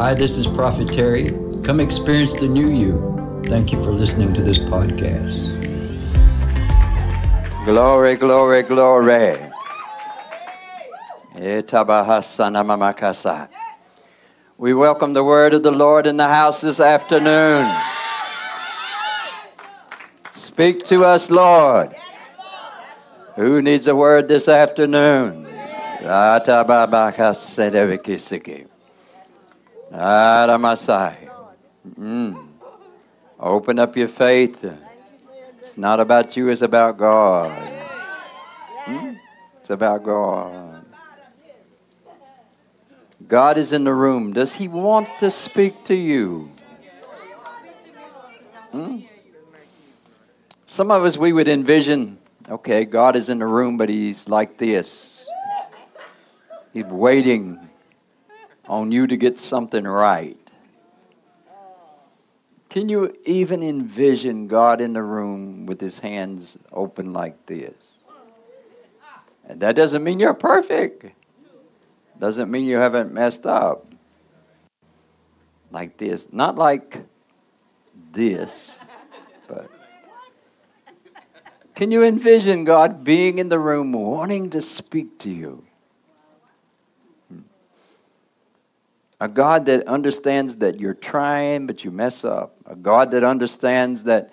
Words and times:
Hi, 0.00 0.14
this 0.14 0.38
is 0.38 0.46
Prophet 0.46 0.88
Terry. 0.88 1.28
Come 1.62 1.78
experience 1.78 2.32
the 2.32 2.48
new 2.48 2.68
you. 2.68 3.42
Thank 3.44 3.70
you 3.70 3.78
for 3.84 3.90
listening 3.90 4.32
to 4.32 4.40
this 4.40 4.56
podcast. 4.58 5.52
Glory, 7.66 8.16
glory, 8.16 8.62
glory. 8.62 9.36
Eh, 11.36 11.60
we 14.56 14.72
welcome 14.72 15.12
the 15.12 15.22
word 15.22 15.52
of 15.52 15.62
the 15.62 15.70
Lord 15.70 16.06
in 16.06 16.16
the 16.16 16.28
house 16.28 16.62
this 16.62 16.80
afternoon. 16.80 17.70
Speak 20.32 20.86
to 20.86 21.04
us, 21.04 21.28
Lord. 21.30 21.94
Who 23.36 23.60
needs 23.60 23.86
a 23.86 23.94
word 23.94 24.28
this 24.28 24.48
afternoon? 24.48 25.46
Mm. 31.98 32.46
Open 33.38 33.78
up 33.78 33.96
your 33.96 34.08
faith. 34.08 34.64
It's 35.58 35.76
not 35.76 36.00
about 36.00 36.36
you, 36.36 36.48
it's 36.48 36.62
about 36.62 36.98
God. 36.98 37.50
Hmm? 38.84 39.14
It's 39.60 39.70
about 39.70 40.04
God. 40.04 40.84
God 43.28 43.58
is 43.58 43.72
in 43.72 43.84
the 43.84 43.94
room. 43.94 44.32
Does 44.32 44.54
He 44.54 44.68
want 44.68 45.08
to 45.20 45.30
speak 45.30 45.84
to 45.84 45.94
you? 45.94 46.50
Hmm? 48.72 48.98
Some 50.66 50.90
of 50.90 51.04
us, 51.04 51.16
we 51.16 51.32
would 51.32 51.48
envision 51.48 52.18
okay, 52.48 52.84
God 52.84 53.14
is 53.16 53.28
in 53.28 53.38
the 53.38 53.46
room, 53.46 53.76
but 53.76 53.88
He's 53.88 54.28
like 54.28 54.58
this. 54.58 55.28
He's 56.72 56.84
waiting 56.84 57.69
on 58.70 58.92
you 58.92 59.04
to 59.08 59.16
get 59.16 59.36
something 59.36 59.84
right. 59.84 60.38
Can 62.68 62.88
you 62.88 63.16
even 63.26 63.64
envision 63.64 64.46
God 64.46 64.80
in 64.80 64.92
the 64.92 65.02
room 65.02 65.66
with 65.66 65.80
his 65.80 65.98
hands 65.98 66.56
open 66.70 67.12
like 67.12 67.46
this? 67.46 67.98
And 69.48 69.60
that 69.60 69.74
doesn't 69.74 70.04
mean 70.04 70.20
you're 70.20 70.34
perfect. 70.34 71.04
Doesn't 72.20 72.48
mean 72.48 72.64
you 72.64 72.76
haven't 72.76 73.12
messed 73.12 73.44
up. 73.44 73.92
Like 75.72 75.96
this. 75.96 76.32
Not 76.32 76.54
like 76.56 77.02
this, 78.12 78.78
but 79.48 79.68
can 81.74 81.90
you 81.90 82.04
envision 82.04 82.64
God 82.64 83.02
being 83.02 83.40
in 83.40 83.48
the 83.48 83.58
room 83.58 83.92
wanting 83.92 84.50
to 84.50 84.60
speak 84.60 85.18
to 85.20 85.30
you? 85.30 85.64
A 89.20 89.28
God 89.28 89.66
that 89.66 89.86
understands 89.86 90.56
that 90.56 90.80
you're 90.80 90.94
trying, 90.94 91.66
but 91.66 91.84
you 91.84 91.90
mess 91.90 92.24
up. 92.24 92.56
A 92.64 92.74
God 92.74 93.10
that 93.10 93.22
understands 93.22 94.04
that, 94.04 94.32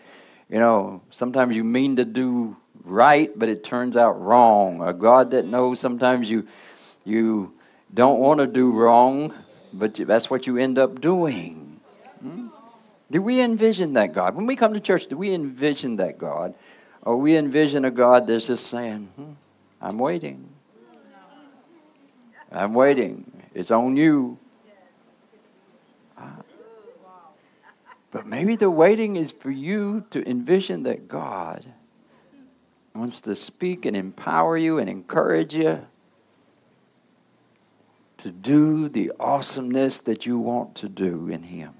you 0.49 0.59
know, 0.59 1.01
sometimes 1.09 1.55
you 1.55 1.65
mean 1.65 1.97
to 1.97 2.05
do 2.05 2.55
right, 2.85 3.37
but 3.37 3.49
it 3.49 3.65
turns 3.65 3.97
out 3.97 4.13
wrong. 4.21 4.81
A 4.81 4.93
God 4.93 5.31
that 5.31 5.45
knows 5.45 5.81
sometimes 5.81 6.29
you, 6.29 6.47
you 7.03 7.53
don't 7.93 8.19
want 8.19 8.39
to 8.39 8.47
do 8.47 8.71
wrong, 8.71 9.33
but 9.73 9.93
that's 9.93 10.29
what 10.29 10.47
you 10.47 10.57
end 10.57 10.79
up 10.79 11.01
doing. 11.01 11.81
Hmm? 12.21 12.47
Do 13.11 13.21
we 13.21 13.41
envision 13.41 13.93
that 13.93 14.13
God? 14.13 14.35
When 14.35 14.45
we 14.45 14.55
come 14.55 14.73
to 14.73 14.79
church, 14.79 15.07
do 15.07 15.17
we 15.17 15.33
envision 15.33 15.97
that 15.97 16.17
God? 16.17 16.53
Or 17.01 17.17
we 17.17 17.35
envision 17.37 17.83
a 17.85 17.91
God 17.91 18.27
that's 18.27 18.47
just 18.47 18.67
saying, 18.67 19.09
hmm, 19.15 19.31
I'm 19.81 19.97
waiting. 19.97 20.49
I'm 22.51 22.73
waiting. 22.73 23.29
It's 23.53 23.71
on 23.71 23.97
you. 23.97 24.37
But 28.17 28.25
maybe 28.25 28.55
the 28.55 28.71
waiting 28.71 29.15
is 29.15 29.31
for 29.31 29.51
you 29.51 30.03
to 30.09 30.27
envision 30.27 30.81
that 30.83 31.07
God 31.07 31.63
wants 32.95 33.21
to 33.21 33.35
speak 33.35 33.85
and 33.85 33.95
empower 33.95 34.57
you 34.57 34.79
and 34.79 34.89
encourage 34.89 35.53
you 35.53 35.85
to 38.17 38.31
do 38.31 38.89
the 38.89 39.11
awesomeness 39.19 39.99
that 39.99 40.25
you 40.25 40.39
want 40.39 40.73
to 40.77 40.89
do 40.89 41.29
in 41.29 41.43
Him. 41.43 41.75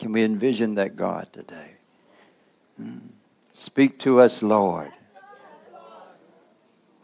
Can 0.00 0.10
we 0.10 0.24
envision 0.24 0.74
that 0.74 0.96
God 0.96 1.32
today? 1.32 1.76
Speak 3.52 4.00
to 4.00 4.18
us, 4.18 4.42
Lord. 4.42 4.90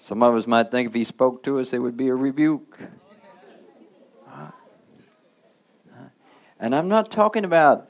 Some 0.00 0.24
of 0.24 0.34
us 0.34 0.48
might 0.48 0.72
think 0.72 0.88
if 0.88 0.94
He 0.94 1.04
spoke 1.04 1.44
to 1.44 1.60
us, 1.60 1.72
it 1.72 1.78
would 1.78 1.96
be 1.96 2.08
a 2.08 2.14
rebuke. 2.16 2.80
And 6.60 6.74
I'm 6.74 6.88
not 6.88 7.10
talking 7.10 7.46
about 7.46 7.88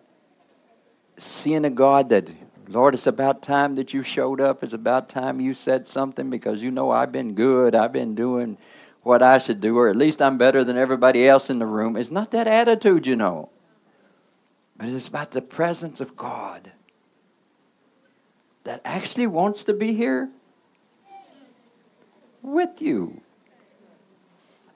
seeing 1.19 1.65
a 1.65 1.71
God 1.71 2.09
that, 2.11 2.31
Lord, 2.69 2.95
it's 2.95 3.09
about 3.09 3.43
time 3.43 3.75
that 3.75 3.93
you 3.93 4.05
showed 4.05 4.41
up. 4.41 4.63
It's 4.63 4.73
about 4.73 5.09
time 5.09 5.41
you 5.41 5.55
said 5.55 5.89
something 5.89 6.31
because 6.31 6.63
you 6.63 6.71
know 6.71 6.93
I've 6.93 7.11
been 7.11 7.35
good. 7.35 7.75
I've 7.75 7.93
been 7.93 8.15
doing 8.15 8.57
what 9.03 9.23
I 9.23 9.39
should 9.39 9.61
do, 9.61 9.77
or 9.77 9.89
at 9.89 9.97
least 9.97 10.23
I'm 10.23 10.39
better 10.39 10.63
than 10.63 10.77
everybody 10.77 11.27
else 11.27 11.51
in 11.51 11.59
the 11.59 11.67
room. 11.67 11.97
It's 11.97 12.13
not 12.13 12.31
that 12.31 12.47
attitude, 12.47 13.07
you 13.07 13.17
know. 13.17 13.51
But 14.77 14.89
it's 14.89 15.09
about 15.09 15.33
the 15.33 15.43
presence 15.43 16.01
of 16.01 16.17
God 16.17 16.71
that 18.65 18.81
actually 18.85 19.27
wants 19.27 19.65
to 19.65 19.73
be 19.73 19.95
here 19.95 20.31
with 22.41 22.81
you. 22.81 23.21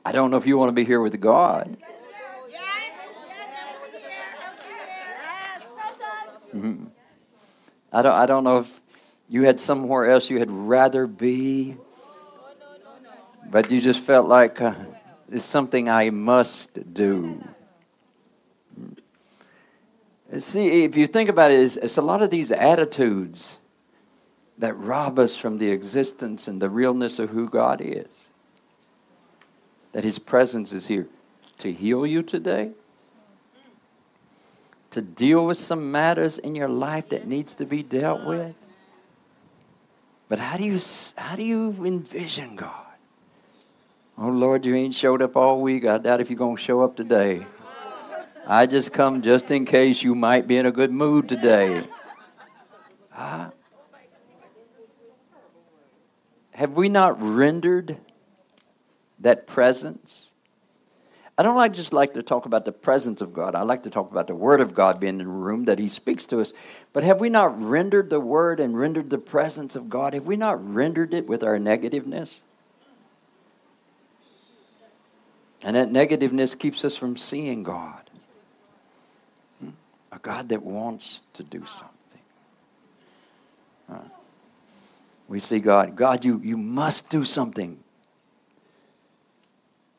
I 0.05 0.13
don't 0.13 0.31
know 0.31 0.37
if 0.37 0.47
you 0.47 0.59
want 0.59 0.71
to 0.71 0.75
be 0.75 0.85
here 0.85 1.01
with 1.01 1.21
God. 1.21 1.77
Mm-hmm. 6.55 6.85
I 7.93 8.03
don't, 8.03 8.13
I 8.13 8.27
don't 8.27 8.45
know 8.45 8.59
if 8.59 8.81
you 9.29 9.43
had 9.43 9.59
somewhere 9.59 10.11
else 10.11 10.31
you 10.31 10.39
had 10.39 10.51
rather 10.51 11.07
be, 11.07 11.77
but 13.51 13.71
you 13.71 13.81
just 13.81 14.01
felt 14.01 14.29
like 14.29 14.61
uh, 14.61 14.75
it's 15.31 15.45
something 15.45 15.89
I 15.89 16.11
must 16.11 16.95
do. 16.95 17.43
See, 20.39 20.85
if 20.85 20.97
you 20.97 21.07
think 21.07 21.29
about 21.29 21.51
it, 21.51 21.61
it's, 21.61 21.77
it's 21.77 21.97
a 21.97 22.03
lot 22.03 22.23
of 22.23 22.31
these 22.31 22.51
attitudes 22.51 23.59
that 24.59 24.75
rob 24.75 25.19
us 25.19 25.37
from 25.37 25.59
the 25.59 25.71
existence 25.71 26.47
and 26.47 26.63
the 26.63 26.71
realness 26.71 27.19
of 27.19 27.31
who 27.31 27.49
God 27.49 27.81
is. 27.83 28.31
That 29.93 30.05
His 30.05 30.19
presence 30.19 30.73
is 30.73 30.87
here 30.87 31.09
to 31.59 31.73
heal 31.73 32.07
you 32.07 32.23
today 32.23 32.73
to 34.95 35.03
deal 35.03 35.45
with 35.47 35.59
some 35.59 35.91
matters 35.91 36.39
in 36.39 36.55
your 36.55 36.69
life 36.69 37.09
that 37.09 37.27
needs 37.27 37.57
to 37.57 37.67
be 37.67 37.83
dealt 37.83 38.25
with. 38.25 38.55
But 40.29 40.39
how 40.39 40.57
do 40.57 40.63
you 40.63 40.79
how 41.17 41.35
do 41.35 41.43
you 41.43 41.85
envision 41.85 42.55
God? 42.55 42.71
Oh 44.17 44.29
Lord, 44.29 44.65
you 44.65 44.77
ain't 44.77 44.95
showed 44.95 45.21
up 45.21 45.37
all 45.37 45.61
week. 45.61 45.85
I 45.85 45.99
doubt 45.99 46.21
if 46.21 46.31
you're 46.31 46.39
gonna 46.39 46.57
show 46.57 46.81
up 46.83 46.95
today. 46.95 47.45
I 48.47 48.67
just 48.67 48.93
come 48.93 49.21
just 49.21 49.51
in 49.51 49.65
case 49.65 50.05
you 50.05 50.15
might 50.15 50.47
be 50.47 50.59
in 50.59 50.67
a 50.67 50.73
good 50.73 50.93
mood 50.93 51.29
today. 51.29 51.83
Have 56.53 56.73
we 56.73 56.89
not 56.89 57.21
rendered 57.21 57.99
that 59.19 59.49
presence? 59.49 60.34
I 61.37 61.43
don't 61.43 61.57
like 61.57 61.73
just 61.73 61.93
like 61.93 62.15
to 62.15 62.23
talk 62.23 62.47
about 62.47 62.65
the 62.65 62.73
presence 62.73 63.21
of 63.21 63.33
God. 63.33 63.55
I 63.55 63.63
like 63.63 63.83
to 63.83 63.91
talk 63.91 64.11
about 64.11 64.29
the 64.29 64.35
Word 64.35 64.61
of 64.61 64.73
God 64.73 65.01
being 65.01 65.19
in 65.21 65.27
the 65.27 65.27
room 65.27 65.65
that 65.65 65.79
He 65.79 65.89
speaks 65.89 66.27
to 66.27 66.41
us. 66.41 66.53
But 66.93 67.03
have 67.03 67.19
we 67.19 67.29
not 67.29 67.61
rendered 67.61 68.09
the 68.09 68.21
Word 68.21 68.61
and 68.61 68.79
rendered 68.79 69.11
the 69.11 69.19
presence 69.19 69.75
of 69.75 69.91
God? 69.91 70.15
Have 70.15 70.27
we 70.27 70.37
not 70.37 70.75
rendered 70.75 71.13
it 71.13 71.27
with 71.27 71.43
our 71.43 71.59
negativeness? 71.59 72.41
And 75.63 75.75
that 75.77 75.91
negativeness 75.91 76.57
keeps 76.57 76.85
us 76.85 76.97
from 76.97 77.17
seeing 77.17 77.63
God. 77.63 78.11
Hmm? 79.61 79.71
A 80.13 80.19
God 80.19 80.51
that 80.51 80.63
wants 80.63 81.23
to 81.33 81.43
do 81.43 81.65
something. 81.67 81.95
We 85.29 85.41
see 85.41 85.59
God. 85.59 85.97
God, 85.97 86.25
you, 86.25 86.41
you 86.43 86.57
must 86.57 87.09
do 87.09 87.25
something. 87.25 87.83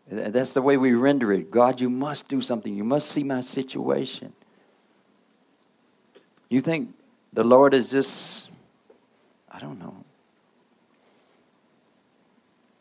That's 0.08 0.54
the 0.54 0.62
way 0.62 0.78
we 0.78 0.94
render 0.94 1.34
it. 1.34 1.50
God, 1.50 1.82
you 1.82 1.90
must 1.90 2.28
do 2.28 2.40
something. 2.40 2.76
You 2.76 2.84
must 2.84 3.10
see 3.10 3.24
my 3.24 3.42
situation. 3.42 4.34
You 6.50 6.62
think 6.62 6.94
the 7.34 7.44
Lord 7.44 7.74
is 7.74 7.90
just, 7.90 8.50
I 9.52 9.60
don't 9.60 9.80
know, 9.80 9.96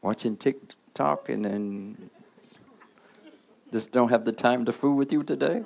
watching 0.02 0.36
TikTok 0.36 1.30
and 1.30 1.44
then 1.44 2.10
just 3.72 3.90
don't 3.90 4.10
have 4.10 4.26
the 4.26 4.32
time 4.32 4.66
to 4.66 4.72
fool 4.72 4.94
with 4.94 5.10
you 5.10 5.22
today? 5.22 5.62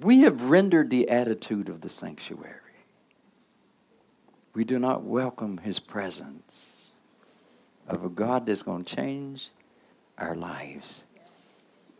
We 0.00 0.20
have 0.20 0.42
rendered 0.42 0.90
the 0.90 1.08
attitude 1.08 1.70
of 1.70 1.80
the 1.80 1.88
sanctuary. 1.88 2.60
We 4.54 4.64
do 4.64 4.78
not 4.78 5.02
welcome 5.02 5.58
his 5.58 5.78
presence 5.78 6.73
of 7.88 8.04
a 8.04 8.08
God 8.08 8.46
that's 8.46 8.62
going 8.62 8.84
to 8.84 8.96
change 8.96 9.50
our 10.18 10.34
lives. 10.34 11.04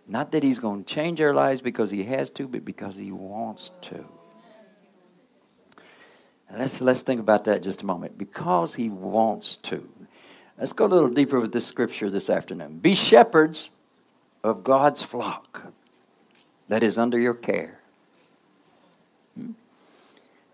Not 0.06 0.32
that 0.32 0.42
He's 0.42 0.58
going 0.58 0.84
to 0.84 0.94
change 0.94 1.20
our 1.20 1.34
lives 1.34 1.60
because 1.60 1.90
He 1.90 2.04
has 2.04 2.30
to, 2.30 2.46
but 2.46 2.64
because 2.64 2.96
He 2.96 3.12
wants 3.12 3.72
to. 3.82 4.04
Let's, 6.52 6.80
let's 6.80 7.02
think 7.02 7.20
about 7.20 7.44
that 7.44 7.62
just 7.62 7.82
a 7.82 7.86
moment. 7.86 8.18
Because 8.18 8.74
He 8.74 8.88
wants 8.88 9.56
to. 9.58 9.88
Let's 10.58 10.72
go 10.72 10.84
a 10.84 10.86
little 10.86 11.08
deeper 11.08 11.40
with 11.40 11.52
this 11.52 11.66
scripture 11.66 12.10
this 12.10 12.30
afternoon. 12.30 12.78
Be 12.78 12.94
shepherds 12.94 13.70
of 14.44 14.62
God's 14.62 15.02
flock 15.02 15.72
that 16.68 16.82
is 16.82 16.98
under 16.98 17.18
your 17.18 17.34
care. 17.34 17.80
Hmm? 19.36 19.52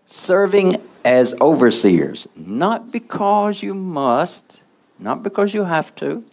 Serving 0.05 0.81
as 1.03 1.35
overseers, 1.39 2.27
not 2.35 2.91
because 2.91 3.61
you 3.61 3.73
must, 3.73 4.60
not 5.01 5.23
because 5.23 5.53
you 5.53 5.65
have 5.65 5.93
to, 5.95 6.23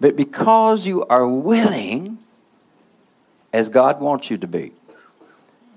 but 0.00 0.16
because 0.16 0.86
you 0.86 1.04
are 1.06 1.26
willing 1.26 2.18
as 3.52 3.68
God 3.68 4.00
wants 4.00 4.30
you 4.30 4.36
to 4.36 4.46
be. 4.46 4.72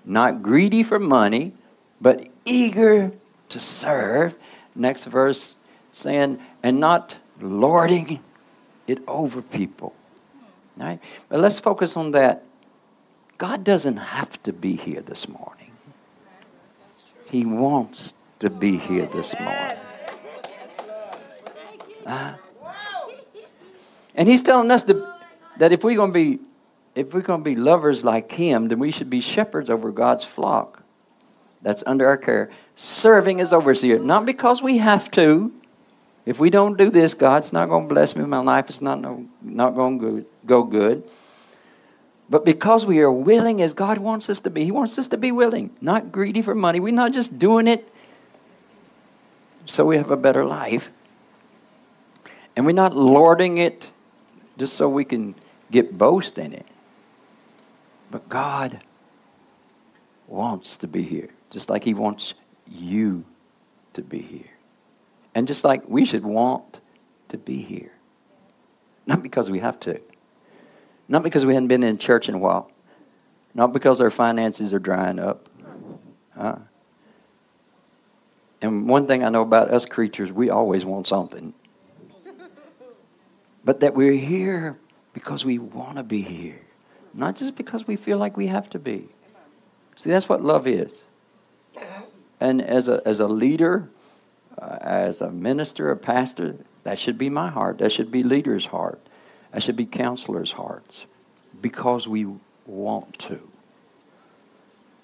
Not 0.04 0.42
greedy 0.42 0.84
for 0.84 1.00
money, 1.00 1.54
but 2.02 2.28
eager 2.44 3.12
to 3.50 3.60
serve. 3.60 4.36
Next 4.76 5.06
verse 5.06 5.56
saying, 5.94 6.40
and 6.64 6.80
not 6.80 7.18
lording 7.40 8.20
it 8.88 9.00
over 9.08 9.42
people. 9.42 9.96
Right? 10.78 11.00
But 11.30 11.40
let's 11.40 11.60
focus 11.60 11.96
on 11.96 12.12
that. 12.12 12.44
God 13.38 13.64
doesn't 13.64 13.98
have 13.98 14.42
to 14.44 14.52
be 14.52 14.76
here 14.76 15.02
this 15.02 15.28
morning. 15.28 15.72
He 17.30 17.46
wants 17.46 18.16
to 18.40 18.50
be 18.50 18.78
here 18.78 19.06
this 19.06 19.38
morning. 19.40 19.79
Uh, 22.10 22.34
and 24.16 24.28
he's 24.28 24.42
telling 24.42 24.72
us 24.72 24.84
to, 24.84 25.14
that 25.60 25.72
if 25.72 25.84
we're 25.84 25.96
going 25.96 26.12
to 26.12 26.14
be 26.14 26.40
if 26.96 27.14
we're 27.14 27.22
going 27.22 27.42
to 27.42 27.44
be 27.44 27.56
lovers 27.56 28.04
like 28.04 28.32
him, 28.32 28.66
then 28.66 28.80
we 28.80 28.92
should 28.92 29.10
be 29.10 29.22
shepherds 29.22 29.70
over 29.70 29.92
God's 29.92 30.24
flock 30.24 30.84
that's 31.62 31.84
under 31.86 32.08
our 32.08 32.18
care, 32.18 32.50
serving 32.76 33.40
as 33.40 33.54
overseer, 33.54 34.00
not 34.00 34.26
because 34.26 34.62
we 34.62 34.80
have 34.80 35.12
to. 35.12 35.54
If 36.26 36.40
we 36.40 36.50
don't 36.50 36.78
do 36.78 36.90
this, 36.90 37.14
God's 37.14 37.54
not 37.54 37.70
going 37.70 37.88
to 37.88 37.94
bless 37.94 38.16
me. 38.16 38.26
My 38.26 38.40
life 38.40 38.70
is 38.70 38.82
not, 38.82 39.00
no, 39.00 39.26
not 39.42 39.76
going 39.76 40.00
to 40.00 40.26
go 40.46 40.64
good. 40.64 41.04
But 42.30 42.44
because 42.44 42.86
we 42.86 43.00
are 43.00 43.12
willing 43.12 43.62
as 43.62 43.74
God 43.74 44.00
wants 44.00 44.30
us 44.30 44.40
to 44.42 44.50
be, 44.50 44.66
He 44.66 44.72
wants 44.72 44.98
us 45.00 45.08
to 45.10 45.18
be 45.18 45.32
willing, 45.32 45.70
not 45.80 46.12
greedy 46.12 46.42
for 46.42 46.54
money. 46.54 46.80
We're 46.80 46.92
not 46.92 47.14
just 47.14 47.40
doing 47.40 47.68
it 47.68 47.88
so 49.66 49.86
we 49.86 49.98
have 49.98 50.12
a 50.12 50.18
better 50.18 50.44
life. 50.44 50.92
And 52.56 52.66
we're 52.66 52.72
not 52.74 52.96
lording 52.96 53.58
it 53.58 53.90
just 54.58 54.76
so 54.76 54.90
we 54.90 55.06
can 55.06 55.36
get 55.72 55.98
boast 55.98 56.38
in 56.38 56.54
it. 56.54 56.66
But 58.12 58.28
God 58.28 58.82
wants 60.28 60.78
to 60.78 60.88
be 60.88 61.04
here, 61.04 61.30
just 61.50 61.70
like 61.70 61.84
He 61.84 61.94
wants 61.94 62.34
you 62.68 63.24
to 63.94 64.02
be 64.02 64.20
here. 64.20 64.52
And 65.34 65.48
just 65.48 65.64
like 65.64 65.88
we 65.88 66.06
should 66.06 66.24
want 66.24 66.82
to 67.30 67.38
be 67.38 67.62
here. 67.62 67.92
Not 69.06 69.24
because 69.24 69.50
we 69.50 69.60
have 69.60 69.80
to. 69.82 70.02
Not 71.08 71.24
because 71.24 71.46
we 71.46 71.54
hadn't 71.54 71.70
been 71.70 71.84
in 71.84 71.98
church 71.98 72.30
in 72.30 72.36
a 72.36 72.40
while. 72.40 72.72
Not 73.54 73.74
because 73.74 74.02
our 74.02 74.12
finances 74.12 74.74
are 74.74 74.80
drying 74.80 75.20
up. 75.20 75.48
And 78.62 78.90
one 78.90 79.08
thing 79.08 79.24
I 79.24 79.30
know 79.30 79.42
about 79.42 79.70
us 79.70 79.86
creatures, 79.86 80.32
we 80.32 80.50
always 80.50 80.86
want 80.86 81.08
something. 81.08 81.54
But 83.70 83.82
that 83.82 83.94
we're 83.94 84.14
here 84.14 84.80
because 85.14 85.46
we 85.46 85.60
want 85.60 85.98
to 85.98 86.04
be 86.04 86.22
here, 86.22 86.60
not 87.14 87.36
just 87.36 87.56
because 87.56 87.86
we 87.86 87.98
feel 87.98 88.18
like 88.18 88.36
we 88.36 88.48
have 88.48 88.68
to 88.72 88.80
be. 88.80 89.10
See, 89.96 90.10
that's 90.10 90.28
what 90.28 90.42
love 90.42 90.66
is. 90.66 91.04
And 92.40 92.64
as 92.64 92.88
a, 92.88 93.00
as 93.06 93.20
a 93.20 93.28
leader, 93.28 93.88
uh, 94.60 94.80
as 94.82 95.22
a 95.22 95.30
minister, 95.30 95.92
a 95.92 95.98
pastor, 95.98 96.56
that 96.84 96.98
should 96.98 97.20
be 97.20 97.30
my 97.30 97.50
heart. 97.50 97.78
That 97.78 97.92
should 97.92 98.10
be 98.10 98.24
leaders' 98.24 98.66
heart. 98.66 99.00
That 99.52 99.62
should 99.62 99.76
be 99.76 99.86
counselors' 99.86 100.54
hearts. 100.54 101.06
Because 101.62 102.08
we 102.08 102.26
want 102.66 103.20
to. 103.20 103.40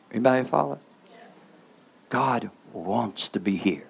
Anybody 0.10 0.44
follow? 0.44 0.80
God 2.10 2.50
wants 2.74 3.30
to 3.30 3.40
be 3.40 3.58
here. 3.58 3.86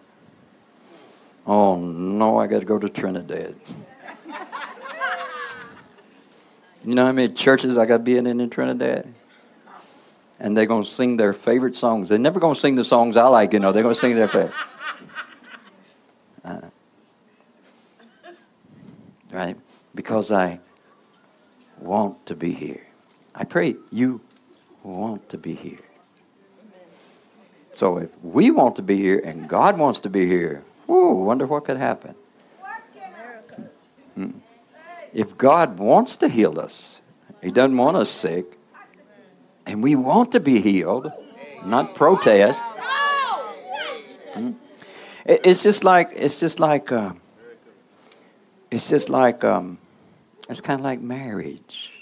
Oh 1.48 1.78
no, 1.78 2.40
I 2.40 2.48
got 2.48 2.60
to 2.60 2.66
go 2.66 2.78
to 2.78 2.90
Trinidad. 2.90 3.56
You 6.86 6.96
know 6.96 7.06
how 7.06 7.12
many 7.12 7.34
churches 7.34 7.78
I 7.78 7.86
got 7.86 7.98
to 7.98 8.04
be 8.04 8.18
in 8.18 8.28
in 8.28 8.50
Trinidad? 8.50 9.12
And 10.40 10.56
they're 10.56 10.66
going 10.66 10.84
to 10.84 10.90
sing 10.90 11.18
their 11.18 11.34
favorite 11.34 11.76
songs. 11.76 12.10
They're 12.10 12.20
never 12.20 12.40
going 12.40 12.54
to 12.54 12.60
sing 12.60 12.76
the 12.76 12.84
songs 12.84 13.18
I 13.18 13.28
like, 13.28 13.54
you 13.54 13.60
know. 13.60 13.72
They're 13.72 13.84
going 13.84 13.96
to 13.96 14.00
sing 14.00 14.16
their 14.16 14.28
favorite. 14.28 14.54
Uh, 16.46 16.62
right? 19.32 19.58
Because 19.96 20.30
I 20.30 20.60
want 21.80 22.24
to 22.28 22.36
be 22.36 22.52
here. 22.52 22.86
I 23.34 23.46
pray 23.46 23.78
you 23.92 24.22
want 24.84 25.28
to 25.30 25.40
be 25.40 25.56
here. 25.56 25.80
So 27.74 27.98
if 27.98 28.10
we 28.22 28.52
want 28.52 28.76
to 28.76 28.84
be 28.84 28.96
here 28.98 29.20
and 29.26 29.50
God 29.50 29.80
wants 29.80 30.02
to 30.02 30.10
be 30.10 30.28
here, 30.28 30.64
whoo, 30.86 31.14
wonder 31.14 31.48
what 31.48 31.66
could 31.66 31.78
happen. 31.78 32.14
If 35.16 35.38
God 35.38 35.80
wants 35.80 36.18
to 36.18 36.28
heal 36.28 36.60
us, 36.60 37.00
He 37.42 37.50
doesn't 37.50 37.78
want 37.78 37.96
us 37.96 38.10
sick, 38.10 38.58
and 39.66 39.82
we 39.82 39.96
want 39.96 40.34
to 40.34 40.42
be 40.42 40.60
healed, 40.60 41.10
not 41.64 41.96
protest. 41.96 42.66
Hmm. 44.34 44.52
It's 45.24 45.64
just 45.64 45.86
like 45.86 46.10
it's 46.14 46.42
just 46.42 46.60
like 46.60 46.92
uh, 46.92 47.14
it's 48.70 48.90
just 48.90 49.10
like 49.10 49.46
um, 49.46 49.78
it's 50.50 50.60
kind 50.60 50.82
of 50.82 50.84
like 50.84 51.00
marriage. 51.00 51.94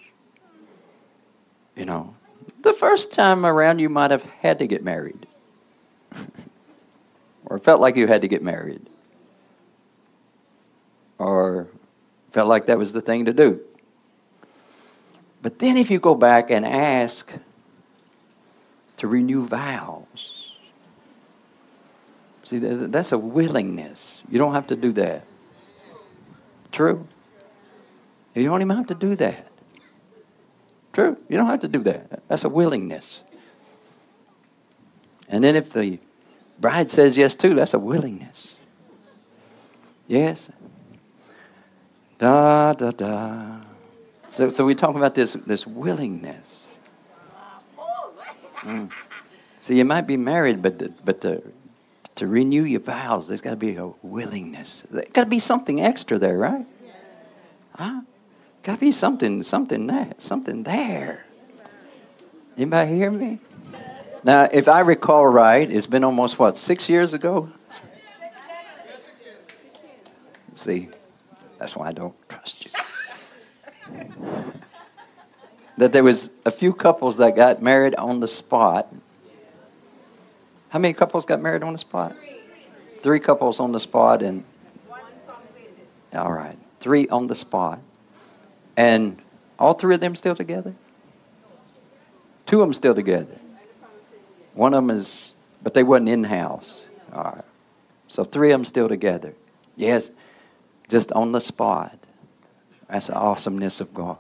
You 1.76 1.86
know, 1.86 2.16
the 2.64 2.74
first 2.74 3.14
time 3.14 3.46
around, 3.46 3.78
you 3.78 3.90
might 3.90 4.10
have 4.10 4.24
had 4.42 4.58
to 4.58 4.66
get 4.66 4.84
married 4.84 5.28
or 7.46 7.60
felt 7.60 7.80
like 7.80 7.96
you 7.96 8.08
had 8.08 8.22
to 8.22 8.28
get 8.28 8.42
married, 8.42 8.90
or 11.20 11.68
felt 12.34 12.50
like 12.50 12.66
that 12.66 12.78
was 12.78 12.92
the 12.92 13.02
thing 13.02 13.26
to 13.26 13.34
do. 13.34 13.62
But 15.42 15.60
then, 15.60 15.78
if 15.78 15.92
you 15.92 16.00
go 16.00 16.16
back 16.16 16.50
and 16.52 16.66
ask 16.66 17.34
to 18.98 19.08
renew 19.08 19.46
vows, 19.46 20.54
see, 22.44 22.60
that's 22.60 23.12
a 23.12 23.18
willingness. 23.18 24.24
You 24.30 24.40
don't 24.40 24.54
have 24.54 24.68
to 24.68 24.76
do 24.76 24.92
that. 24.94 25.26
True? 26.72 27.08
You 28.34 28.46
don't 28.46 28.62
even 28.62 28.76
have 28.76 28.88
to 28.88 28.96
do 28.96 29.16
that. 29.16 29.48
True? 30.92 31.18
You 31.30 31.38
don't 31.38 31.48
have 31.48 31.60
to 31.60 31.68
do 31.68 31.80
that. 31.84 32.24
That's 32.28 32.44
a 32.44 32.50
willingness. 32.50 33.22
And 35.28 35.44
then 35.44 35.56
if 35.56 35.72
the 35.72 36.00
bride 36.60 36.90
says 36.90 37.18
yes 37.18 37.36
too, 37.36 37.54
that's 37.54 37.74
a 37.74 37.80
willingness. 37.80 38.56
Yes. 40.08 40.50
Da 42.18 42.74
da 42.74 42.92
da. 42.92 43.58
So, 44.28 44.50
so 44.50 44.66
we 44.66 44.76
talk 44.76 44.96
about 44.96 45.16
this 45.16 45.34
this 45.34 45.68
willingness. 45.68 46.74
Mm. 48.62 48.90
So 49.60 49.74
you 49.74 49.86
might 49.86 50.08
be 50.08 50.18
married, 50.18 50.62
but 50.62 50.80
the, 50.80 50.94
but 51.06 51.22
to, 51.22 51.42
to 52.16 52.28
renew 52.28 52.64
your 52.64 52.82
vows, 52.82 53.28
there's 53.28 53.42
got 53.42 53.52
to 53.52 53.56
be 53.56 53.76
a 53.76 53.88
willingness. 54.02 54.84
There's 54.90 55.08
got 55.14 55.24
to 55.24 55.30
be 55.30 55.40
something 55.40 55.82
extra 55.82 56.18
there, 56.18 56.38
right? 56.38 56.66
Huh? 57.76 58.02
Got 58.64 58.76
to 58.76 58.80
be 58.80 58.92
something 58.92 59.44
something 59.44 59.88
there, 59.88 60.14
something 60.18 60.64
there. 60.64 61.26
Anybody 62.58 62.96
hear 62.96 63.12
me? 63.12 63.40
Now, 64.24 64.48
if 64.52 64.68
I 64.68 64.82
recall 64.82 65.26
right, 65.28 65.70
it's 65.70 65.88
been 65.88 66.04
almost 66.04 66.40
what 66.40 66.58
six 66.58 66.88
years 66.88 67.14
ago. 67.14 67.50
See, 70.56 70.90
that's 71.60 71.76
why 71.76 71.88
I 71.88 71.92
don't 71.92 72.16
trust 72.30 72.66
you. 72.66 72.72
that 75.78 75.92
there 75.92 76.04
was 76.04 76.32
a 76.46 76.52
few 76.52 76.74
couples 76.74 77.18
that 77.18 77.36
got 77.36 77.62
married 77.62 77.96
on 77.96 78.20
the 78.20 78.28
spot. 78.28 78.94
How 80.70 80.80
many 80.80 80.94
couples 80.94 81.26
got 81.26 81.42
married 81.42 81.64
on 81.64 81.74
the 81.74 81.80
spot? 81.80 82.16
Three 83.02 83.20
couples 83.20 83.60
on 83.60 83.72
the 83.72 83.80
spot, 83.80 84.22
and 84.22 84.44
all 86.14 86.32
right, 86.32 86.58
three 86.80 87.08
on 87.10 87.28
the 87.28 87.36
spot, 87.36 87.80
and 88.78 89.22
all 89.60 89.74
three 89.74 89.96
of 89.96 90.02
them 90.02 90.16
still 90.16 90.36
together. 90.36 90.74
Two 92.46 92.62
of 92.62 92.68
them 92.68 92.74
still 92.74 92.96
together. 92.96 93.40
One 94.54 94.74
of 94.74 94.84
them 94.86 94.96
is, 94.96 95.34
but 95.62 95.74
they 95.74 95.84
wasn't 95.84 96.10
in 96.10 96.24
house. 96.24 96.86
All 97.12 97.24
right. 97.24 97.46
So 98.08 98.24
three 98.24 98.52
of 98.52 98.60
them 98.60 98.66
still 98.66 98.88
together. 98.88 99.34
Yes, 99.76 100.12
just 100.94 101.12
on 101.14 101.32
the 101.32 101.42
spot. 101.42 101.98
That's 102.88 103.08
the 103.08 103.16
awesomeness 103.16 103.82
of 103.82 103.96
God. 103.96 104.20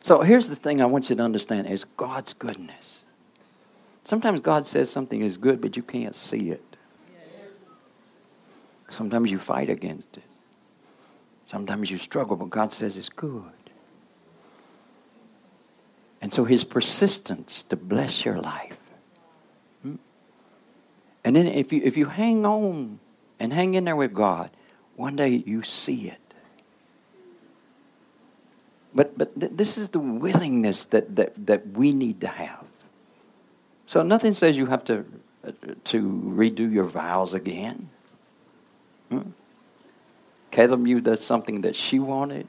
So 0.00 0.22
here's 0.22 0.48
the 0.48 0.56
thing 0.56 0.80
I 0.80 0.86
want 0.86 1.10
you 1.10 1.16
to 1.16 1.22
understand 1.22 1.66
is 1.66 1.84
God's 1.84 2.32
goodness. 2.32 3.02
Sometimes 4.02 4.40
God 4.40 4.66
says 4.66 4.88
something 4.88 5.20
is 5.20 5.36
good, 5.36 5.60
but 5.60 5.76
you 5.76 5.82
can't 5.82 6.16
see 6.16 6.48
it. 6.48 6.64
Sometimes 8.88 9.30
you 9.30 9.36
fight 9.36 9.68
against 9.68 10.16
it. 10.16 10.22
Sometimes 11.44 11.90
you 11.90 11.98
struggle, 11.98 12.36
but 12.36 12.48
God 12.48 12.72
says 12.72 12.96
it's 12.96 13.10
good. 13.10 13.42
And 16.22 16.32
so 16.32 16.44
his 16.44 16.64
persistence 16.64 17.62
to 17.64 17.76
bless 17.76 18.24
your 18.24 18.38
life. 18.38 18.78
Hmm? 19.82 19.96
And 21.24 21.36
then 21.36 21.46
if 21.46 21.74
you, 21.74 21.82
if 21.84 21.98
you 21.98 22.06
hang 22.06 22.46
on 22.46 23.00
and 23.38 23.52
hang 23.52 23.74
in 23.74 23.84
there 23.84 23.96
with 23.96 24.14
God, 24.14 24.50
one 24.96 25.16
day 25.16 25.42
you 25.44 25.62
see 25.62 26.08
it. 26.08 26.20
But, 28.94 29.18
but 29.18 29.38
th- 29.38 29.52
this 29.54 29.76
is 29.76 29.88
the 29.88 29.98
willingness 29.98 30.84
that, 30.86 31.16
that, 31.16 31.46
that 31.46 31.66
we 31.68 31.92
need 31.92 32.20
to 32.20 32.28
have. 32.28 32.64
So 33.86 34.02
nothing 34.02 34.34
says 34.34 34.56
you 34.56 34.66
have 34.66 34.84
to, 34.84 35.04
uh, 35.46 35.52
to 35.84 36.02
redo 36.02 36.72
your 36.72 36.84
vows 36.84 37.34
again. 37.34 37.90
Hmm? 39.10 39.30
Caleb 40.50 40.80
knew 40.80 41.00
that's 41.00 41.24
something 41.24 41.62
that 41.62 41.74
she 41.74 41.98
wanted. 41.98 42.46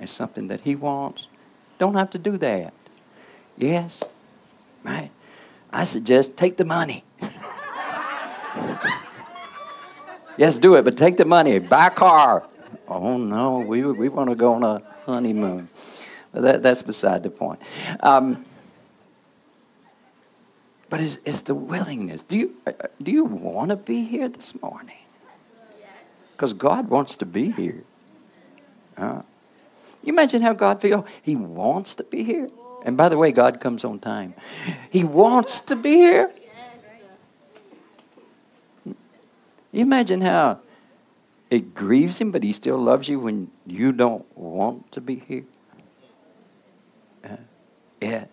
It's 0.00 0.12
something 0.12 0.48
that 0.48 0.62
he 0.62 0.74
wants. 0.74 1.26
Don't 1.78 1.94
have 1.94 2.10
to 2.10 2.18
do 2.18 2.38
that. 2.38 2.72
Yes, 3.58 4.02
right? 4.82 5.10
I 5.70 5.84
suggest 5.84 6.36
take 6.36 6.56
the 6.56 6.64
money. 6.64 7.04
yes, 10.36 10.58
do 10.58 10.74
it, 10.74 10.84
but 10.84 10.96
take 10.96 11.16
the 11.16 11.24
money. 11.24 11.58
Buy 11.58 11.88
a 11.88 11.90
car. 11.90 12.46
Oh, 12.88 13.16
no, 13.16 13.60
we, 13.60 13.82
we 13.84 14.08
want 14.08 14.30
to 14.30 14.36
go 14.36 14.54
on 14.54 14.62
a 14.62 14.82
honeymoon. 15.06 15.68
But 16.32 16.42
that, 16.42 16.62
that's 16.62 16.82
beside 16.82 17.22
the 17.22 17.30
point. 17.30 17.60
Um, 18.00 18.44
but 20.90 21.00
it's, 21.00 21.18
it's, 21.24 21.40
the 21.42 21.54
willingness. 21.54 22.22
Do 22.22 22.36
you, 22.36 22.56
do 23.02 23.10
you 23.10 23.24
want 23.24 23.70
to 23.70 23.76
be 23.76 24.04
here 24.04 24.28
this 24.28 24.60
morning? 24.60 24.98
Because 26.32 26.52
God 26.52 26.88
wants 26.88 27.16
to 27.18 27.26
be 27.26 27.50
here. 27.50 27.84
Uh, 28.96 29.22
you 30.02 30.12
imagine 30.12 30.42
how 30.42 30.52
God 30.52 30.80
feels? 30.80 31.04
He 31.22 31.34
wants 31.36 31.94
to 31.96 32.04
be 32.04 32.24
here. 32.24 32.48
And 32.84 32.96
by 32.96 33.08
the 33.08 33.16
way, 33.16 33.32
God 33.32 33.60
comes 33.60 33.84
on 33.84 33.98
time. 33.98 34.34
He 34.90 35.04
wants 35.04 35.60
to 35.62 35.76
be 35.76 35.92
here. 35.92 36.30
You 38.84 38.94
imagine 39.80 40.20
how 40.20 40.60
it 41.50 41.74
grieves 41.74 42.20
him, 42.20 42.30
but 42.30 42.42
he 42.42 42.52
still 42.52 42.78
loves 42.78 43.08
you 43.08 43.20
when 43.20 43.50
you 43.66 43.92
don't 43.92 44.24
want 44.36 44.90
to 44.92 45.00
be 45.00 45.16
here? 45.16 45.44
Uh, 47.22 47.36
yeah. 48.00 48.24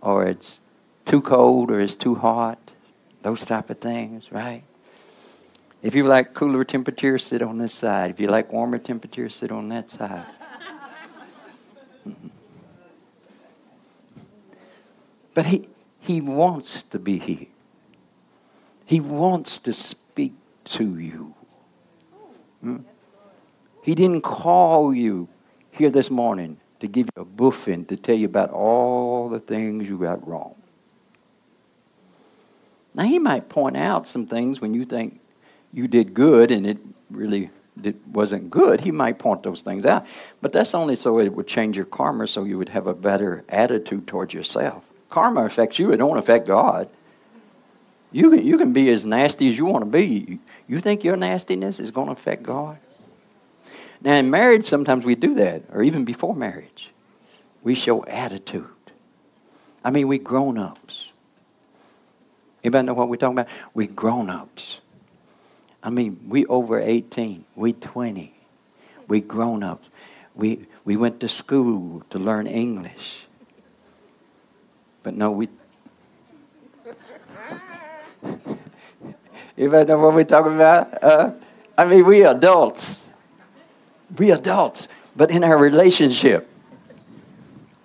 Or 0.00 0.24
it's 0.24 0.60
too 1.04 1.20
cold 1.20 1.70
or 1.70 1.80
it's 1.80 1.96
too 1.96 2.14
hot. 2.14 2.72
Those 3.22 3.44
type 3.44 3.70
of 3.70 3.78
things, 3.78 4.30
right? 4.30 4.62
If 5.82 5.94
you 5.94 6.04
like 6.04 6.34
cooler 6.34 6.64
temperature, 6.64 7.18
sit 7.18 7.42
on 7.42 7.58
this 7.58 7.72
side. 7.72 8.10
If 8.10 8.20
you 8.20 8.28
like 8.28 8.52
warmer 8.52 8.78
temperature, 8.78 9.28
sit 9.28 9.50
on 9.50 9.68
that 9.70 9.90
side. 9.90 10.26
but 15.34 15.46
he, 15.46 15.68
he 16.00 16.20
wants 16.20 16.82
to 16.84 16.98
be 16.98 17.18
here. 17.18 17.46
He 18.84 19.00
wants 19.00 19.58
to 19.60 19.72
speak 19.72 20.34
to 20.66 20.98
you. 20.98 21.34
Hmm? 22.60 22.78
He 23.82 23.94
didn't 23.94 24.22
call 24.22 24.92
you 24.92 25.28
here 25.70 25.90
this 25.90 26.10
morning 26.10 26.58
to 26.80 26.88
give 26.88 27.08
you 27.16 27.22
a 27.22 27.24
buffing 27.24 27.86
to 27.88 27.96
tell 27.96 28.16
you 28.16 28.26
about 28.26 28.50
all 28.50 29.28
the 29.28 29.40
things 29.40 29.88
you 29.88 29.98
got 29.98 30.26
wrong. 30.26 30.54
Now, 32.94 33.04
he 33.04 33.18
might 33.18 33.48
point 33.48 33.76
out 33.76 34.08
some 34.08 34.26
things 34.26 34.60
when 34.60 34.72
you 34.74 34.84
think 34.84 35.20
you 35.72 35.86
did 35.86 36.14
good 36.14 36.50
and 36.50 36.66
it 36.66 36.78
really 37.10 37.50
did, 37.80 38.00
wasn't 38.12 38.50
good, 38.50 38.80
he 38.80 38.90
might 38.90 39.18
point 39.18 39.42
those 39.42 39.62
things 39.62 39.84
out. 39.84 40.06
But 40.40 40.52
that's 40.52 40.74
only 40.74 40.96
so 40.96 41.18
it 41.18 41.28
would 41.28 41.46
change 41.46 41.76
your 41.76 41.84
karma 41.84 42.26
so 42.26 42.44
you 42.44 42.56
would 42.58 42.70
have 42.70 42.86
a 42.86 42.94
better 42.94 43.44
attitude 43.48 44.06
towards 44.06 44.32
yourself. 44.32 44.82
Karma 45.10 45.44
affects 45.44 45.78
you, 45.78 45.92
it 45.92 45.98
don't 45.98 46.16
affect 46.16 46.46
God. 46.46 46.90
You 48.12 48.30
can, 48.30 48.46
you 48.46 48.58
can 48.58 48.72
be 48.72 48.90
as 48.90 49.04
nasty 49.04 49.48
as 49.48 49.58
you 49.58 49.66
want 49.66 49.82
to 49.82 49.90
be. 49.90 50.38
You 50.68 50.80
think 50.80 51.04
your 51.04 51.16
nastiness 51.16 51.80
is 51.80 51.90
going 51.90 52.06
to 52.06 52.12
affect 52.12 52.42
God? 52.42 52.78
Now, 54.00 54.14
in 54.14 54.30
marriage, 54.30 54.64
sometimes 54.64 55.04
we 55.04 55.14
do 55.14 55.34
that, 55.34 55.62
or 55.70 55.82
even 55.82 56.04
before 56.04 56.34
marriage. 56.34 56.90
We 57.62 57.74
show 57.74 58.04
attitude. 58.04 58.66
I 59.84 59.90
mean, 59.90 60.08
we 60.08 60.18
grown 60.18 60.58
ups. 60.58 61.08
Anybody 62.62 62.86
know 62.86 62.94
what 62.94 63.08
we're 63.08 63.16
talking 63.16 63.38
about? 63.38 63.52
We 63.74 63.86
grown 63.86 64.30
ups. 64.30 64.80
I 65.82 65.90
mean, 65.90 66.20
we 66.28 66.46
over 66.46 66.80
18, 66.80 67.44
we 67.54 67.72
20, 67.72 68.34
we 69.06 69.20
grown 69.20 69.62
ups. 69.62 69.88
We, 70.34 70.66
we 70.84 70.96
went 70.96 71.20
to 71.20 71.28
school 71.28 72.02
to 72.10 72.18
learn 72.18 72.46
English. 72.46 73.20
But 75.02 75.14
no, 75.14 75.30
we. 75.30 75.48
Anybody 79.58 79.88
know 79.88 79.98
what 79.98 80.14
we're 80.14 80.24
talking 80.24 80.54
about? 80.54 81.02
Uh, 81.02 81.32
I 81.78 81.84
mean, 81.86 82.04
we 82.06 82.22
adults. 82.22 83.04
We 84.18 84.30
adults. 84.30 84.88
But 85.14 85.30
in 85.30 85.42
our 85.42 85.56
relationship, 85.56 86.48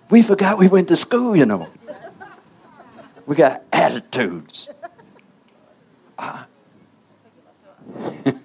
we 0.09 0.21
forgot 0.21 0.57
we 0.57 0.67
went 0.67 0.89
to 0.89 0.97
school, 0.97 1.35
you 1.35 1.45
know. 1.45 1.69
We 3.25 3.37
got 3.37 3.63
attitudes. 3.71 4.67
Uh, 6.17 6.43
and 8.25 8.41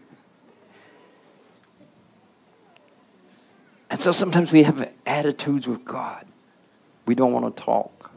so 3.98 4.12
sometimes 4.12 4.52
we 4.52 4.62
have 4.62 4.88
attitudes 5.04 5.66
with 5.66 5.84
God. 5.84 6.24
We 7.06 7.16
don't 7.16 7.32
want 7.32 7.56
to 7.56 7.62
talk, 7.62 8.10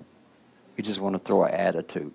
we 0.78 0.84
just 0.84 1.00
want 1.00 1.16
to 1.16 1.20
throw 1.20 1.44
an 1.44 1.54
attitude. 1.54 2.14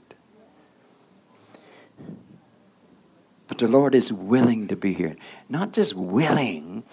But 3.47 3.59
the 3.59 3.69
Lord 3.69 3.95
is 3.95 4.13
willing 4.13 4.69
to 4.69 4.77
be 4.77 4.93
here. 4.95 5.17
Not 5.49 5.73
just 5.73 5.95
willing, 5.95 6.85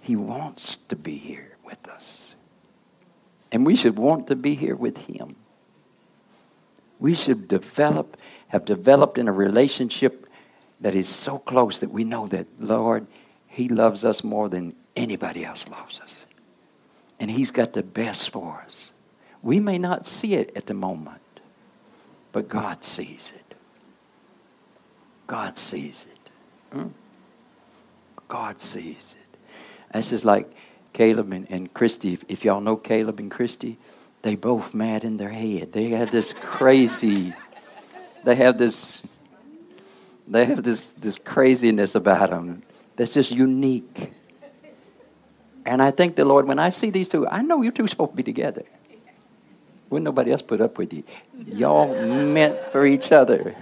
He 0.00 0.16
wants 0.16 0.76
to 0.76 0.96
be 0.96 1.16
here 1.16 1.56
with 1.64 1.86
us. 1.88 2.34
And 3.52 3.64
we 3.64 3.76
should 3.76 3.96
want 3.96 4.26
to 4.26 4.36
be 4.36 4.54
here 4.54 4.76
with 4.76 4.98
Him. 4.98 5.36
We 6.98 7.14
should 7.14 7.46
develop, 7.48 8.16
have 8.48 8.64
developed 8.64 9.18
in 9.18 9.28
a 9.28 9.32
relationship 9.32 10.26
that 10.80 10.94
is 10.94 11.08
so 11.08 11.38
close 11.38 11.78
that 11.78 11.90
we 11.90 12.04
know 12.04 12.26
that, 12.28 12.46
Lord, 12.58 13.06
He 13.46 13.68
loves 13.68 14.04
us 14.04 14.24
more 14.24 14.48
than 14.48 14.74
anybody 14.96 15.44
else 15.44 15.68
loves 15.68 16.00
us. 16.00 16.24
And 17.20 17.30
He's 17.30 17.50
got 17.50 17.72
the 17.72 17.82
best 17.82 18.30
for 18.30 18.64
us. 18.66 18.90
We 19.42 19.60
may 19.60 19.78
not 19.78 20.06
see 20.06 20.34
it 20.34 20.52
at 20.56 20.66
the 20.66 20.74
moment, 20.74 21.22
but 22.32 22.48
God 22.48 22.84
sees 22.84 23.32
it. 23.34 23.47
God 25.28 25.56
sees 25.56 26.08
it. 26.10 26.30
Hmm? 26.76 26.88
God 28.26 28.60
sees 28.60 29.14
it. 29.20 29.38
That's 29.92 30.10
just 30.10 30.24
like 30.24 30.50
Caleb 30.92 31.32
and, 31.32 31.46
and 31.50 31.72
Christy. 31.72 32.14
If, 32.14 32.24
if 32.28 32.44
y'all 32.44 32.60
know 32.60 32.76
Caleb 32.76 33.20
and 33.20 33.30
Christy, 33.30 33.78
they 34.22 34.34
both 34.34 34.74
mad 34.74 35.04
in 35.04 35.16
their 35.16 35.30
head. 35.30 35.72
They 35.72 35.90
have 35.90 36.10
this 36.10 36.34
crazy, 36.40 37.32
they 38.24 38.34
have 38.34 38.58
this 38.58 39.02
they 40.30 40.44
have 40.44 40.62
this, 40.62 40.90
this 40.92 41.16
craziness 41.16 41.94
about 41.94 42.30
them 42.30 42.62
that's 42.96 43.14
just 43.14 43.30
unique. 43.30 44.12
And 45.64 45.82
I 45.82 45.90
thank 45.90 46.16
the 46.16 46.24
Lord, 46.24 46.46
when 46.46 46.58
I 46.58 46.68
see 46.68 46.90
these 46.90 47.08
two, 47.08 47.26
I 47.26 47.42
know 47.42 47.62
you 47.62 47.70
two 47.70 47.86
supposed 47.86 48.10
to 48.12 48.16
be 48.16 48.22
together. 48.22 48.64
Wouldn't 49.88 50.04
nobody 50.04 50.32
else 50.32 50.42
put 50.42 50.60
up 50.60 50.76
with 50.76 50.92
you? 50.92 51.02
Y'all 51.46 51.94
meant 52.26 52.58
for 52.72 52.84
each 52.84 53.10
other. 53.10 53.56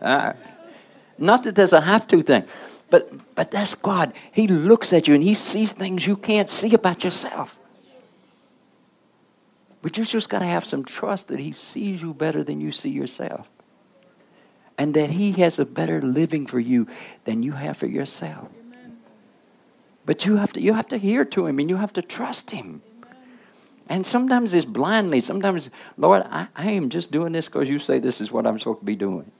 Uh, 0.00 0.32
not 1.18 1.42
that 1.44 1.54
there's 1.54 1.72
a 1.72 1.80
have 1.80 2.06
to 2.08 2.22
thing, 2.22 2.44
but, 2.90 3.10
but 3.34 3.50
that's 3.50 3.74
God. 3.74 4.12
He 4.32 4.46
looks 4.46 4.92
at 4.92 5.08
you 5.08 5.14
and 5.14 5.22
He 5.22 5.34
sees 5.34 5.72
things 5.72 6.06
you 6.06 6.16
can't 6.16 6.48
see 6.48 6.74
about 6.74 7.04
yourself. 7.04 7.58
But 9.82 9.96
you 9.96 10.04
just 10.04 10.28
got 10.28 10.40
to 10.40 10.44
have 10.44 10.64
some 10.64 10.84
trust 10.84 11.28
that 11.28 11.40
He 11.40 11.52
sees 11.52 12.02
you 12.02 12.14
better 12.14 12.42
than 12.42 12.60
you 12.60 12.72
see 12.72 12.90
yourself 12.90 13.48
and 14.76 14.94
that 14.94 15.10
He 15.10 15.32
has 15.32 15.58
a 15.58 15.66
better 15.66 16.00
living 16.00 16.46
for 16.46 16.60
you 16.60 16.86
than 17.24 17.42
you 17.42 17.52
have 17.52 17.76
for 17.76 17.86
yourself. 17.86 18.48
Amen. 18.60 18.98
But 20.06 20.24
you 20.24 20.36
have 20.36 20.52
to 20.54 20.60
you 20.60 20.72
have 20.72 20.88
to 20.88 20.98
hear 20.98 21.24
to 21.26 21.46
Him 21.46 21.58
and 21.58 21.68
you 21.68 21.76
have 21.76 21.92
to 21.94 22.02
trust 22.02 22.50
Him. 22.50 22.82
Amen. 23.02 23.16
And 23.88 24.06
sometimes 24.06 24.54
it's 24.54 24.64
blindly. 24.64 25.20
Sometimes, 25.20 25.70
Lord, 25.96 26.22
I, 26.30 26.48
I 26.56 26.70
am 26.70 26.88
just 26.88 27.10
doing 27.10 27.32
this 27.32 27.48
because 27.48 27.68
you 27.68 27.78
say 27.78 27.98
this 27.98 28.20
is 28.20 28.32
what 28.32 28.46
I'm 28.46 28.58
supposed 28.58 28.80
to 28.80 28.86
be 28.86 28.96
doing. 28.96 29.30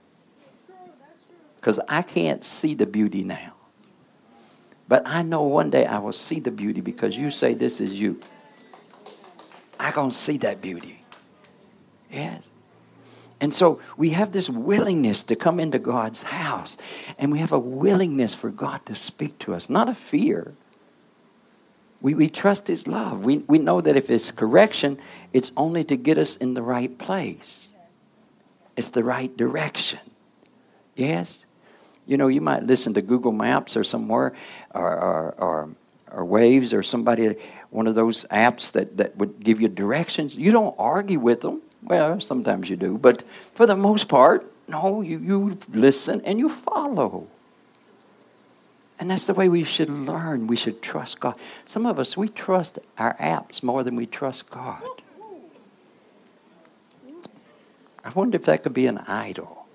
Because 1.60 1.80
I 1.88 2.02
can't 2.02 2.44
see 2.44 2.74
the 2.74 2.86
beauty 2.86 3.24
now. 3.24 3.54
But 4.88 5.02
I 5.04 5.22
know 5.22 5.42
one 5.42 5.70
day 5.70 5.84
I 5.84 5.98
will 5.98 6.12
see 6.12 6.40
the 6.40 6.50
beauty 6.50 6.80
because 6.80 7.16
you 7.16 7.30
say 7.30 7.54
this 7.54 7.80
is 7.80 8.00
you. 8.00 8.18
I 9.78 9.90
gonna 9.92 10.12
see 10.12 10.38
that 10.38 10.60
beauty. 10.60 11.04
Yes. 12.10 12.42
And 13.40 13.54
so 13.54 13.80
we 13.96 14.10
have 14.10 14.32
this 14.32 14.50
willingness 14.50 15.22
to 15.24 15.36
come 15.36 15.60
into 15.60 15.78
God's 15.78 16.24
house, 16.24 16.76
and 17.18 17.30
we 17.30 17.38
have 17.38 17.52
a 17.52 17.58
willingness 17.58 18.34
for 18.34 18.50
God 18.50 18.84
to 18.86 18.94
speak 18.94 19.38
to 19.40 19.54
us, 19.54 19.70
not 19.70 19.88
a 19.88 19.94
fear. 19.94 20.54
We, 22.00 22.14
we 22.14 22.28
trust 22.28 22.66
His 22.66 22.88
love. 22.88 23.24
We, 23.24 23.38
we 23.38 23.58
know 23.58 23.80
that 23.80 23.96
if 23.96 24.10
it's 24.10 24.30
correction, 24.32 24.98
it's 25.32 25.52
only 25.56 25.84
to 25.84 25.96
get 25.96 26.18
us 26.18 26.34
in 26.36 26.54
the 26.54 26.62
right 26.62 26.96
place, 26.98 27.72
it's 28.76 28.90
the 28.90 29.04
right 29.04 29.36
direction. 29.36 30.00
Yes? 30.96 31.44
You 32.08 32.16
know, 32.16 32.26
you 32.26 32.40
might 32.40 32.64
listen 32.64 32.94
to 32.94 33.02
Google 33.02 33.32
Maps 33.32 33.76
or 33.76 33.84
somewhere, 33.84 34.32
or, 34.74 34.96
or, 34.96 35.34
or, 35.38 35.68
or 36.10 36.24
Waze, 36.24 36.72
or 36.72 36.82
somebody, 36.82 37.36
one 37.70 37.86
of 37.86 37.94
those 37.94 38.24
apps 38.24 38.72
that, 38.72 38.96
that 38.96 39.16
would 39.18 39.44
give 39.44 39.60
you 39.60 39.68
directions. 39.68 40.34
You 40.34 40.50
don't 40.50 40.74
argue 40.78 41.20
with 41.20 41.42
them. 41.42 41.60
Well, 41.82 42.18
sometimes 42.20 42.70
you 42.70 42.76
do, 42.76 42.98
but 42.98 43.22
for 43.54 43.66
the 43.66 43.76
most 43.76 44.08
part, 44.08 44.50
no, 44.66 45.02
you, 45.02 45.18
you 45.18 45.58
listen 45.72 46.22
and 46.24 46.38
you 46.38 46.48
follow. 46.48 47.28
And 48.98 49.10
that's 49.10 49.26
the 49.26 49.34
way 49.34 49.48
we 49.48 49.62
should 49.62 49.90
learn. 49.90 50.46
We 50.46 50.56
should 50.56 50.82
trust 50.82 51.20
God. 51.20 51.36
Some 51.66 51.86
of 51.86 51.98
us, 51.98 52.16
we 52.16 52.28
trust 52.28 52.78
our 52.96 53.14
apps 53.18 53.62
more 53.62 53.84
than 53.84 53.96
we 53.96 54.06
trust 54.06 54.50
God. 54.50 54.82
I 58.02 58.10
wonder 58.14 58.36
if 58.36 58.46
that 58.46 58.62
could 58.62 58.74
be 58.74 58.86
an 58.86 58.98
idol. 58.98 59.67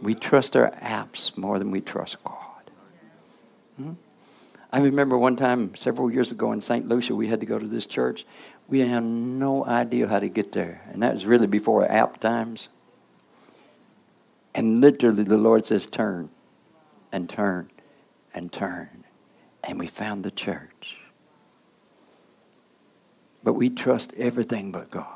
We 0.00 0.14
trust 0.14 0.56
our 0.56 0.70
apps 0.70 1.36
more 1.36 1.58
than 1.58 1.70
we 1.70 1.80
trust 1.80 2.22
God. 2.24 2.70
Hmm? 3.76 3.92
I 4.72 4.80
remember 4.80 5.16
one 5.16 5.36
time 5.36 5.74
several 5.74 6.10
years 6.10 6.30
ago 6.30 6.52
in 6.52 6.60
St. 6.60 6.88
Lucia, 6.88 7.14
we 7.14 7.28
had 7.28 7.40
to 7.40 7.46
go 7.46 7.58
to 7.58 7.66
this 7.66 7.86
church. 7.86 8.26
We 8.68 8.80
had 8.80 9.02
no 9.02 9.64
idea 9.64 10.06
how 10.06 10.18
to 10.18 10.28
get 10.28 10.52
there. 10.52 10.82
And 10.92 11.02
that 11.02 11.14
was 11.14 11.24
really 11.24 11.46
before 11.46 11.90
app 11.90 12.20
times. 12.20 12.68
And 14.54 14.80
literally, 14.80 15.22
the 15.22 15.38
Lord 15.38 15.64
says, 15.64 15.86
turn 15.86 16.28
and 17.12 17.28
turn 17.28 17.70
and 18.34 18.52
turn. 18.52 19.04
And 19.64 19.78
we 19.78 19.86
found 19.86 20.24
the 20.24 20.30
church. 20.30 20.98
But 23.42 23.54
we 23.54 23.70
trust 23.70 24.12
everything 24.14 24.70
but 24.70 24.90
God. 24.90 25.14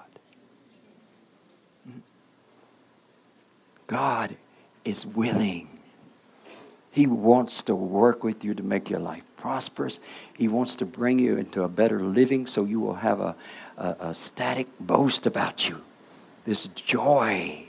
God 3.87 4.37
is 4.85 5.07
willing. 5.07 5.69
He 6.91 7.07
wants 7.07 7.63
to 7.65 7.75
work 7.75 8.23
with 8.23 8.45
you 8.45 8.55
to 8.55 8.63
make 8.63 8.91
your 8.91 9.01
life 9.01 9.25
prosperous. 9.37 9.99
He 10.37 10.47
wants 10.47 10.77
to 10.77 10.85
bring 10.85 11.19
you 11.19 11.37
into 11.37 11.63
a 11.63 11.69
better 11.69 12.01
living 12.01 12.47
so 12.47 12.65
you 12.65 12.81
will 12.81 12.95
have 12.95 13.21
a, 13.21 13.35
a, 13.79 13.97
a 14.01 14.15
static 14.15 14.69
boast 14.79 15.27
about 15.27 15.69
you. 15.69 15.81
This 16.45 16.69
joy 16.69 17.65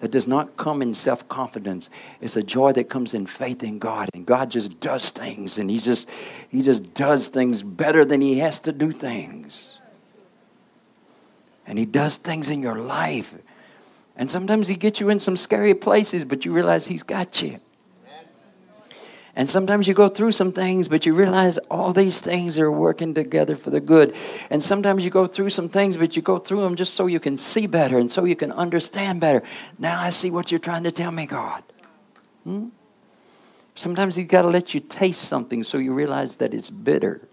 that 0.00 0.10
does 0.10 0.28
not 0.28 0.56
come 0.58 0.82
in 0.82 0.92
self 0.92 1.26
confidence. 1.28 1.88
It's 2.20 2.36
a 2.36 2.42
joy 2.42 2.72
that 2.72 2.90
comes 2.90 3.14
in 3.14 3.24
faith 3.24 3.62
in 3.62 3.78
God. 3.78 4.10
And 4.12 4.26
God 4.26 4.50
just 4.50 4.78
does 4.78 5.08
things, 5.10 5.56
and 5.56 5.70
He 5.70 5.78
just, 5.78 6.08
he 6.50 6.60
just 6.60 6.92
does 6.92 7.28
things 7.28 7.62
better 7.62 8.04
than 8.04 8.20
He 8.20 8.38
has 8.40 8.58
to 8.60 8.72
do 8.72 8.92
things. 8.92 9.78
And 11.66 11.78
He 11.78 11.86
does 11.86 12.16
things 12.16 12.50
in 12.50 12.60
your 12.60 12.78
life. 12.78 13.32
And 14.16 14.30
sometimes 14.30 14.68
He 14.68 14.76
gets 14.76 15.00
you 15.00 15.10
in 15.10 15.20
some 15.20 15.36
scary 15.36 15.74
places, 15.74 16.24
but 16.24 16.44
you 16.44 16.52
realize 16.52 16.86
He's 16.86 17.02
got 17.02 17.42
you. 17.42 17.60
And 19.36 19.50
sometimes 19.50 19.88
you 19.88 19.94
go 19.94 20.08
through 20.08 20.30
some 20.32 20.52
things, 20.52 20.86
but 20.86 21.04
you 21.04 21.12
realize 21.12 21.58
all 21.68 21.92
these 21.92 22.20
things 22.20 22.56
are 22.56 22.70
working 22.70 23.14
together 23.14 23.56
for 23.56 23.70
the 23.70 23.80
good. 23.80 24.14
And 24.48 24.62
sometimes 24.62 25.04
you 25.04 25.10
go 25.10 25.26
through 25.26 25.50
some 25.50 25.68
things, 25.68 25.96
but 25.96 26.14
you 26.14 26.22
go 26.22 26.38
through 26.38 26.60
them 26.60 26.76
just 26.76 26.94
so 26.94 27.06
you 27.06 27.18
can 27.18 27.36
see 27.36 27.66
better 27.66 27.98
and 27.98 28.10
so 28.12 28.24
you 28.24 28.36
can 28.36 28.52
understand 28.52 29.20
better. 29.20 29.42
Now 29.76 30.00
I 30.00 30.10
see 30.10 30.30
what 30.30 30.52
you're 30.52 30.60
trying 30.60 30.84
to 30.84 30.92
tell 30.92 31.10
me, 31.10 31.26
God. 31.26 31.64
Hmm? 32.44 32.68
Sometimes 33.74 34.14
He's 34.14 34.28
got 34.28 34.42
to 34.42 34.48
let 34.48 34.72
you 34.72 34.78
taste 34.78 35.22
something 35.22 35.64
so 35.64 35.78
you 35.78 35.92
realize 35.92 36.36
that 36.36 36.54
it's 36.54 36.70
bitter 36.70 37.26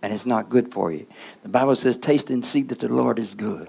and 0.00 0.12
it's 0.12 0.26
not 0.26 0.48
good 0.48 0.72
for 0.72 0.92
you. 0.92 1.08
The 1.42 1.48
Bible 1.48 1.74
says, 1.74 1.98
Taste 1.98 2.30
and 2.30 2.44
see 2.44 2.62
that 2.62 2.78
the 2.78 2.88
Lord 2.88 3.18
is 3.18 3.34
good. 3.34 3.68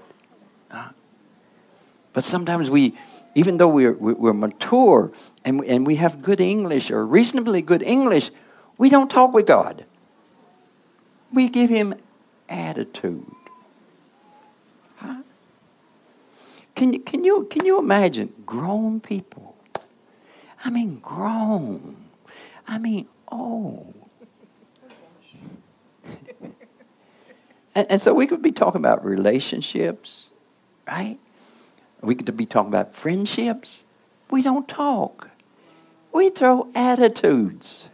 But 2.13 2.23
sometimes 2.23 2.69
we, 2.69 2.95
even 3.35 3.57
though 3.57 3.67
we're, 3.67 3.93
we're 3.93 4.33
mature 4.33 5.11
and, 5.45 5.63
and 5.65 5.85
we 5.85 5.95
have 5.97 6.21
good 6.21 6.41
English 6.41 6.91
or 6.91 7.05
reasonably 7.05 7.61
good 7.61 7.83
English, 7.83 8.31
we 8.77 8.89
don't 8.89 9.09
talk 9.09 9.33
with 9.33 9.45
God. 9.45 9.85
We 11.31 11.49
give 11.49 11.69
Him 11.69 11.95
attitude. 12.47 13.25
Huh? 14.97 15.21
Can, 16.75 16.93
you, 16.93 16.99
can, 16.99 17.23
you, 17.23 17.43
can 17.49 17.65
you 17.65 17.77
imagine 17.77 18.33
grown 18.45 18.99
people? 18.99 19.55
I 20.63 20.69
mean, 20.69 20.99
grown. 20.99 21.95
I 22.67 22.77
mean, 22.77 23.07
old. 23.27 23.93
and, 27.75 27.91
and 27.91 28.01
so 28.01 28.13
we 28.13 28.27
could 28.27 28.41
be 28.41 28.51
talking 28.51 28.79
about 28.79 29.05
relationships, 29.05 30.29
right? 30.87 31.17
We 32.01 32.15
could 32.15 32.35
be 32.37 32.45
talking 32.45 32.69
about 32.69 32.95
friendships. 32.95 33.85
We 34.29 34.41
don't 34.41 34.67
talk. 34.67 35.29
We 36.11 36.29
throw 36.29 36.69
attitudes. 36.73 37.87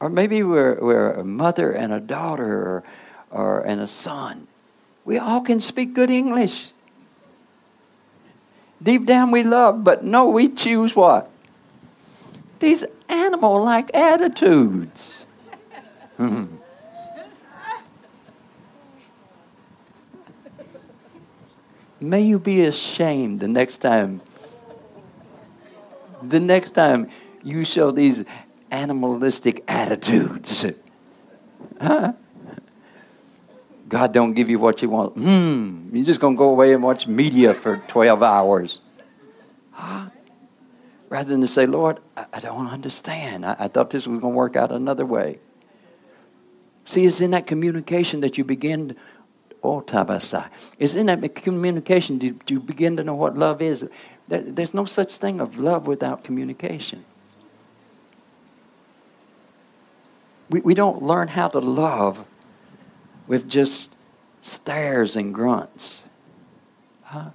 Or 0.00 0.08
maybe 0.08 0.42
we're, 0.42 0.80
we're 0.80 1.12
a 1.12 1.24
mother 1.24 1.70
and 1.70 1.92
a 1.92 2.00
daughter 2.00 2.52
or, 2.52 2.84
or 3.30 3.60
and 3.60 3.80
a 3.80 3.86
son. 3.86 4.48
We 5.04 5.18
all 5.18 5.40
can 5.40 5.60
speak 5.60 5.94
good 5.94 6.10
English. 6.10 6.70
Deep 8.82 9.06
down 9.06 9.30
we 9.30 9.44
love, 9.44 9.84
but 9.84 10.02
no, 10.02 10.26
we 10.28 10.48
choose 10.48 10.96
what? 10.96 11.30
These 12.58 12.84
animal 13.08 13.62
like 13.62 13.94
attitudes. 13.94 15.26
Mm-hmm. 16.18 16.51
May 22.02 22.22
you 22.22 22.38
be 22.38 22.62
ashamed 22.62 23.40
the 23.40 23.48
next 23.48 23.78
time. 23.78 24.20
The 26.22 26.40
next 26.40 26.72
time 26.72 27.10
you 27.42 27.64
show 27.64 27.90
these 27.90 28.24
animalistic 28.70 29.64
attitudes. 29.68 30.66
Huh? 31.80 32.14
God 33.88 34.12
don't 34.12 34.32
give 34.32 34.48
you 34.48 34.58
what 34.58 34.80
you 34.80 34.88
want. 34.88 35.14
Hmm. 35.14 35.94
You're 35.94 36.04
just 36.04 36.20
going 36.20 36.34
to 36.34 36.38
go 36.38 36.48
away 36.48 36.72
and 36.72 36.82
watch 36.82 37.06
media 37.06 37.52
for 37.54 37.76
12 37.88 38.22
hours. 38.22 38.80
Huh? 39.72 40.08
Rather 41.08 41.28
than 41.28 41.42
to 41.42 41.48
say, 41.48 41.66
Lord, 41.66 42.00
I, 42.16 42.24
I 42.32 42.40
don't 42.40 42.68
understand. 42.68 43.44
I, 43.44 43.56
I 43.58 43.68
thought 43.68 43.90
this 43.90 44.06
was 44.06 44.20
going 44.20 44.32
to 44.32 44.36
work 44.36 44.56
out 44.56 44.72
another 44.72 45.04
way. 45.04 45.40
See, 46.84 47.04
it's 47.04 47.20
in 47.20 47.32
that 47.32 47.46
communication 47.46 48.20
that 48.20 48.38
you 48.38 48.44
begin 48.44 48.96
Oh, 49.62 49.80
tabasai. 49.80 50.48
It's 50.78 50.94
in 50.94 51.06
that 51.06 51.34
communication 51.36 52.18
do 52.18 52.34
you 52.48 52.60
begin 52.60 52.96
to 52.96 53.04
know 53.04 53.14
what 53.14 53.36
love 53.36 53.62
is. 53.62 53.88
There's 54.28 54.74
no 54.74 54.84
such 54.84 55.16
thing 55.16 55.40
of 55.40 55.58
love 55.58 55.86
without 55.86 56.24
communication. 56.24 57.04
We, 60.50 60.60
we 60.60 60.74
don't 60.74 61.02
learn 61.02 61.28
how 61.28 61.48
to 61.48 61.58
love 61.58 62.24
with 63.26 63.48
just 63.48 63.96
stares 64.40 65.16
and 65.16 65.32
grunts. 65.32 66.04
Huh? 67.04 67.30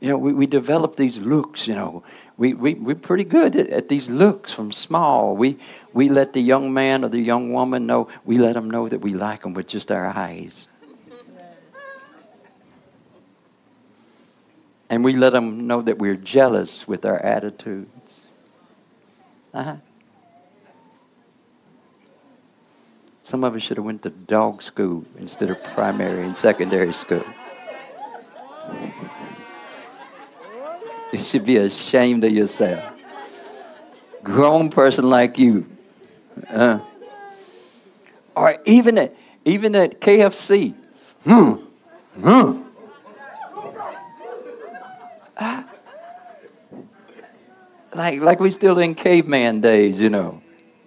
You 0.00 0.08
know, 0.08 0.18
we, 0.18 0.32
we 0.32 0.46
develop 0.46 0.96
these 0.96 1.18
looks, 1.18 1.68
you 1.68 1.74
know. 1.74 2.02
We, 2.36 2.54
we, 2.54 2.74
we're 2.74 2.94
pretty 2.94 3.24
good 3.24 3.54
at, 3.56 3.68
at 3.68 3.88
these 3.88 4.08
looks 4.08 4.52
from 4.52 4.72
small. 4.72 5.36
We, 5.36 5.58
we 5.92 6.08
let 6.08 6.32
the 6.32 6.40
young 6.40 6.72
man 6.72 7.04
or 7.04 7.08
the 7.08 7.20
young 7.20 7.52
woman 7.52 7.86
know, 7.86 8.08
we 8.24 8.38
let 8.38 8.54
them 8.54 8.70
know 8.70 8.88
that 8.88 9.00
we 9.00 9.14
like 9.14 9.42
them 9.42 9.54
with 9.54 9.66
just 9.66 9.92
our 9.92 10.06
eyes. 10.06 10.68
And 14.88 15.02
we 15.04 15.16
let 15.16 15.32
them 15.32 15.66
know 15.66 15.80
that 15.82 15.98
we're 15.98 16.16
jealous 16.16 16.86
with 16.86 17.06
our 17.06 17.18
attitudes. 17.18 18.24
Uh-huh. 19.54 19.76
Some 23.20 23.44
of 23.44 23.54
us 23.54 23.62
should 23.62 23.76
have 23.76 23.86
went 23.86 24.02
to 24.02 24.10
dog 24.10 24.62
school 24.62 25.04
instead 25.16 25.48
of 25.48 25.62
primary 25.62 26.24
and 26.24 26.36
secondary 26.36 26.92
school. 26.92 27.24
You 31.12 31.18
should 31.18 31.44
be 31.44 31.58
ashamed 31.58 32.24
of 32.24 32.32
yourself. 32.32 32.94
Grown 34.22 34.70
person 34.70 35.08
like 35.08 35.38
you. 35.38 35.66
Uh, 36.48 36.78
or 38.34 38.56
even 38.64 38.96
at, 38.98 39.14
even 39.44 39.74
at 39.76 40.00
KFC. 40.00 40.74
Hmm. 41.24 41.52
Hmm. 42.20 42.62
like 47.94 48.20
like 48.20 48.40
we 48.40 48.50
still 48.50 48.78
in 48.78 48.94
caveman 48.94 49.60
days, 49.60 50.00
you 50.00 50.08
know. 50.08 50.40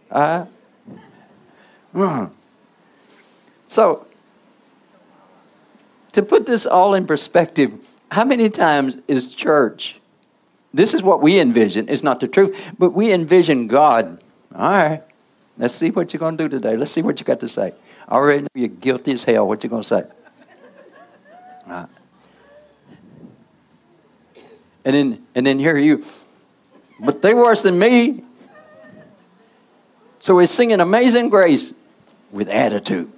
Uh, 0.10 0.46
mm. 1.94 2.32
So, 3.66 4.08
to 6.14 6.22
put 6.24 6.46
this 6.46 6.66
all 6.66 6.94
in 6.94 7.06
perspective, 7.06 7.74
how 8.12 8.24
many 8.24 8.50
times 8.50 8.98
is 9.08 9.34
church? 9.34 10.00
This 10.76 10.94
is 10.94 11.02
what 11.02 11.22
we 11.22 11.40
envision. 11.40 11.88
It's 11.88 12.04
not 12.04 12.20
the 12.20 12.28
truth, 12.28 12.54
but 12.78 12.90
we 12.90 13.14
envision 13.14 13.68
God. 13.68 14.22
All 14.54 14.72
right, 14.72 15.02
let's 15.58 15.74
see 15.74 15.90
what 15.90 16.12
you're 16.12 16.20
going 16.20 16.36
to 16.38 16.44
do 16.44 16.50
today. 16.50 16.76
Let's 16.76 16.92
see 16.92 17.02
what 17.02 17.18
you 17.18 17.26
got 17.26 17.40
to 17.40 17.48
say. 17.48 17.74
I 18.10 18.16
already 18.16 18.42
know 18.42 18.48
you're 18.56 18.68
guilty 18.68 19.14
as 19.14 19.24
hell. 19.24 19.48
What 19.48 19.64
you 19.64 19.70
going 19.70 19.84
to 19.84 19.88
say? 19.88 20.04
Right. 21.66 21.88
And 24.84 24.96
then, 24.96 25.26
and 25.34 25.48
then 25.48 25.60
here 25.60 25.78
you, 25.78 26.04
but 27.00 27.22
they 27.22 27.34
worse 27.34 27.62
than 27.62 27.80
me. 27.80 28.26
So 30.20 30.36
we're 30.36 30.46
singing 30.46 30.82
Amazing 30.82 31.30
Grace 31.30 31.74
with 32.34 32.50
attitude. 32.50 33.14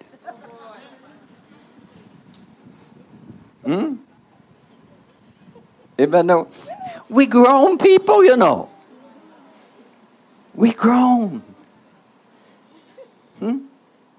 Hmm? 3.66 3.96
Anybody 5.98 6.28
know? 6.28 6.48
We 7.10 7.26
grown 7.26 7.78
people, 7.78 8.24
you 8.24 8.36
know. 8.38 8.70
We 10.54 10.74
grown. 10.74 11.44
Hmm? 13.40 13.60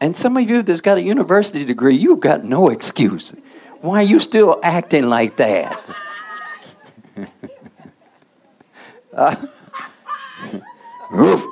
And 0.00 0.16
some 0.16 0.36
of 0.36 0.48
you 0.48 0.62
that's 0.62 0.80
got 0.80 0.98
a 0.98 1.02
university 1.02 1.64
degree, 1.64 1.96
you've 1.96 2.20
got 2.20 2.44
no 2.44 2.68
excuse. 2.68 3.32
Why 3.80 4.00
are 4.00 4.04
you 4.04 4.20
still 4.20 4.60
acting 4.62 5.08
like 5.08 5.36
that? 5.36 5.84
uh, 9.12 9.34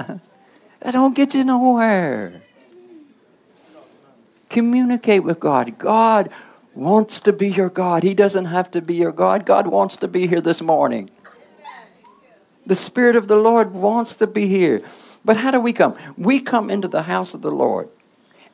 that 0.80 0.92
don't 0.92 1.14
get 1.14 1.34
you 1.34 1.44
nowhere. 1.44 2.42
Communicate 4.48 5.22
with 5.24 5.40
God. 5.40 5.78
God 5.78 6.30
wants 6.74 7.20
to 7.20 7.32
be 7.32 7.48
your 7.48 7.68
God. 7.68 8.02
He 8.02 8.14
doesn't 8.14 8.46
have 8.46 8.70
to 8.72 8.80
be 8.80 8.94
your 8.94 9.12
God. 9.12 9.44
God 9.44 9.66
wants 9.66 9.96
to 9.98 10.08
be 10.08 10.26
here 10.26 10.40
this 10.40 10.62
morning. 10.62 11.10
The 12.66 12.74
Spirit 12.74 13.16
of 13.16 13.28
the 13.28 13.36
Lord 13.36 13.72
wants 13.72 14.14
to 14.16 14.26
be 14.26 14.46
here. 14.46 14.82
But 15.24 15.36
how 15.36 15.50
do 15.50 15.60
we 15.60 15.72
come? 15.72 15.96
We 16.16 16.40
come 16.40 16.70
into 16.70 16.88
the 16.88 17.02
house 17.02 17.34
of 17.34 17.42
the 17.42 17.50
Lord 17.50 17.88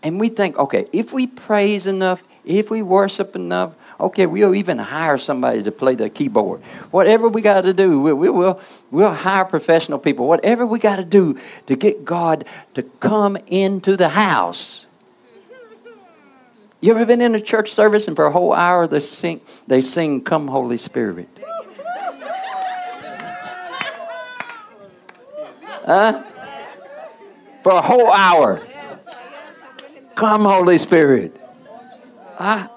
and 0.02 0.18
we 0.20 0.28
think, 0.28 0.58
okay, 0.58 0.86
if 0.92 1.12
we 1.12 1.26
praise 1.26 1.86
enough, 1.86 2.24
if 2.44 2.70
we 2.70 2.82
worship 2.82 3.36
enough, 3.36 3.74
okay, 3.98 4.26
we'll 4.26 4.54
even 4.54 4.78
hire 4.78 5.18
somebody 5.18 5.62
to 5.62 5.72
play 5.72 5.94
the 5.94 6.10
keyboard. 6.10 6.60
Whatever 6.90 7.28
we 7.28 7.42
got 7.42 7.62
to 7.62 7.72
do, 7.72 8.00
we, 8.00 8.12
we 8.12 8.30
will 8.30 8.60
we'll 8.90 9.12
hire 9.12 9.44
professional 9.44 9.98
people. 9.98 10.26
Whatever 10.26 10.66
we 10.66 10.78
got 10.78 10.96
to 10.96 11.04
do 11.04 11.38
to 11.66 11.76
get 11.76 12.04
God 12.04 12.44
to 12.74 12.82
come 12.82 13.36
into 13.46 13.96
the 13.96 14.10
house. 14.10 14.85
You 16.80 16.94
ever 16.94 17.06
been 17.06 17.20
in 17.20 17.34
a 17.34 17.40
church 17.40 17.72
service 17.72 18.06
and 18.06 18.14
for 18.14 18.26
a 18.26 18.30
whole 18.30 18.52
hour 18.52 18.86
they 18.86 19.00
sing, 19.00 19.40
they 19.66 19.80
sing 19.80 20.22
Come 20.22 20.48
Holy 20.48 20.76
Spirit? 20.76 21.28
Huh? 25.86 26.22
For 27.62 27.72
a 27.72 27.80
whole 27.80 28.10
hour. 28.10 28.60
Come, 30.16 30.44
Holy 30.44 30.78
Spirit. 30.78 31.40
Ah. 32.38 32.70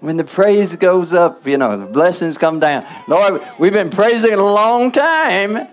When 0.00 0.16
the 0.16 0.24
praise 0.24 0.76
goes 0.76 1.12
up, 1.12 1.46
you 1.46 1.58
know, 1.58 1.76
the 1.76 1.86
blessings 1.86 2.38
come 2.38 2.60
down. 2.60 2.86
Lord, 3.06 3.42
we've 3.58 3.72
been 3.72 3.90
praising 3.90 4.32
a 4.32 4.36
long 4.42 4.92
time. 4.92 5.68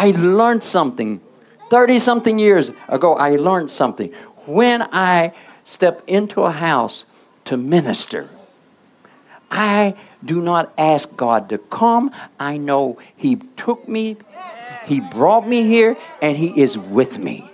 I 0.00 0.12
learned 0.12 0.64
something 0.64 1.20
30 1.68 1.98
something 1.98 2.38
years 2.38 2.72
ago. 2.88 3.16
I 3.16 3.36
learned 3.36 3.70
something. 3.70 4.10
When 4.46 4.80
I 4.80 5.34
step 5.64 6.02
into 6.06 6.40
a 6.44 6.50
house 6.50 7.04
to 7.44 7.58
minister, 7.58 8.30
I 9.50 9.94
do 10.24 10.40
not 10.40 10.72
ask 10.78 11.14
God 11.18 11.50
to 11.50 11.58
come. 11.58 12.12
I 12.38 12.56
know 12.56 12.98
He 13.14 13.36
took 13.58 13.86
me, 13.86 14.16
He 14.86 15.02
brought 15.02 15.46
me 15.46 15.64
here, 15.64 15.98
and 16.22 16.38
He 16.38 16.58
is 16.58 16.78
with 16.78 17.18
me. 17.18 17.50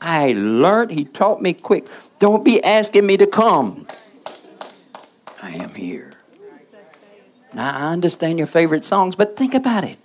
I 0.00 0.32
learned, 0.32 0.90
He 0.90 1.04
taught 1.04 1.42
me 1.42 1.52
quick. 1.52 1.86
Don't 2.18 2.46
be 2.46 2.64
asking 2.64 3.04
me 3.04 3.18
to 3.18 3.26
come. 3.26 3.86
I 5.42 5.50
am 5.50 5.74
here. 5.74 6.14
Now, 7.52 7.76
I 7.76 7.92
understand 7.92 8.38
your 8.38 8.46
favorite 8.46 8.86
songs, 8.86 9.16
but 9.16 9.36
think 9.36 9.52
about 9.52 9.84
it. 9.84 9.98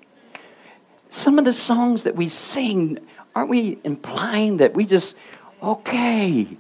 Some 1.10 1.40
of 1.40 1.46
the 1.46 1.54
songs 1.54 2.04
that 2.04 2.16
we 2.16 2.28
sing, 2.28 3.00
aren't 3.36 3.50
we 3.50 3.80
implying 3.84 4.58
that 4.58 4.74
we 4.74 4.86
just, 4.86 5.16
okay, 5.62 6.58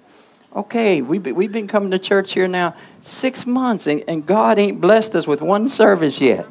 okay, 0.55 1.01
we've 1.01 1.23
been, 1.23 1.35
we've 1.35 1.51
been 1.51 1.67
coming 1.67 1.91
to 1.91 1.99
church 1.99 2.33
here 2.33 2.47
now 2.47 2.75
six 3.01 3.45
months, 3.45 3.87
and, 3.87 4.03
and 4.07 4.25
God 4.25 4.57
ain't 4.57 4.79
blessed 4.79 5.15
us 5.15 5.27
with 5.27 5.41
one 5.41 5.67
service 5.67 6.21
yet. 6.21 6.47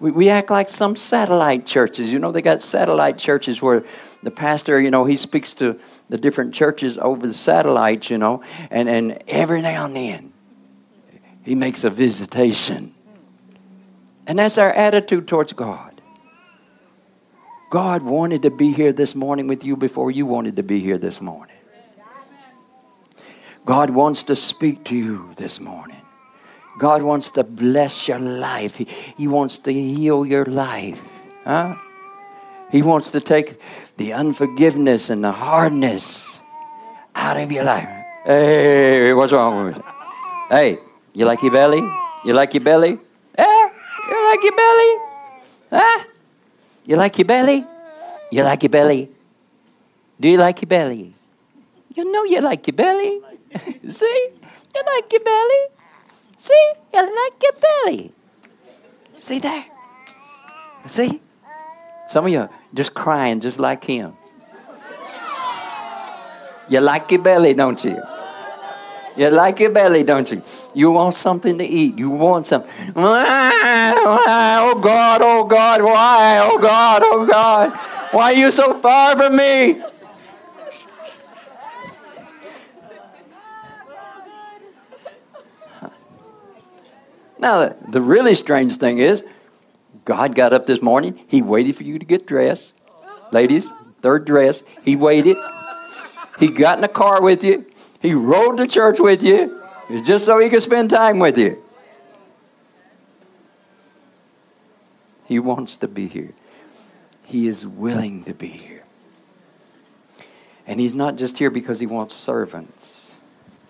We, 0.00 0.10
we 0.10 0.28
act 0.28 0.50
like 0.50 0.68
some 0.68 0.96
satellite 0.96 1.66
churches. 1.66 2.12
You 2.12 2.18
know, 2.18 2.32
they 2.32 2.42
got 2.42 2.62
satellite 2.62 3.18
churches 3.18 3.62
where 3.62 3.84
the 4.22 4.30
pastor, 4.30 4.80
you 4.80 4.90
know, 4.90 5.04
he 5.04 5.16
speaks 5.16 5.54
to 5.54 5.78
the 6.08 6.18
different 6.18 6.54
churches 6.54 6.98
over 6.98 7.26
the 7.26 7.34
satellites, 7.34 8.10
you 8.10 8.18
know, 8.18 8.42
and, 8.70 8.88
and 8.88 9.22
every 9.28 9.62
now 9.62 9.86
and 9.86 9.96
then 9.96 10.32
he 11.44 11.54
makes 11.54 11.84
a 11.84 11.90
visitation. 11.90 12.94
And 14.26 14.38
that's 14.38 14.56
our 14.56 14.72
attitude 14.72 15.28
towards 15.28 15.52
God. 15.52 15.93
God 17.74 18.04
wanted 18.04 18.42
to 18.42 18.52
be 18.52 18.70
here 18.70 18.92
this 18.92 19.16
morning 19.16 19.48
with 19.48 19.64
you 19.64 19.76
before 19.76 20.12
you 20.12 20.26
wanted 20.26 20.54
to 20.54 20.62
be 20.62 20.78
here 20.78 20.96
this 20.96 21.20
morning. 21.20 21.56
God 23.64 23.90
wants 23.90 24.22
to 24.30 24.36
speak 24.36 24.84
to 24.84 24.94
you 24.94 25.34
this 25.36 25.58
morning. 25.58 26.00
God 26.78 27.02
wants 27.02 27.32
to 27.32 27.42
bless 27.42 28.06
your 28.06 28.20
life. 28.20 28.76
He, 28.76 28.84
he 29.16 29.26
wants 29.26 29.58
to 29.58 29.72
heal 29.72 30.24
your 30.24 30.44
life. 30.44 31.02
Huh? 31.42 31.74
He 32.70 32.80
wants 32.80 33.10
to 33.10 33.20
take 33.20 33.60
the 33.96 34.12
unforgiveness 34.12 35.10
and 35.10 35.24
the 35.24 35.32
hardness 35.32 36.38
out 37.16 37.36
of 37.38 37.50
your 37.50 37.64
life. 37.64 37.88
Hey, 38.24 39.12
what's 39.14 39.32
wrong 39.32 39.66
with 39.66 39.76
you? 39.78 39.82
Hey, 40.48 40.78
you 41.12 41.24
like 41.24 41.42
your 41.42 41.50
belly? 41.50 41.82
You 42.24 42.34
like 42.34 42.54
your 42.54 42.62
belly? 42.62 43.00
Eh? 43.36 43.68
You 44.10 44.24
like 44.30 44.42
your 44.44 44.54
belly? 44.54 44.96
Huh? 45.72 46.04
You 46.84 46.96
like 46.96 47.18
your 47.18 47.26
belly? 47.26 47.66
You 48.30 48.42
like 48.42 48.62
your 48.62 48.70
belly? 48.70 49.10
Do 50.20 50.28
you 50.28 50.38
like 50.38 50.60
your 50.60 50.68
belly? 50.68 51.14
You 51.94 52.10
know 52.10 52.24
you 52.24 52.40
like 52.40 52.66
your 52.66 52.74
belly. 52.74 53.20
See? 53.88 54.28
You 54.74 54.82
like 54.86 55.12
your 55.12 55.22
belly. 55.22 55.64
See? 56.36 56.72
You 56.92 57.00
like 57.00 57.42
your 57.42 57.52
belly. 57.60 58.12
See 59.18 59.38
there? 59.38 59.64
See? 60.86 61.20
Some 62.08 62.26
of 62.26 62.32
you 62.32 62.48
just 62.74 62.92
crying 62.94 63.40
just 63.40 63.58
like 63.58 63.84
him. 63.84 64.14
You 66.68 66.80
like 66.80 67.10
your 67.10 67.22
belly, 67.22 67.54
don't 67.54 67.82
you? 67.84 68.02
You 69.16 69.30
like 69.30 69.60
your 69.60 69.70
belly, 69.70 70.02
don't 70.02 70.30
you? 70.30 70.42
You 70.74 70.90
want 70.90 71.14
something 71.14 71.56
to 71.58 71.64
eat. 71.64 71.98
You 71.98 72.10
want 72.10 72.46
something. 72.46 72.70
Oh 72.96 74.80
God, 74.82 75.20
oh 75.22 75.44
God, 75.44 75.82
why? 75.82 76.40
Oh 76.42 76.58
God, 76.58 77.02
oh 77.04 77.26
God. 77.26 77.72
Why 78.12 78.32
are 78.32 78.36
you 78.36 78.50
so 78.50 78.78
far 78.80 79.16
from 79.16 79.36
me? 79.36 79.80
Now, 87.38 87.68
the 87.88 88.00
really 88.00 88.34
strange 88.34 88.76
thing 88.78 88.98
is, 88.98 89.22
God 90.04 90.34
got 90.34 90.52
up 90.52 90.66
this 90.66 90.82
morning. 90.82 91.20
He 91.28 91.42
waited 91.42 91.76
for 91.76 91.82
you 91.82 91.98
to 91.98 92.04
get 92.06 92.26
dressed. 92.26 92.74
Ladies, 93.32 93.70
third 94.02 94.24
dress. 94.24 94.62
He 94.84 94.96
waited. 94.96 95.36
He 96.38 96.48
got 96.48 96.78
in 96.78 96.82
the 96.82 96.88
car 96.88 97.22
with 97.22 97.44
you. 97.44 97.66
He 98.04 98.12
rode 98.12 98.58
to 98.58 98.66
church 98.66 99.00
with 99.00 99.22
you 99.22 99.62
just 100.04 100.26
so 100.26 100.38
he 100.38 100.50
could 100.50 100.62
spend 100.62 100.90
time 100.90 101.18
with 101.18 101.38
you. 101.38 101.64
He 105.24 105.38
wants 105.38 105.78
to 105.78 105.88
be 105.88 106.06
here. 106.06 106.34
He 107.22 107.48
is 107.48 107.66
willing 107.66 108.24
to 108.24 108.34
be 108.34 108.48
here. 108.48 108.84
And 110.66 110.78
he's 110.78 110.92
not 110.92 111.16
just 111.16 111.38
here 111.38 111.50
because 111.50 111.80
he 111.80 111.86
wants 111.86 112.14
servants. 112.14 113.12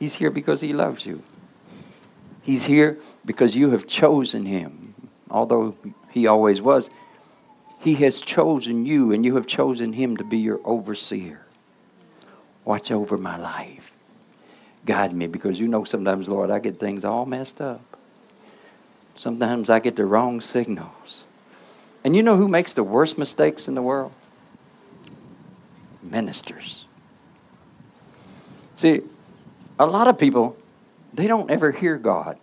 He's 0.01 0.15
here 0.15 0.31
because 0.31 0.61
he 0.61 0.73
loves 0.73 1.07
you. 1.07 1.23
He's 2.43 2.65
here 2.65 2.99
because 3.25 3.55
you 3.55 3.71
have 3.71 3.87
chosen 3.87 4.47
him. 4.47 4.97
Although 5.31 5.77
he 6.11 6.27
always 6.27 6.61
was, 6.61 6.91
He 7.79 7.95
has 7.97 8.21
chosen 8.21 8.85
you, 8.85 9.13
and 9.13 9.25
you 9.25 9.37
have 9.37 9.47
chosen 9.47 9.93
Him 9.93 10.17
to 10.17 10.25
be 10.25 10.39
your 10.39 10.61
overseer. 10.65 11.47
Watch 12.65 12.91
over 12.91 13.17
my 13.17 13.37
life. 13.37 13.94
Guide 14.87 15.13
me, 15.15 15.27
because 15.27 15.59
you 15.59 15.69
know 15.69 15.85
sometimes, 15.85 16.29
Lord, 16.29 16.51
I 16.51 16.59
get 16.59 16.79
things 16.79 17.05
all 17.05 17.25
messed 17.25 17.61
up. 17.61 17.81
Sometimes 19.17 19.71
I 19.71 19.79
get 19.79 19.97
the 19.97 20.05
wrong 20.05 20.41
signals. 20.41 21.25
And 22.03 22.15
you 22.15 22.23
know 22.23 22.37
who 22.37 22.49
makes 22.49 22.73
the 22.73 22.83
worst 22.83 23.17
mistakes 23.17 23.69
in 23.69 23.75
the 23.75 23.83
world? 23.83 24.13
Ministers. 26.03 26.85
See, 28.75 29.03
a 29.79 29.87
lot 29.87 30.09
of 30.09 30.19
people, 30.19 30.57
they 31.15 31.27
don't 31.27 31.51
ever 31.51 31.71
hear 31.71 31.97
God. 31.97 32.39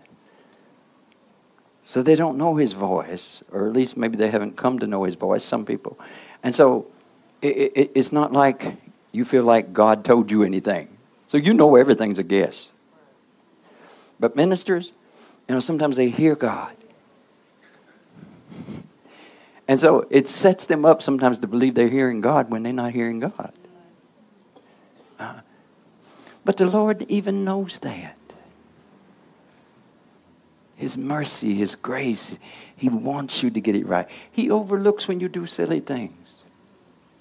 So 1.83 2.01
they 2.01 2.15
don't 2.15 2.37
know 2.37 2.55
his 2.55 2.73
voice, 2.73 3.43
or 3.51 3.67
at 3.67 3.73
least 3.73 3.97
maybe 3.97 4.15
they 4.15 4.29
haven't 4.29 4.55
come 4.55 4.79
to 4.79 4.87
know 4.87 5.03
his 5.03 5.15
voice, 5.15 5.43
some 5.43 5.65
people. 5.65 5.99
And 6.41 6.55
so 6.55 6.87
it, 7.41 7.73
it, 7.75 7.91
it's 7.93 8.11
not 8.11 8.31
like 8.31 8.77
you 9.11 9.25
feel 9.25 9.43
like 9.43 9.73
God 9.73 10.05
told 10.05 10.31
you 10.31 10.43
anything. 10.43 10.87
So 11.31 11.37
you 11.37 11.53
know 11.53 11.77
everything's 11.77 12.19
a 12.19 12.23
guess. 12.23 12.71
But 14.19 14.35
ministers, 14.35 14.91
you 15.47 15.55
know, 15.55 15.61
sometimes 15.61 15.95
they 15.95 16.09
hear 16.09 16.35
God. 16.35 16.75
And 19.65 19.79
so 19.79 20.05
it 20.09 20.27
sets 20.27 20.65
them 20.65 20.83
up 20.83 21.01
sometimes 21.01 21.39
to 21.39 21.47
believe 21.47 21.73
they're 21.73 21.87
hearing 21.87 22.19
God 22.19 22.51
when 22.51 22.63
they're 22.63 22.73
not 22.73 22.91
hearing 22.91 23.21
God. 23.21 23.53
Uh, 25.17 25.39
but 26.43 26.57
the 26.57 26.65
Lord 26.65 27.05
even 27.07 27.45
knows 27.45 27.79
that. 27.79 28.17
His 30.75 30.97
mercy, 30.97 31.55
His 31.55 31.75
grace, 31.75 32.37
He 32.75 32.89
wants 32.89 33.41
you 33.41 33.49
to 33.51 33.61
get 33.61 33.75
it 33.75 33.87
right. 33.87 34.09
He 34.29 34.51
overlooks 34.51 35.07
when 35.07 35.21
you 35.21 35.29
do 35.29 35.45
silly 35.45 35.79
things. 35.79 36.43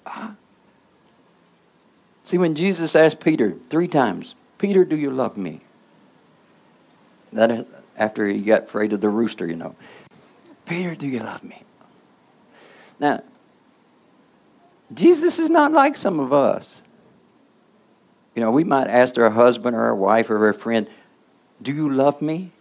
Uh, 0.05 0.31
see, 2.23 2.37
when 2.37 2.55
Jesus 2.55 2.95
asked 2.95 3.19
Peter 3.19 3.55
three 3.69 3.87
times, 3.87 4.35
Peter, 4.57 4.85
do 4.85 4.95
you 4.95 5.11
love 5.11 5.37
me? 5.37 5.61
That 7.33 7.67
after 7.97 8.27
he 8.27 8.41
got 8.41 8.63
afraid 8.63 8.93
of 8.93 9.01
the 9.01 9.09
rooster, 9.09 9.47
you 9.47 9.55
know. 9.55 9.75
Peter, 10.65 10.95
do 10.95 11.07
you 11.07 11.19
love 11.19 11.43
me? 11.43 11.63
Now, 12.99 13.23
Jesus 14.93 15.39
is 15.39 15.49
not 15.49 15.71
like 15.71 15.97
some 15.97 16.19
of 16.19 16.33
us. 16.33 16.81
You 18.35 18.41
know, 18.41 18.51
we 18.51 18.63
might 18.63 18.87
ask 18.87 19.17
our 19.17 19.29
husband 19.29 19.75
or 19.75 19.85
our 19.85 19.95
wife 19.95 20.29
or 20.29 20.45
our 20.45 20.53
friend, 20.53 20.87
Do 21.61 21.73
you 21.73 21.89
love 21.89 22.21
me? 22.21 22.51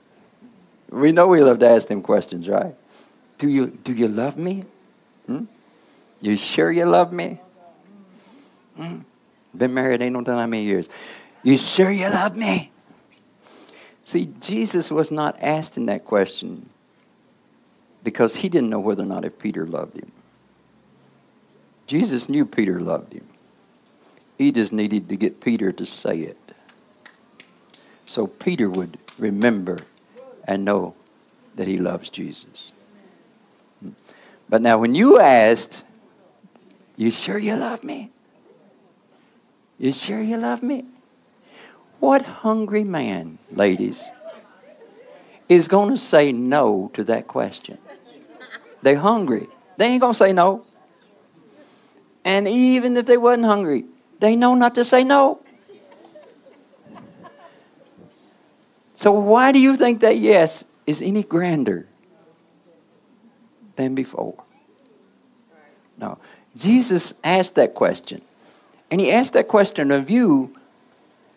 We 0.91 1.13
know 1.13 1.29
we 1.29 1.41
love 1.41 1.61
to 1.61 1.69
ask 1.69 1.89
them 1.89 2.03
questions, 2.03 2.49
right? 2.49 2.75
Do 3.39 3.49
you, 3.49 3.69
do 3.69 3.93
you 3.93 4.09
love 4.09 4.37
me? 4.37 4.65
Hmm? 5.27 5.45
You 6.21 6.37
sure 6.37 6.71
you 6.71 6.85
love 6.85 7.13
me? 7.13 7.41
Hmm? 8.77 8.99
Been 9.55 9.75
married 9.75 10.01
ain't 10.03 10.13
no 10.13 10.23
telling 10.23 10.41
how 10.41 10.47
many 10.47 10.65
years. 10.65 10.87
You 11.43 11.59
sure 11.59 11.91
you 11.91 12.09
love 12.09 12.37
me? 12.37 12.71
See, 14.05 14.33
Jesus 14.41 14.91
was 14.91 15.11
not 15.11 15.37
asking 15.41 15.87
that 15.87 16.05
question 16.05 16.69
because 18.03 18.37
he 18.37 18.49
didn't 18.49 18.71
know 18.71 18.81
whether 18.81 19.03
or 19.03 19.07
not 19.07 19.25
if 19.25 19.39
Peter 19.39 19.67
loved 19.67 19.97
him. 19.97 20.13
Jesus 21.87 22.29
knew 22.29 22.45
Peter 22.45 22.81
loved 22.81 23.13
him. 23.13 23.27
He 24.39 24.53
just 24.53 24.73
needed 24.73 25.09
to 25.09 25.17
get 25.17 25.41
Peter 25.41 25.73
to 25.73 25.85
say 25.85 26.21
it. 26.21 26.39
So 28.07 28.27
Peter 28.27 28.71
would 28.71 28.99
remember 29.19 29.81
and 30.45 30.65
know 30.65 30.95
that 31.57 31.67
he 31.67 31.79
loves 31.79 32.11
Jesus. 32.11 32.73
But 34.49 34.63
now, 34.63 34.79
when 34.79 34.95
you 34.95 35.21
asked, 35.21 35.85
You 36.97 37.11
sure 37.11 37.39
you 37.39 37.55
love 37.55 37.85
me? 37.85 38.11
You 39.81 39.95
sure 39.95 40.21
you 40.21 40.37
love 40.37 40.63
me? 40.63 40.85
What 42.01 42.21
hungry 42.45 42.85
man, 42.85 43.39
ladies, 43.51 44.11
is 45.49 45.69
going 45.69 45.89
to 45.89 45.97
say 45.97 46.33
no 46.33 46.91
to 46.93 47.03
that 47.05 47.27
question? 47.27 47.79
They're 48.83 48.99
hungry. 48.99 49.49
They 49.79 49.87
ain't 49.87 50.03
going 50.03 50.13
to 50.13 50.19
say 50.19 50.35
no. 50.35 50.67
And 52.27 52.47
even 52.47 52.95
if 52.99 53.07
they 53.07 53.17
wasn't 53.17 53.47
hungry, 53.47 53.87
they 54.19 54.37
know 54.37 54.55
not 54.55 54.75
to 54.75 54.85
say 54.85 55.03
no. 55.03 55.41
So 58.95 59.13
why 59.13 59.51
do 59.51 59.59
you 59.59 59.79
think 59.79 60.01
that 60.01 60.19
yes 60.19 60.67
is 60.87 61.01
any 61.01 61.23
grander 61.23 61.89
than 63.77 63.95
before? 63.95 64.45
No. 65.97 66.19
Jesus 66.55 67.15
asked 67.25 67.55
that 67.55 67.73
question. 67.73 68.21
And 68.91 69.01
he 69.01 69.13
asked 69.13 69.33
that 69.35 69.49
question 69.49 69.91
of 69.91 70.11
you 70.11 70.57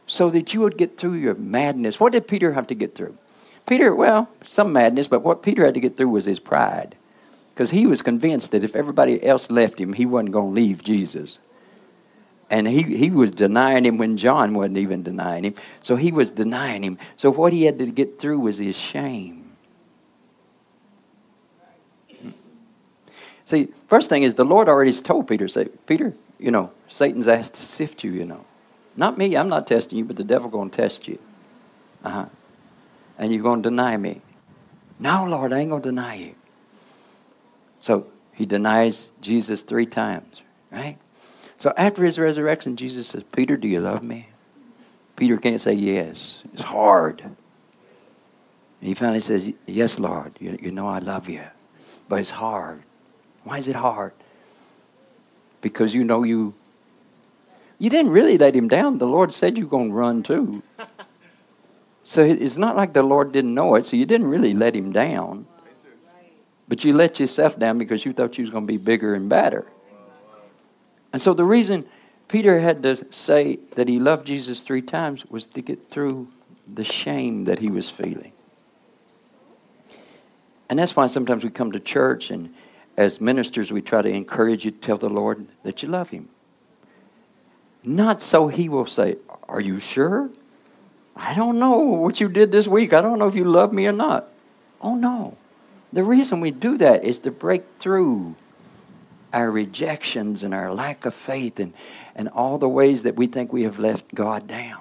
so 0.07 0.29
that 0.31 0.53
you 0.53 0.61
would 0.61 0.77
get 0.77 0.97
through 0.97 1.13
your 1.13 1.35
madness. 1.35 1.99
What 1.99 2.11
did 2.11 2.27
Peter 2.27 2.53
have 2.53 2.67
to 2.67 2.75
get 2.75 2.95
through? 2.95 3.17
Peter, 3.65 3.95
well, 3.95 4.29
some 4.43 4.73
madness, 4.73 5.07
but 5.07 5.21
what 5.21 5.43
Peter 5.43 5.65
had 5.65 5.73
to 5.75 5.79
get 5.79 5.95
through 5.95 6.09
was 6.09 6.25
his 6.25 6.39
pride. 6.39 6.95
Because 7.53 7.69
he 7.69 7.85
was 7.85 8.01
convinced 8.01 8.51
that 8.51 8.63
if 8.63 8.75
everybody 8.75 9.23
else 9.23 9.51
left 9.51 9.79
him, 9.79 9.93
he 9.93 10.05
wasn't 10.05 10.31
going 10.31 10.47
to 10.47 10.53
leave 10.53 10.83
Jesus. 10.83 11.37
And 12.49 12.67
he, 12.67 12.81
he 12.81 13.09
was 13.09 13.31
denying 13.31 13.85
him 13.85 13.97
when 13.97 14.17
John 14.17 14.53
wasn't 14.53 14.77
even 14.77 15.03
denying 15.03 15.45
him. 15.45 15.55
So 15.79 15.95
he 15.95 16.11
was 16.11 16.31
denying 16.31 16.83
him. 16.83 16.97
So 17.15 17.31
what 17.31 17.53
he 17.53 17.63
had 17.63 17.79
to 17.79 17.85
get 17.85 18.19
through 18.19 18.39
was 18.39 18.57
his 18.57 18.77
shame. 18.77 19.51
See, 23.45 23.69
first 23.87 24.09
thing 24.09 24.23
is 24.23 24.35
the 24.35 24.45
Lord 24.45 24.67
already 24.67 24.93
told 24.93 25.27
Peter, 25.27 25.47
say, 25.47 25.67
Peter, 25.85 26.13
you 26.39 26.51
know, 26.51 26.71
Satan's 26.93 27.27
asked 27.27 27.55
to 27.55 27.65
sift 27.65 28.03
you, 28.03 28.11
you 28.11 28.23
know. 28.23 28.45
Not 28.95 29.17
me, 29.17 29.35
I'm 29.35 29.49
not 29.49 29.65
testing 29.65 29.97
you, 29.97 30.05
but 30.05 30.15
the 30.15 30.23
devil 30.23 30.47
going 30.47 30.69
to 30.69 30.77
test 30.77 31.07
you. 31.07 31.17
Uh-huh. 32.03 32.27
And 33.17 33.33
you're 33.33 33.41
going 33.41 33.63
to 33.63 33.69
deny 33.71 33.97
me. 33.97 34.21
No, 34.99 35.25
Lord, 35.25 35.53
I 35.53 35.61
ain't 35.61 35.71
going 35.71 35.81
to 35.81 35.89
deny 35.89 36.13
you. 36.13 36.35
So 37.79 38.05
he 38.31 38.45
denies 38.45 39.09
Jesus 39.21 39.63
three 39.63 39.87
times, 39.87 40.43
right? 40.71 40.99
So 41.57 41.73
after 41.77 42.05
his 42.05 42.19
resurrection, 42.19 42.75
Jesus 42.75 43.07
says, 43.07 43.23
Peter, 43.31 43.57
do 43.57 43.67
you 43.67 43.79
love 43.79 44.03
me? 44.03 44.27
Peter 45.15 45.37
can't 45.37 45.59
say 45.59 45.73
yes. 45.73 46.43
It's 46.53 46.61
hard. 46.61 47.21
And 47.21 47.35
he 48.81 48.93
finally 48.93 49.19
says, 49.19 49.51
Yes, 49.65 49.97
Lord, 49.97 50.33
you, 50.39 50.59
you 50.61 50.69
know 50.69 50.85
I 50.85 50.99
love 50.99 51.27
you. 51.27 51.41
But 52.07 52.19
it's 52.19 52.29
hard. 52.29 52.83
Why 53.43 53.57
is 53.57 53.67
it 53.67 53.75
hard? 53.75 54.13
Because 55.59 55.95
you 55.95 56.03
know 56.03 56.21
you 56.21 56.53
you 57.79 57.89
didn't 57.89 58.11
really 58.11 58.37
let 58.37 58.55
him 58.55 58.67
down. 58.67 58.97
The 58.97 59.07
Lord 59.07 59.33
said 59.33 59.57
you're 59.57 59.67
going 59.67 59.89
to 59.89 59.95
run 59.95 60.23
too. 60.23 60.63
So 62.03 62.21
it's 62.21 62.57
not 62.57 62.75
like 62.75 62.93
the 62.93 63.03
Lord 63.03 63.31
didn't 63.31 63.53
know 63.53 63.75
it, 63.75 63.85
so 63.85 63.95
you 63.95 64.05
didn't 64.05 64.27
really 64.27 64.53
let 64.53 64.75
him 64.75 64.91
down. 64.91 65.47
But 66.67 66.83
you 66.83 66.93
let 66.93 67.19
yourself 67.19 67.57
down 67.57 67.77
because 67.77 68.05
you 68.05 68.13
thought 68.13 68.37
you 68.37 68.43
was 68.43 68.51
going 68.51 68.65
to 68.65 68.71
be 68.71 68.77
bigger 68.77 69.15
and 69.15 69.29
better. 69.29 69.65
And 71.11 71.21
so 71.21 71.33
the 71.33 71.45
reason 71.45 71.85
Peter 72.27 72.59
had 72.59 72.83
to 72.83 73.05
say 73.11 73.59
that 73.75 73.87
he 73.87 73.99
loved 73.99 74.27
Jesus 74.27 74.61
three 74.61 74.81
times 74.81 75.25
was 75.27 75.47
to 75.47 75.61
get 75.61 75.89
through 75.91 76.27
the 76.73 76.83
shame 76.83 77.45
that 77.45 77.59
he 77.59 77.69
was 77.69 77.89
feeling. 77.89 78.31
And 80.69 80.79
that's 80.79 80.95
why 80.95 81.07
sometimes 81.07 81.43
we 81.43 81.51
come 81.51 81.71
to 81.71 81.79
church 81.79 82.31
and 82.31 82.53
as 82.97 83.21
ministers 83.21 83.71
we 83.71 83.81
try 83.81 84.01
to 84.01 84.09
encourage 84.09 84.65
you 84.65 84.71
to 84.71 84.77
tell 84.77 84.97
the 84.97 85.09
Lord 85.09 85.47
that 85.63 85.83
you 85.83 85.89
love 85.89 86.09
him. 86.09 86.29
Not 87.83 88.21
so 88.21 88.47
he 88.47 88.69
will 88.69 88.87
say, 88.87 89.17
Are 89.47 89.59
you 89.59 89.79
sure? 89.79 90.29
I 91.15 91.33
don't 91.35 91.59
know 91.59 91.77
what 91.77 92.19
you 92.19 92.29
did 92.29 92.51
this 92.51 92.67
week. 92.67 92.93
I 92.93 93.01
don't 93.01 93.19
know 93.19 93.27
if 93.27 93.35
you 93.35 93.43
love 93.43 93.71
me 93.71 93.87
or 93.87 93.91
not. 93.91 94.29
Oh, 94.81 94.95
no. 94.95 95.37
The 95.91 96.03
reason 96.03 96.39
we 96.39 96.49
do 96.51 96.77
that 96.79 97.03
is 97.03 97.19
to 97.19 97.31
break 97.31 97.63
through 97.79 98.35
our 99.31 99.49
rejections 99.49 100.43
and 100.43 100.53
our 100.53 100.73
lack 100.73 101.05
of 101.05 101.13
faith 101.13 101.59
and, 101.59 101.73
and 102.15 102.29
all 102.29 102.57
the 102.57 102.69
ways 102.69 103.03
that 103.03 103.15
we 103.15 103.27
think 103.27 103.53
we 103.53 103.63
have 103.63 103.79
left 103.79 104.13
God 104.13 104.47
down. 104.47 104.79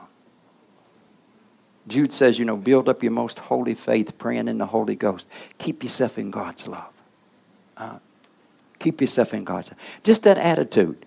Jude 1.88 2.12
says, 2.12 2.38
you 2.38 2.44
know, 2.44 2.56
build 2.56 2.88
up 2.88 3.02
your 3.02 3.12
most 3.12 3.38
holy 3.38 3.74
faith, 3.74 4.16
praying 4.16 4.48
in 4.48 4.58
the 4.58 4.66
Holy 4.66 4.94
Ghost. 4.94 5.26
Keep 5.58 5.82
yourself 5.82 6.16
in 6.16 6.30
God's 6.30 6.68
love. 6.68 6.92
Uh, 7.76 7.98
keep 8.78 9.00
yourself 9.00 9.34
in 9.34 9.44
God's 9.44 9.70
love. 9.70 9.78
Just 10.02 10.22
that 10.22 10.38
attitude. 10.38 11.04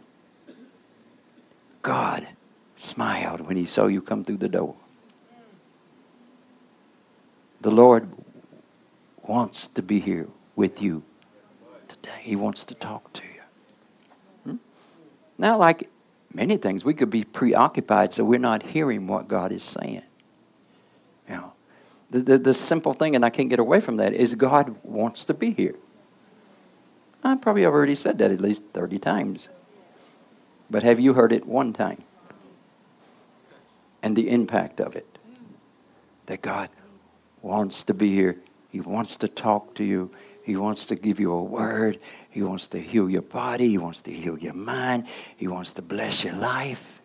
God 1.85 2.27
smiled 2.75 3.41
when 3.41 3.57
he 3.57 3.67
saw 3.67 3.85
you 3.85 4.01
come 4.01 4.23
through 4.23 4.37
the 4.37 4.49
door. 4.49 4.73
The 7.61 7.69
Lord 7.69 8.09
wants 9.21 9.67
to 9.67 9.83
be 9.83 9.99
here 9.99 10.27
with 10.55 10.81
you 10.81 11.03
today. 11.87 12.21
He 12.21 12.35
wants 12.35 12.65
to 12.65 12.73
talk 12.73 13.13
to 13.13 13.21
you. 13.21 13.41
Hmm? 14.45 14.55
Now, 15.37 15.59
like 15.59 15.87
many 16.33 16.57
things, 16.57 16.83
we 16.83 16.95
could 16.95 17.11
be 17.11 17.23
preoccupied 17.23 18.13
so 18.13 18.23
we're 18.23 18.39
not 18.39 18.63
hearing 18.63 19.05
what 19.05 19.27
God 19.27 19.51
is 19.51 19.61
saying. 19.61 20.01
You 21.29 21.35
know, 21.35 21.53
the, 22.09 22.19
the, 22.19 22.37
the 22.39 22.53
simple 22.55 22.95
thing, 22.95 23.15
and 23.15 23.23
I 23.23 23.29
can't 23.29 23.49
get 23.49 23.59
away 23.59 23.79
from 23.79 23.97
that, 23.97 24.11
is 24.11 24.33
God 24.33 24.75
wants 24.81 25.23
to 25.25 25.35
be 25.35 25.51
here. 25.51 25.75
I 27.23 27.35
probably 27.35 27.61
have 27.61 27.73
already 27.73 27.93
said 27.93 28.17
that 28.17 28.31
at 28.31 28.41
least 28.41 28.63
30 28.73 28.97
times. 28.97 29.49
But 30.69 30.83
have 30.83 30.99
you 30.99 31.13
heard 31.13 31.31
it 31.31 31.45
one 31.45 31.73
time? 31.73 32.03
And 34.01 34.15
the 34.15 34.29
impact 34.29 34.79
of 34.79 34.95
it. 34.95 35.17
That 36.27 36.41
God 36.41 36.69
wants 37.41 37.83
to 37.85 37.93
be 37.93 38.13
here. 38.13 38.37
He 38.69 38.81
wants 38.81 39.17
to 39.17 39.27
talk 39.27 39.75
to 39.75 39.83
you. 39.83 40.11
He 40.43 40.55
wants 40.55 40.87
to 40.87 40.95
give 40.95 41.19
you 41.19 41.31
a 41.31 41.43
word. 41.43 41.99
He 42.29 42.41
wants 42.41 42.67
to 42.67 42.81
heal 42.81 43.09
your 43.09 43.21
body. 43.21 43.69
He 43.69 43.77
wants 43.77 44.01
to 44.03 44.11
heal 44.11 44.37
your 44.37 44.53
mind. 44.53 45.05
He 45.37 45.47
wants 45.47 45.73
to 45.73 45.81
bless 45.81 46.23
your 46.23 46.35
life. 46.35 47.01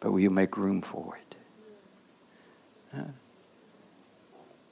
But 0.00 0.12
will 0.12 0.20
you 0.20 0.30
make 0.30 0.56
room 0.56 0.82
for 0.82 1.16
it? 1.16 1.34
Huh? 2.94 3.02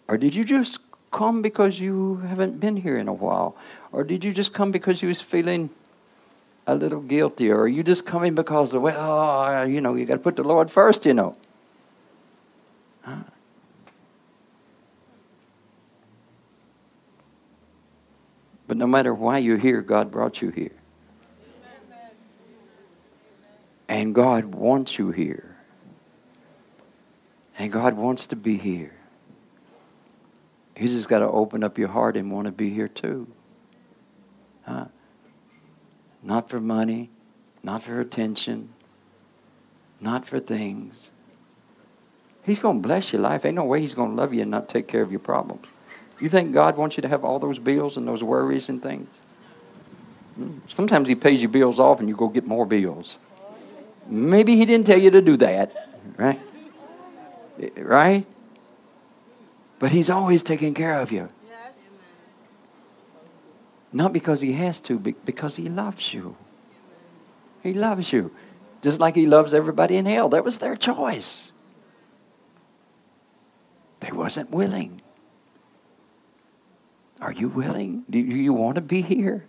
Or 0.07 0.19
did 0.19 0.35
you 0.35 0.45
just 0.45 0.79
come 1.11 1.43
because 1.43 1.81
you 1.81 2.17
haven't 2.29 2.61
been 2.61 2.77
here 2.77 2.99
in 2.99 3.09
a 3.09 3.13
while? 3.13 3.57
Or 3.93 4.05
did 4.05 4.23
you 4.25 4.33
just 4.33 4.53
come 4.53 4.71
because 4.71 5.03
you 5.03 5.09
was 5.09 5.21
feeling 5.21 5.71
a 6.67 6.75
little 6.75 7.01
guilty? 7.01 7.51
Or 7.51 7.63
are 7.63 7.69
you 7.69 7.83
just 7.83 8.07
coming 8.07 8.35
because, 8.35 8.75
of, 8.75 8.83
well, 8.83 9.21
uh, 9.21 9.65
you 9.65 9.81
know, 9.81 9.95
you 9.95 10.05
got 10.05 10.15
to 10.15 10.21
put 10.21 10.37
the 10.37 10.45
Lord 10.45 10.71
first, 10.71 11.05
you 11.05 11.15
know? 11.15 11.37
Huh? 13.03 13.17
But 18.67 18.77
no 18.77 18.87
matter 18.87 19.13
why 19.13 19.39
you're 19.39 19.59
here, 19.59 19.83
God 19.83 20.11
brought 20.11 20.41
you 20.41 20.51
here. 20.51 20.73
And 23.89 24.15
God 24.15 24.47
wants 24.47 24.99
you 24.99 25.11
here. 25.11 25.57
And 27.59 27.71
God 27.71 27.95
wants 27.95 28.27
to 28.29 28.37
be 28.37 28.57
here. 28.57 28.95
You 30.77 30.89
just 30.89 31.09
got 31.09 31.21
to 31.21 31.29
open 31.29 31.63
up 31.63 31.79
your 31.79 31.89
heart 31.89 32.17
and 32.17 32.33
want 32.33 32.47
to 32.47 32.53
be 32.53 32.71
here 32.71 32.89
too. 32.89 33.29
Huh? 34.63 34.87
Not 36.25 36.49
for 36.49 36.59
money, 36.59 37.11
not 37.63 37.83
for 37.83 38.01
attention, 38.01 38.71
not 40.01 40.27
for 40.27 40.41
things. 40.41 41.11
He's 42.43 42.59
going 42.59 42.83
to 42.83 42.87
bless 42.87 43.13
your 43.13 43.23
life. 43.23 43.45
Ain't 43.45 43.57
no 43.57 43.65
way 43.65 43.81
He's 43.81 43.95
going 43.95 44.11
to 44.11 44.17
love 44.17 44.33
you 44.33 44.43
and 44.43 44.51
not 44.51 44.69
take 44.69 44.89
care 44.89 45.03
of 45.03 45.11
your 45.11 45.21
problems. 45.21 45.67
You 46.19 46.29
think 46.31 46.53
God 46.53 46.77
wants 46.77 46.97
you 46.97 47.03
to 47.03 47.09
have 47.09 47.25
all 47.25 47.39
those 47.39 47.59
bills 47.59 47.97
and 47.97 48.09
those 48.09 48.23
worries 48.23 48.69
and 48.69 48.83
things? 48.83 49.19
Hmm. 50.37 50.59
Sometimes 50.69 51.09
He 51.09 51.15
pays 51.15 51.43
your 51.43 51.51
bills 51.51 51.79
off 51.79 52.01
and 52.01 52.09
you 52.09 52.17
go 52.17 52.29
get 52.29 52.47
more 52.47 52.65
bills. 52.65 53.19
Maybe 54.07 54.57
He 54.57 54.65
didn't 54.65 54.87
tell 54.87 55.01
you 55.01 55.11
to 55.11 55.21
do 55.21 55.37
that, 55.39 55.91
right? 56.17 56.41
Right? 57.77 58.27
But 59.79 59.91
He's 59.91 60.09
always 60.09 60.43
taking 60.43 60.73
care 60.73 60.99
of 61.01 61.13
you. 61.13 61.29
Not 63.95 64.13
because 64.13 64.41
He 64.41 64.53
has 64.55 64.81
to, 64.81 64.99
but 64.99 65.25
because 65.25 65.55
He 65.55 65.69
loves 65.69 66.13
you. 66.13 66.37
He 67.63 67.73
loves 67.73 68.13
you. 68.13 68.33
Just 68.83 68.99
like 68.99 69.15
He 69.15 69.25
loves 69.25 69.55
everybody 69.55 69.97
in 69.97 70.05
hell. 70.05 70.29
That 70.29 70.45
was 70.45 70.59
their 70.59 70.75
choice. 70.75 71.53
They 74.01 74.11
wasn't 74.11 74.51
willing. 74.51 75.01
Are 77.21 77.33
you 77.33 77.49
willing? 77.49 78.05
Do 78.11 78.19
you 78.19 78.53
want 78.53 78.75
to 78.75 78.81
be 78.81 79.01
here? 79.01 79.47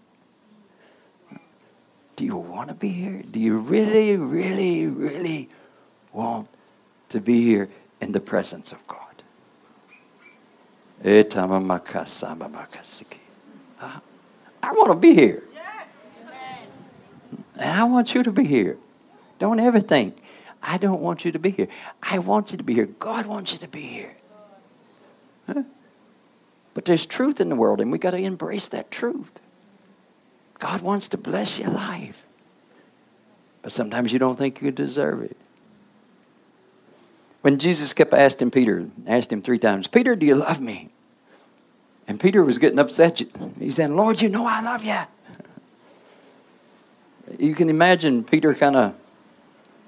Do 2.16 2.24
you 2.24 2.38
want 2.38 2.70
to 2.70 2.76
be 2.76 2.90
here? 2.90 3.24
Do 3.30 3.40
you 3.40 3.58
really, 3.58 4.16
really, 4.16 4.86
really 4.86 5.50
want 6.14 6.48
to 7.10 7.20
be 7.20 7.42
here 7.42 7.68
in 8.00 8.12
the 8.12 8.20
presence 8.20 8.72
of 8.72 8.86
God? 8.88 9.24
Eh, 11.04 11.24
I 14.66 14.72
want 14.72 14.92
to 14.92 14.98
be 14.98 15.14
here. 15.14 15.44
And 17.58 17.72
I 17.72 17.84
want 17.84 18.16
you 18.16 18.24
to 18.24 18.32
be 18.32 18.44
here. 18.44 18.78
Don't 19.40 19.60
ever 19.60 19.80
think, 19.80 20.18
I 20.62 20.78
don't 20.78 21.02
want 21.02 21.24
you 21.24 21.32
to 21.32 21.40
be 21.40 21.52
here. 21.52 21.68
I 22.02 22.20
want 22.20 22.52
you 22.52 22.58
to 22.58 22.64
be 22.64 22.74
here. 22.74 22.88
God 22.88 23.28
wants 23.28 23.54
you 23.54 23.60
to 23.60 23.68
be 23.68 23.82
here. 23.82 24.16
Huh? 25.46 25.64
But 26.74 26.86
there's 26.86 27.06
truth 27.06 27.40
in 27.40 27.50
the 27.50 27.56
world, 27.56 27.80
and 27.80 27.92
we 27.92 28.00
got 28.00 28.12
to 28.12 28.18
embrace 28.18 28.68
that 28.70 28.90
truth. 28.90 29.40
God 30.58 30.82
wants 30.82 31.08
to 31.10 31.18
bless 31.18 31.60
your 31.60 31.70
life. 31.70 32.24
But 33.62 33.72
sometimes 33.72 34.12
you 34.12 34.20
don't 34.20 34.38
think 34.38 34.62
you 34.62 34.72
deserve 34.72 35.22
it. 35.22 35.38
When 37.42 37.60
Jesus 37.60 37.94
kept 37.94 38.14
asking 38.14 38.52
Peter, 38.52 38.90
asked 39.06 39.32
him 39.32 39.42
three 39.42 39.60
times, 39.60 39.88
Peter, 39.88 40.16
do 40.16 40.26
you 40.26 40.36
love 40.36 40.60
me? 40.60 40.90
And 42.08 42.20
Peter 42.20 42.44
was 42.44 42.58
getting 42.58 42.80
upset. 42.80 43.22
He 43.60 43.72
said, 43.72 43.90
Lord, 43.90 44.22
you 44.22 44.30
know 44.30 44.46
I 44.46 44.62
love 44.62 44.84
you. 44.84 45.00
You 47.40 47.56
can 47.56 47.70
imagine 47.70 48.24
Peter 48.24 48.54
kind 48.54 48.76
of 48.76 48.96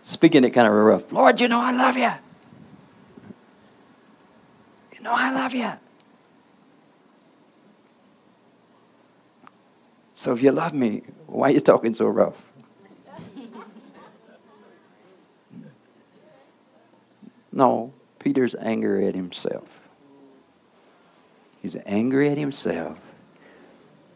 speaking 0.01 0.43
it 0.43 0.49
kind 0.51 0.67
of 0.67 0.73
rough. 0.73 1.12
Lord, 1.12 1.39
you 1.39 1.47
know 1.47 1.60
I 1.60 1.71
love 1.71 1.95
you. 1.97 2.12
You 4.95 5.01
know 5.03 5.12
I 5.13 5.32
love 5.32 5.53
you. 5.53 5.71
So 10.15 10.34
if 10.34 10.41
you 10.41 10.51
love 10.51 10.73
me, 10.73 11.03
why 11.27 11.49
are 11.49 11.51
you 11.51 11.60
talking 11.60 11.93
so 11.93 12.08
rough? 12.08 12.41
No, 17.51 17.93
Peter's 18.19 18.53
angry 18.56 19.08
at 19.08 19.15
himself. 19.15 19.76
He's 21.62 21.76
angry 21.86 22.30
at 22.30 22.38
himself 22.38 22.98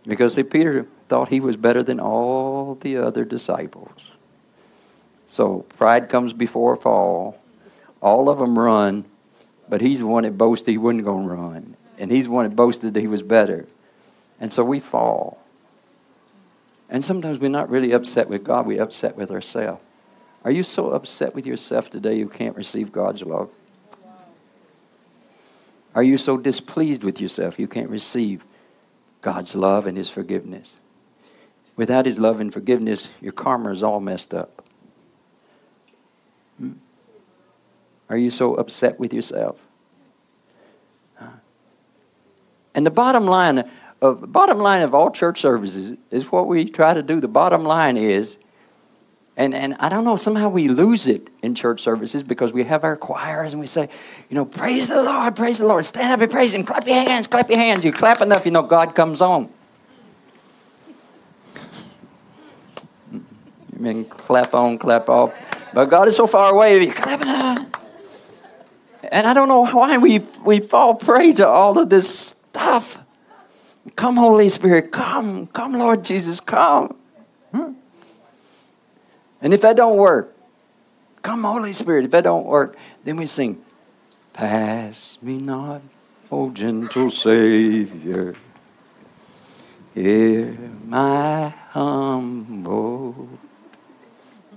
because 0.06 0.36
see, 0.36 0.44
Peter 0.44 0.88
thought 1.10 1.30
he 1.30 1.40
was 1.40 1.56
better 1.58 1.84
than 1.84 2.00
all 2.00 2.76
the 2.76 2.98
other 2.98 3.26
disciples. 3.26 4.14
So 5.28 5.60
pride 5.78 6.10
comes 6.10 6.34
before 6.34 6.74
a 6.74 6.78
fall. 6.78 7.38
All 8.02 8.30
of 8.30 8.40
them 8.40 8.58
run, 8.58 9.06
but 9.70 9.82
he's 9.82 10.00
the 10.00 10.08
one 10.08 10.24
that 10.24 10.38
boasted 10.38 10.72
he 10.72 10.78
wasn't 10.78 11.06
going 11.06 11.28
to 11.28 11.34
run. 11.34 11.78
And 11.98 12.12
he's 12.12 12.26
the 12.26 12.32
one 12.32 12.50
that 12.50 12.56
boasted 12.56 12.94
that 12.94 13.00
he 13.00 13.08
was 13.08 13.22
better. 13.22 13.68
And 14.40 14.52
so 14.52 14.64
we 14.64 14.80
fall. 14.80 15.40
And 16.90 17.06
sometimes 17.06 17.40
we're 17.40 17.50
not 17.50 17.70
really 17.70 17.92
upset 17.92 18.28
with 18.28 18.44
God, 18.44 18.66
we're 18.66 18.82
upset 18.82 19.16
with 19.16 19.32
ourselves. 19.32 19.82
Are 20.44 20.52
you 20.52 20.64
so 20.64 20.90
upset 20.92 21.36
with 21.36 21.46
yourself 21.46 21.90
today 21.90 22.18
you 22.18 22.28
can't 22.28 22.56
receive 22.56 22.92
God's 22.92 23.22
love? 23.22 23.50
Are 25.94 26.04
you 26.04 26.18
so 26.18 26.38
displeased 26.38 27.04
with 27.04 27.20
yourself 27.20 27.60
you 27.60 27.68
can't 27.68 27.90
receive 27.90 28.46
God's 29.22 29.56
love 29.56 29.88
and 29.88 29.98
His 29.98 30.10
forgiveness? 30.10 30.80
Without 31.76 32.06
His 32.06 32.20
love 32.20 32.40
and 32.40 32.54
forgiveness, 32.54 33.10
your 33.22 33.34
karma 33.34 33.72
is 33.72 33.84
all 33.84 34.00
messed 34.00 34.34
up. 34.34 34.64
Hmm? 36.58 36.74
Are 38.10 38.18
you 38.18 38.32
so 38.32 38.56
upset 38.56 39.00
with 39.00 39.14
yourself? 39.14 39.58
And 42.74 42.86
the 42.86 42.92
bottom 42.92 43.26
line 43.26 43.70
of 44.02 44.32
bottom 44.32 44.58
line 44.58 44.82
of 44.82 44.96
all 44.96 45.12
church 45.12 45.42
services 45.42 45.96
is 46.10 46.32
what 46.32 46.48
we 46.48 46.66
try 46.66 46.94
to 46.94 47.04
do. 47.04 47.20
The 47.20 47.28
bottom 47.28 47.64
line 47.64 47.98
is, 47.98 48.38
and, 49.38 49.56
and 49.56 49.76
I 49.80 49.90
don't 49.90 50.04
know, 50.04 50.18
somehow 50.18 50.50
we 50.50 50.68
lose 50.68 51.08
it 51.08 51.30
in 51.42 51.56
church 51.56 51.82
services 51.82 52.22
because 52.22 52.52
we 52.52 52.64
have 52.64 52.84
our 52.84 52.98
choirs 52.98 53.54
and 53.54 53.60
we 53.60 53.68
say, 53.68 53.90
you 54.30 54.36
know, 54.36 54.46
praise 54.46 54.90
the 54.90 55.02
Lord, 55.02 55.36
praise 55.36 55.58
the 55.58 55.66
Lord. 55.66 55.86
Stand 55.86 56.12
up 56.12 56.20
and 56.20 56.30
praise 56.30 56.54
Him. 56.54 56.66
Clap 56.66 56.86
your 56.86 56.98
hands, 56.98 57.28
clap 57.28 57.50
your 57.50 57.58
hands. 57.58 57.86
You 57.86 57.94
clap 57.94 58.22
enough, 58.22 58.46
you 58.46 58.52
know 58.52 58.64
God 58.64 58.94
comes 58.94 59.22
on. 59.22 59.50
You 63.12 63.24
mean 63.80 64.06
clap 64.06 64.54
on, 64.54 64.78
clap 64.78 65.08
off. 65.08 65.34
But 65.74 65.86
God 65.86 66.10
is 66.10 66.16
so 66.18 66.28
far 66.28 66.54
away, 66.54 66.84
you 66.84 66.94
clap 66.94 67.26
on. 67.26 67.72
And 69.04 69.26
I 69.26 69.34
don't 69.34 69.48
know 69.48 69.66
why 69.66 69.98
we, 69.98 70.20
we 70.44 70.60
fall 70.60 70.96
prey 70.96 71.34
to 71.34 71.48
all 71.48 71.80
of 71.80 71.90
this 71.90 72.20
stuff. 72.20 73.00
Come, 73.96 74.18
Holy 74.18 74.50
Spirit, 74.50 74.92
come. 74.92 75.48
Come, 75.48 75.74
Lord 75.74 76.04
Jesus, 76.04 76.40
come. 76.40 76.96
Hmm? 77.52 77.72
And 79.42 79.54
if 79.54 79.62
that 79.62 79.76
don't 79.76 79.98
work, 79.98 80.36
come, 81.22 81.44
Holy 81.44 81.74
Spirit. 81.74 82.06
If 82.06 82.12
that 82.12 82.24
don't 82.24 82.46
work, 82.46 82.76
then 83.04 83.18
we 83.18 83.26
sing, 83.26 83.62
Pass 84.34 85.18
me 85.22 85.38
not, 85.38 85.82
O 86.32 86.52
gentle 86.52 87.12
Savior. 87.12 88.36
Hear 89.94 90.58
my 90.86 91.50
humble 91.72 93.28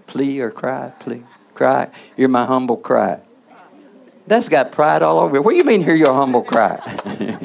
plea 0.07 0.41
or 0.41 0.51
cry, 0.53 0.93
plea, 1.01 1.24
cry. 1.55 1.89
Hear 2.16 2.28
my 2.28 2.45
humble 2.45 2.76
cry. 2.76 3.20
That's 4.26 4.49
got 4.49 4.70
pride 4.72 5.03
all 5.03 5.18
over 5.18 5.37
it. 5.37 5.45
What 5.45 5.51
do 5.53 5.57
you 5.57 5.64
mean, 5.64 5.82
hear 5.82 5.95
your 5.95 6.14
humble 6.14 6.43
cry? 6.43 6.78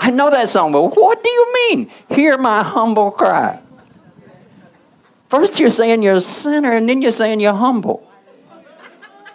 I 0.00 0.10
know 0.10 0.30
that 0.30 0.48
song, 0.48 0.72
but 0.72 0.82
what 0.96 1.24
do 1.24 1.28
you 1.28 1.52
mean? 1.54 1.90
Hear 2.08 2.38
my 2.38 2.62
humble 2.62 3.10
cry. 3.10 3.60
First 5.36 5.60
you're 5.60 5.68
saying 5.68 6.02
you're 6.02 6.14
a 6.14 6.20
sinner, 6.22 6.72
and 6.72 6.88
then 6.88 7.02
you're 7.02 7.12
saying 7.12 7.40
you're 7.40 7.52
humble. 7.52 8.02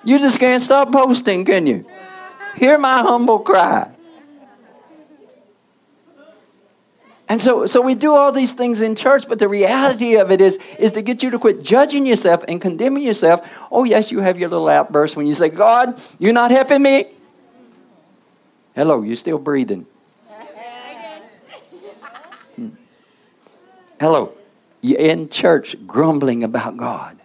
You 0.04 0.18
just 0.18 0.40
can't 0.40 0.64
stop 0.64 0.92
boasting, 0.92 1.46
can 1.46 1.68
you? 1.68 1.86
Hear 2.56 2.80
my 2.80 3.02
humble 3.02 3.38
cry. 3.38 3.88
And 7.30 7.40
so, 7.40 7.68
so 7.68 7.82
we 7.82 7.94
do 7.94 8.16
all 8.16 8.32
these 8.32 8.52
things 8.52 8.82
in 8.82 8.96
church, 8.96 9.30
but 9.30 9.38
the 9.38 9.48
reality 9.48 10.16
of 10.16 10.32
it 10.32 10.42
is, 10.42 10.58
is 10.80 10.92
to 10.94 11.04
get 11.04 11.22
you 11.22 11.30
to 11.30 11.38
quit 11.38 11.62
judging 11.62 12.08
yourself 12.08 12.44
and 12.48 12.60
condemning 12.60 13.04
yourself. 13.04 13.48
Oh, 13.72 13.84
yes, 13.84 14.12
you 14.12 14.22
have 14.22 14.40
your 14.40 14.50
little 14.50 14.70
outburst 14.70 15.16
when 15.16 15.28
you 15.28 15.36
say, 15.36 15.50
God, 15.50 16.02
you're 16.18 16.34
not 16.34 16.50
helping 16.50 16.82
me. 16.82 17.06
Hello, 18.74 19.04
you're 19.04 19.16
still 19.16 19.38
breathing. 19.38 19.86
Hmm. 22.56 22.70
Hello, 24.00 24.34
you're 24.82 25.00
in 25.00 25.30
church 25.30 25.76
grumbling 25.86 26.44
about 26.44 26.78
God. 26.78 27.18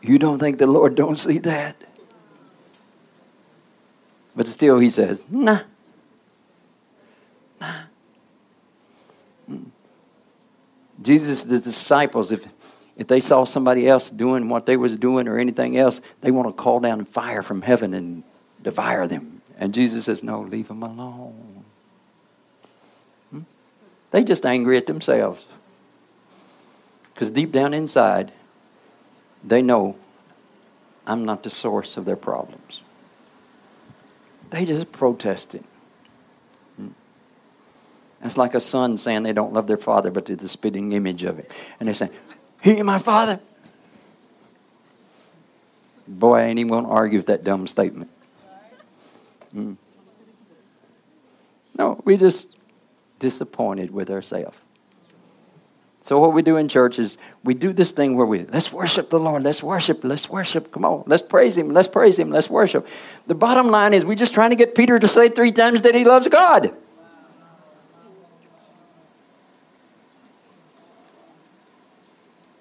You 0.00 0.18
don't 0.18 0.38
think 0.38 0.58
the 0.58 0.66
Lord 0.66 0.94
don't 0.94 1.18
see 1.18 1.38
that? 1.38 1.76
But 4.34 4.46
still, 4.48 4.78
he 4.78 4.90
says, 4.90 5.24
nah. 5.28 5.60
Nah. 7.60 7.82
Jesus, 11.02 11.42
the 11.42 11.58
disciples, 11.58 12.32
if, 12.32 12.46
if 12.96 13.06
they 13.06 13.20
saw 13.20 13.44
somebody 13.44 13.88
else 13.88 14.08
doing 14.08 14.48
what 14.48 14.66
they 14.66 14.76
was 14.76 14.96
doing 14.96 15.28
or 15.28 15.38
anything 15.38 15.76
else, 15.76 16.00
they 16.20 16.30
want 16.30 16.48
to 16.48 16.52
call 16.52 16.80
down 16.80 17.04
fire 17.04 17.42
from 17.42 17.62
heaven 17.62 17.92
and 17.92 18.22
devour 18.62 19.06
them. 19.06 19.42
And 19.58 19.74
Jesus 19.74 20.06
says, 20.06 20.22
no, 20.22 20.40
leave 20.40 20.68
them 20.68 20.82
alone. 20.82 21.64
Hmm? 23.30 23.40
They 24.10 24.24
just 24.24 24.46
angry 24.46 24.76
at 24.76 24.86
themselves. 24.86 25.44
Because 27.14 27.30
deep 27.30 27.52
down 27.52 27.74
inside, 27.74 28.32
they 29.44 29.62
know 29.62 29.96
I'm 31.06 31.24
not 31.24 31.42
the 31.42 31.50
source 31.50 31.96
of 31.96 32.04
their 32.04 32.16
problems. 32.16 32.82
They 34.50 34.64
just 34.64 34.92
protesting. 34.92 35.64
Hmm. 36.76 36.88
It's 38.22 38.36
like 38.36 38.54
a 38.54 38.60
son 38.60 38.98
saying 38.98 39.22
they 39.22 39.32
don't 39.32 39.52
love 39.52 39.66
their 39.66 39.78
father, 39.78 40.10
but 40.10 40.26
they're 40.26 40.36
the 40.36 40.48
spitting 40.48 40.92
image 40.92 41.24
of 41.24 41.38
it. 41.38 41.50
And 41.80 41.88
they 41.88 41.94
say, 41.94 42.10
He 42.62 42.82
my 42.82 42.98
father. 42.98 43.40
Boy, 46.06 46.38
I 46.38 46.42
ain't 46.44 46.58
even 46.58 46.70
going 46.70 46.84
to 46.84 46.90
argue 46.90 47.18
with 47.18 47.26
that 47.26 47.44
dumb 47.44 47.66
statement. 47.66 48.10
Mm. 49.54 49.76
No, 51.78 52.00
we 52.04 52.16
just 52.16 52.56
disappointed 53.18 53.90
with 53.90 54.10
ourselves. 54.10 54.58
So 56.02 56.18
what 56.18 56.32
we 56.32 56.42
do 56.42 56.56
in 56.56 56.66
church 56.66 56.98
is 56.98 57.16
we 57.44 57.54
do 57.54 57.72
this 57.72 57.92
thing 57.92 58.16
where 58.16 58.26
we 58.26 58.40
let's 58.40 58.72
worship 58.72 59.08
the 59.08 59.20
Lord, 59.20 59.44
let's 59.44 59.62
worship, 59.62 60.02
let's 60.02 60.28
worship. 60.28 60.72
Come 60.72 60.84
on, 60.84 61.04
let's 61.06 61.22
praise 61.22 61.56
Him, 61.56 61.70
let's 61.70 61.86
praise 61.86 62.18
Him, 62.18 62.30
let's 62.30 62.50
worship. 62.50 62.88
The 63.28 63.36
bottom 63.36 63.68
line 63.68 63.94
is 63.94 64.04
we're 64.04 64.16
just 64.16 64.34
trying 64.34 64.50
to 64.50 64.56
get 64.56 64.74
Peter 64.74 64.98
to 64.98 65.06
say 65.06 65.28
three 65.28 65.52
times 65.52 65.82
that 65.82 65.94
he 65.94 66.04
loves 66.04 66.26
God. 66.26 66.74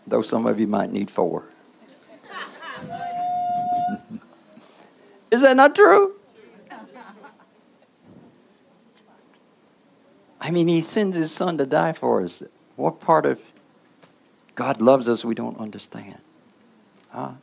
Though 0.06 0.22
some 0.22 0.46
of 0.46 0.60
you 0.60 0.68
might 0.68 0.92
need 0.92 1.10
four. 1.10 1.46
is 5.32 5.42
that 5.42 5.58
not 5.58 5.74
true? 5.74 6.14
I 10.39 10.52
mean, 10.52 10.68
he 10.68 10.82
sends 10.82 11.16
his 11.16 11.32
son 11.32 11.58
to 11.58 11.66
die 11.66 11.94
for 11.94 12.24
us. 12.24 12.44
What 12.82 12.99
part 12.99 13.27
of 13.27 13.39
God 14.55 14.82
loves 14.82 15.07
us 15.07 15.23
we 15.23 15.36
don't 15.36 15.57
understand? 15.59 16.17
Huh? 17.09 17.34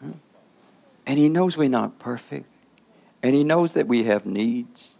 Hmm? 0.00 0.10
And 1.06 1.18
He 1.18 1.28
knows 1.28 1.56
we're 1.56 1.68
not 1.68 2.00
perfect. 2.00 2.46
And 3.22 3.36
He 3.36 3.44
knows 3.44 3.74
that 3.74 3.86
we 3.86 4.04
have 4.04 4.26
needs. 4.26 4.96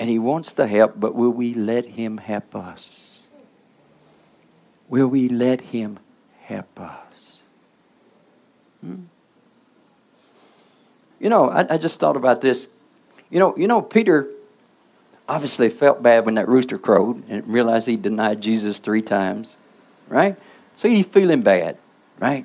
And 0.00 0.10
He 0.10 0.18
wants 0.18 0.52
to 0.54 0.66
help, 0.66 0.98
but 0.98 1.14
will 1.14 1.30
we 1.30 1.54
let 1.54 1.86
Him 1.86 2.18
help 2.18 2.56
us? 2.56 3.22
Will 4.88 5.06
we 5.06 5.28
let 5.28 5.60
Him 5.60 6.00
help 6.42 6.80
us? 6.80 7.42
Hmm? 8.80 9.02
You 11.20 11.28
know, 11.28 11.48
I, 11.48 11.74
I 11.74 11.78
just 11.78 12.00
thought 12.00 12.16
about 12.16 12.40
this. 12.40 12.66
You 13.30 13.38
know, 13.38 13.56
you 13.56 13.68
know, 13.68 13.80
Peter 13.80 14.28
obviously 15.30 15.68
felt 15.68 16.02
bad 16.02 16.26
when 16.26 16.34
that 16.34 16.48
rooster 16.48 16.76
crowed 16.76 17.22
and 17.28 17.46
realized 17.46 17.86
he 17.86 17.96
denied 17.96 18.42
Jesus 18.42 18.80
three 18.80 19.00
times, 19.00 19.56
right? 20.08 20.36
So 20.74 20.88
he's 20.88 21.06
feeling 21.06 21.42
bad, 21.42 21.78
right? 22.18 22.44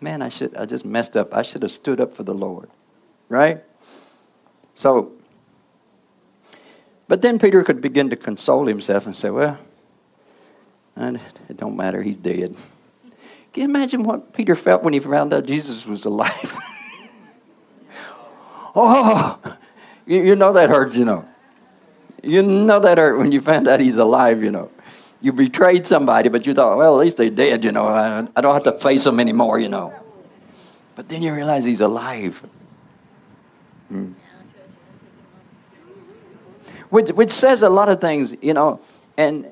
Man, 0.00 0.22
I 0.22 0.28
should 0.28 0.56
I 0.56 0.64
just 0.64 0.84
messed 0.84 1.16
up. 1.16 1.34
I 1.34 1.42
should 1.42 1.62
have 1.62 1.72
stood 1.72 2.00
up 2.00 2.14
for 2.14 2.22
the 2.22 2.32
Lord, 2.32 2.70
right? 3.28 3.64
So, 4.76 5.12
but 7.08 7.20
then 7.20 7.40
Peter 7.40 7.64
could 7.64 7.80
begin 7.80 8.10
to 8.10 8.16
console 8.16 8.66
himself 8.66 9.06
and 9.06 9.16
say, 9.16 9.30
"Well, 9.30 9.58
it 10.96 11.56
don't 11.56 11.76
matter. 11.76 12.00
He's 12.00 12.16
dead." 12.16 12.54
Can 13.52 13.62
you 13.62 13.64
imagine 13.64 14.04
what 14.04 14.32
Peter 14.32 14.54
felt 14.54 14.84
when 14.84 14.92
he 14.92 15.00
found 15.00 15.32
out 15.32 15.44
Jesus 15.44 15.84
was 15.84 16.04
alive? 16.04 16.30
oh, 18.76 19.40
you, 20.06 20.22
you 20.22 20.36
know 20.36 20.52
that 20.52 20.70
hurts, 20.70 20.96
you 20.96 21.04
know. 21.04 21.26
You 22.22 22.42
know 22.42 22.80
that 22.80 22.98
hurt 22.98 23.18
when 23.18 23.32
you 23.32 23.40
found 23.40 23.68
out 23.68 23.80
he's 23.80 23.96
alive, 23.96 24.42
you 24.42 24.50
know. 24.50 24.70
You 25.22 25.32
betrayed 25.32 25.86
somebody, 25.86 26.28
but 26.28 26.46
you 26.46 26.54
thought, 26.54 26.76
well, 26.76 26.98
at 26.98 27.04
least 27.04 27.16
they're 27.16 27.30
dead, 27.30 27.64
you 27.64 27.72
know. 27.72 27.86
I, 27.86 28.26
I 28.36 28.40
don't 28.40 28.54
have 28.54 28.62
to 28.64 28.78
face 28.78 29.04
them 29.04 29.20
anymore, 29.20 29.58
you 29.58 29.68
know. 29.68 29.94
But 30.94 31.08
then 31.08 31.22
you 31.22 31.34
realize 31.34 31.64
he's 31.64 31.80
alive. 31.80 32.42
Hmm. 33.88 34.12
Which, 36.90 37.10
which 37.10 37.30
says 37.30 37.62
a 37.62 37.68
lot 37.68 37.88
of 37.88 38.00
things, 38.00 38.34
you 38.42 38.54
know. 38.54 38.80
And 39.16 39.46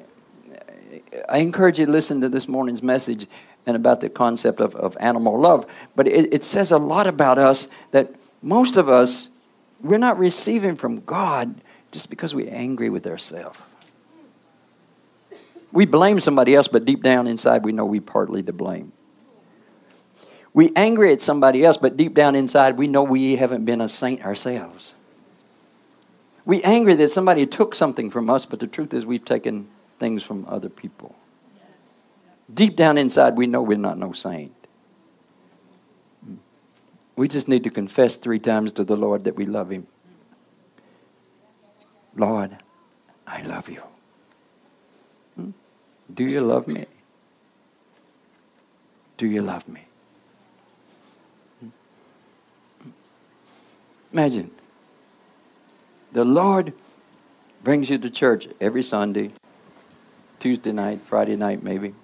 I 1.28 1.38
encourage 1.38 1.78
you 1.78 1.86
to 1.86 1.92
listen 1.92 2.20
to 2.22 2.28
this 2.28 2.48
morning's 2.48 2.82
message 2.82 3.26
and 3.66 3.76
about 3.76 4.00
the 4.00 4.08
concept 4.08 4.60
of, 4.60 4.74
of 4.74 4.96
animal 4.98 5.38
love. 5.38 5.66
But 5.94 6.08
it, 6.08 6.32
it 6.32 6.44
says 6.44 6.70
a 6.70 6.78
lot 6.78 7.06
about 7.06 7.38
us 7.38 7.68
that 7.90 8.14
most 8.42 8.76
of 8.76 8.88
us, 8.88 9.30
we're 9.80 9.98
not 9.98 10.18
receiving 10.18 10.74
from 10.76 11.00
God 11.00 11.60
just 11.90 12.10
because 12.10 12.34
we're 12.34 12.52
angry 12.52 12.90
with 12.90 13.06
ourselves. 13.06 13.58
We 15.72 15.86
blame 15.86 16.20
somebody 16.20 16.54
else, 16.54 16.68
but 16.68 16.84
deep 16.84 17.02
down 17.02 17.26
inside, 17.26 17.64
we 17.64 17.72
know 17.72 17.84
we're 17.84 18.00
partly 18.00 18.42
to 18.42 18.52
blame. 18.52 18.92
We 20.54 20.72
angry 20.74 21.12
at 21.12 21.20
somebody 21.20 21.64
else, 21.64 21.76
but 21.76 21.96
deep 21.96 22.14
down 22.14 22.34
inside, 22.34 22.76
we 22.76 22.86
know 22.86 23.02
we 23.02 23.36
haven't 23.36 23.64
been 23.64 23.80
a 23.80 23.88
saint 23.88 24.24
ourselves. 24.24 24.94
We 26.44 26.62
angry 26.62 26.94
that 26.94 27.08
somebody 27.08 27.46
took 27.46 27.74
something 27.74 28.10
from 28.10 28.30
us, 28.30 28.46
but 28.46 28.58
the 28.58 28.66
truth 28.66 28.94
is 28.94 29.04
we've 29.04 29.24
taken 29.24 29.68
things 29.98 30.22
from 30.22 30.46
other 30.48 30.70
people. 30.70 31.14
Deep 32.52 32.76
down 32.76 32.96
inside, 32.96 33.36
we 33.36 33.46
know 33.46 33.60
we're 33.60 33.76
not 33.76 33.98
no 33.98 34.12
saint. 34.12 34.54
We 37.16 37.28
just 37.28 37.48
need 37.48 37.64
to 37.64 37.70
confess 37.70 38.16
three 38.16 38.38
times 38.38 38.72
to 38.72 38.84
the 38.84 38.96
Lord 38.96 39.24
that 39.24 39.36
we 39.36 39.44
love 39.44 39.70
Him. 39.70 39.86
Lord, 42.16 42.56
I 43.26 43.42
love 43.42 43.68
you. 43.68 43.82
Hmm? 45.34 45.50
Do 46.18 46.26
you 46.26 46.40
love 46.40 46.66
me? 46.66 46.84
Do 49.18 49.26
you 49.28 49.40
love 49.40 49.68
me? 49.68 49.82
Imagine 54.12 54.50
the 56.10 56.24
Lord 56.24 56.72
brings 57.62 57.88
you 57.88 57.98
to 57.98 58.10
church 58.10 58.48
every 58.60 58.82
Sunday, 58.82 59.30
Tuesday 60.40 60.72
night, 60.72 61.02
Friday 61.02 61.36
night, 61.36 61.62
maybe. 61.62 61.94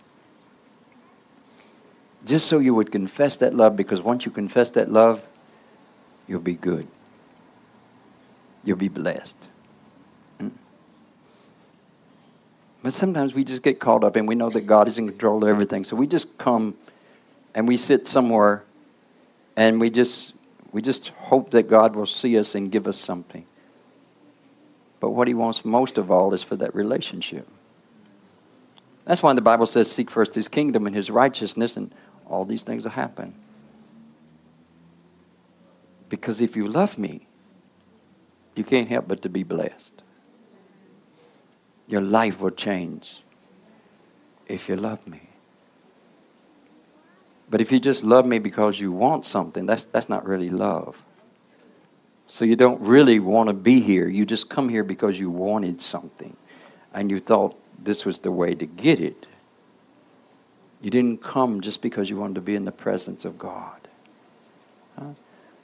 Just 2.25 2.47
so 2.47 2.61
you 2.61 2.73
would 2.73 2.93
confess 2.93 3.35
that 3.39 3.53
love, 3.53 3.75
because 3.75 4.01
once 4.01 4.25
you 4.25 4.31
confess 4.31 4.71
that 4.71 4.93
love, 4.93 5.27
you'll 6.29 6.39
be 6.39 6.55
good. 6.55 6.87
You'll 8.63 8.77
be 8.77 8.87
blessed. 8.87 9.49
But 12.85 12.93
sometimes 12.93 13.33
we 13.33 13.45
just 13.45 13.63
get 13.63 13.81
caught 13.81 14.05
up 14.05 14.15
and 14.15 14.29
we 14.29 14.35
know 14.35 14.51
that 14.51 14.67
God 14.67 14.89
is 14.89 14.99
in 14.99 15.09
control 15.09 15.43
of 15.43 15.49
everything. 15.49 15.85
So 15.85 15.97
we 15.97 16.07
just 16.07 16.37
come 16.37 16.77
and 17.55 17.67
we 17.67 17.79
sit 17.79 18.07
somewhere 18.07 18.63
and 19.57 19.81
we 19.81 19.89
just 19.89 20.35
we 20.71 20.83
just 20.83 21.09
hope 21.09 21.53
that 21.53 21.63
God 21.63 21.97
will 21.97 22.05
see 22.05 22.39
us 22.39 22.55
and 22.55 22.71
give 22.71 22.87
us 22.87 22.99
something. 22.99 23.47
But 25.01 25.11
what 25.11 25.29
he 25.29 25.33
wants 25.33 25.65
most 25.65 25.97
of 25.97 26.11
all 26.11 26.35
is 26.35 26.43
for 26.43 26.57
that 26.57 26.75
relationship. 26.75 27.49
That's 29.07 29.23
why 29.23 29.33
the 29.33 29.41
Bible 29.41 29.67
says, 29.67 29.91
Seek 29.91 30.11
first 30.11 30.35
his 30.35 30.49
kingdom 30.49 30.87
and 30.87 30.95
his 30.95 31.11
righteousness, 31.11 31.79
and 31.79 31.91
all 32.27 32.45
these 32.45 32.65
things 32.65 32.85
will 32.85 32.91
happen. 32.91 33.35
Because 36.11 36.43
if 36.43 36.55
you 36.55 36.69
love 36.69 36.99
me, 36.99 37.29
you 38.55 38.63
can't 38.63 38.89
help 38.89 39.09
but 39.09 39.23
to 39.23 39.31
be 39.31 39.43
blessed. 39.43 40.04
Your 41.89 42.01
life 42.01 42.41
will 42.41 42.51
change 42.51 43.23
if 44.47 44.69
you 44.69 44.77
love 44.77 45.07
me. 45.07 45.21
But 47.51 47.61
if 47.61 47.71
you 47.71 47.79
just 47.79 48.05
love 48.05 48.27
me 48.27 48.39
because 48.39 48.81
you 48.81 48.91
want 48.93 49.27
something, 49.27 49.67
that's, 49.67 49.85
that's 49.85 50.09
not 50.09 50.27
really 50.27 50.51
love. 50.51 51.03
So 52.27 52.45
you 52.45 52.57
don't 52.57 52.81
really 52.81 53.21
want 53.21 53.49
to 53.49 53.53
be 53.53 53.81
here. 53.81 54.09
You 54.09 54.25
just 54.25 54.49
come 54.49 54.69
here 54.69 54.83
because 54.85 55.19
you 55.21 55.31
wanted 55.31 55.83
something. 55.83 56.37
and 56.95 57.11
you 57.11 57.21
thought 57.21 57.57
this 57.83 58.07
was 58.07 58.21
the 58.21 58.31
way 58.31 58.55
to 58.55 58.65
get 58.65 59.01
it. 59.01 59.27
You 60.81 60.91
didn't 60.91 61.23
come 61.23 61.61
just 61.61 61.83
because 61.83 62.09
you 62.09 62.17
wanted 62.17 62.37
to 62.37 62.41
be 62.41 62.55
in 62.55 62.65
the 62.65 62.73
presence 62.73 63.25
of 63.25 63.39
God. 63.39 63.81
Huh? 64.99 65.11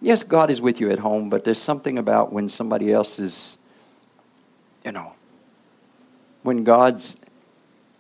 Yes, 0.03 0.25
God 0.25 0.51
is 0.51 0.61
with 0.61 0.81
you 0.81 0.91
at 0.91 0.99
home, 0.99 1.31
but 1.31 1.45
there's 1.45 1.61
something 1.61 1.99
about 1.99 2.33
when 2.33 2.49
somebody 2.49 2.93
else 2.93 3.19
is, 3.19 3.59
you 4.85 4.93
know, 4.93 5.13
when 6.43 6.65
God's 6.65 7.17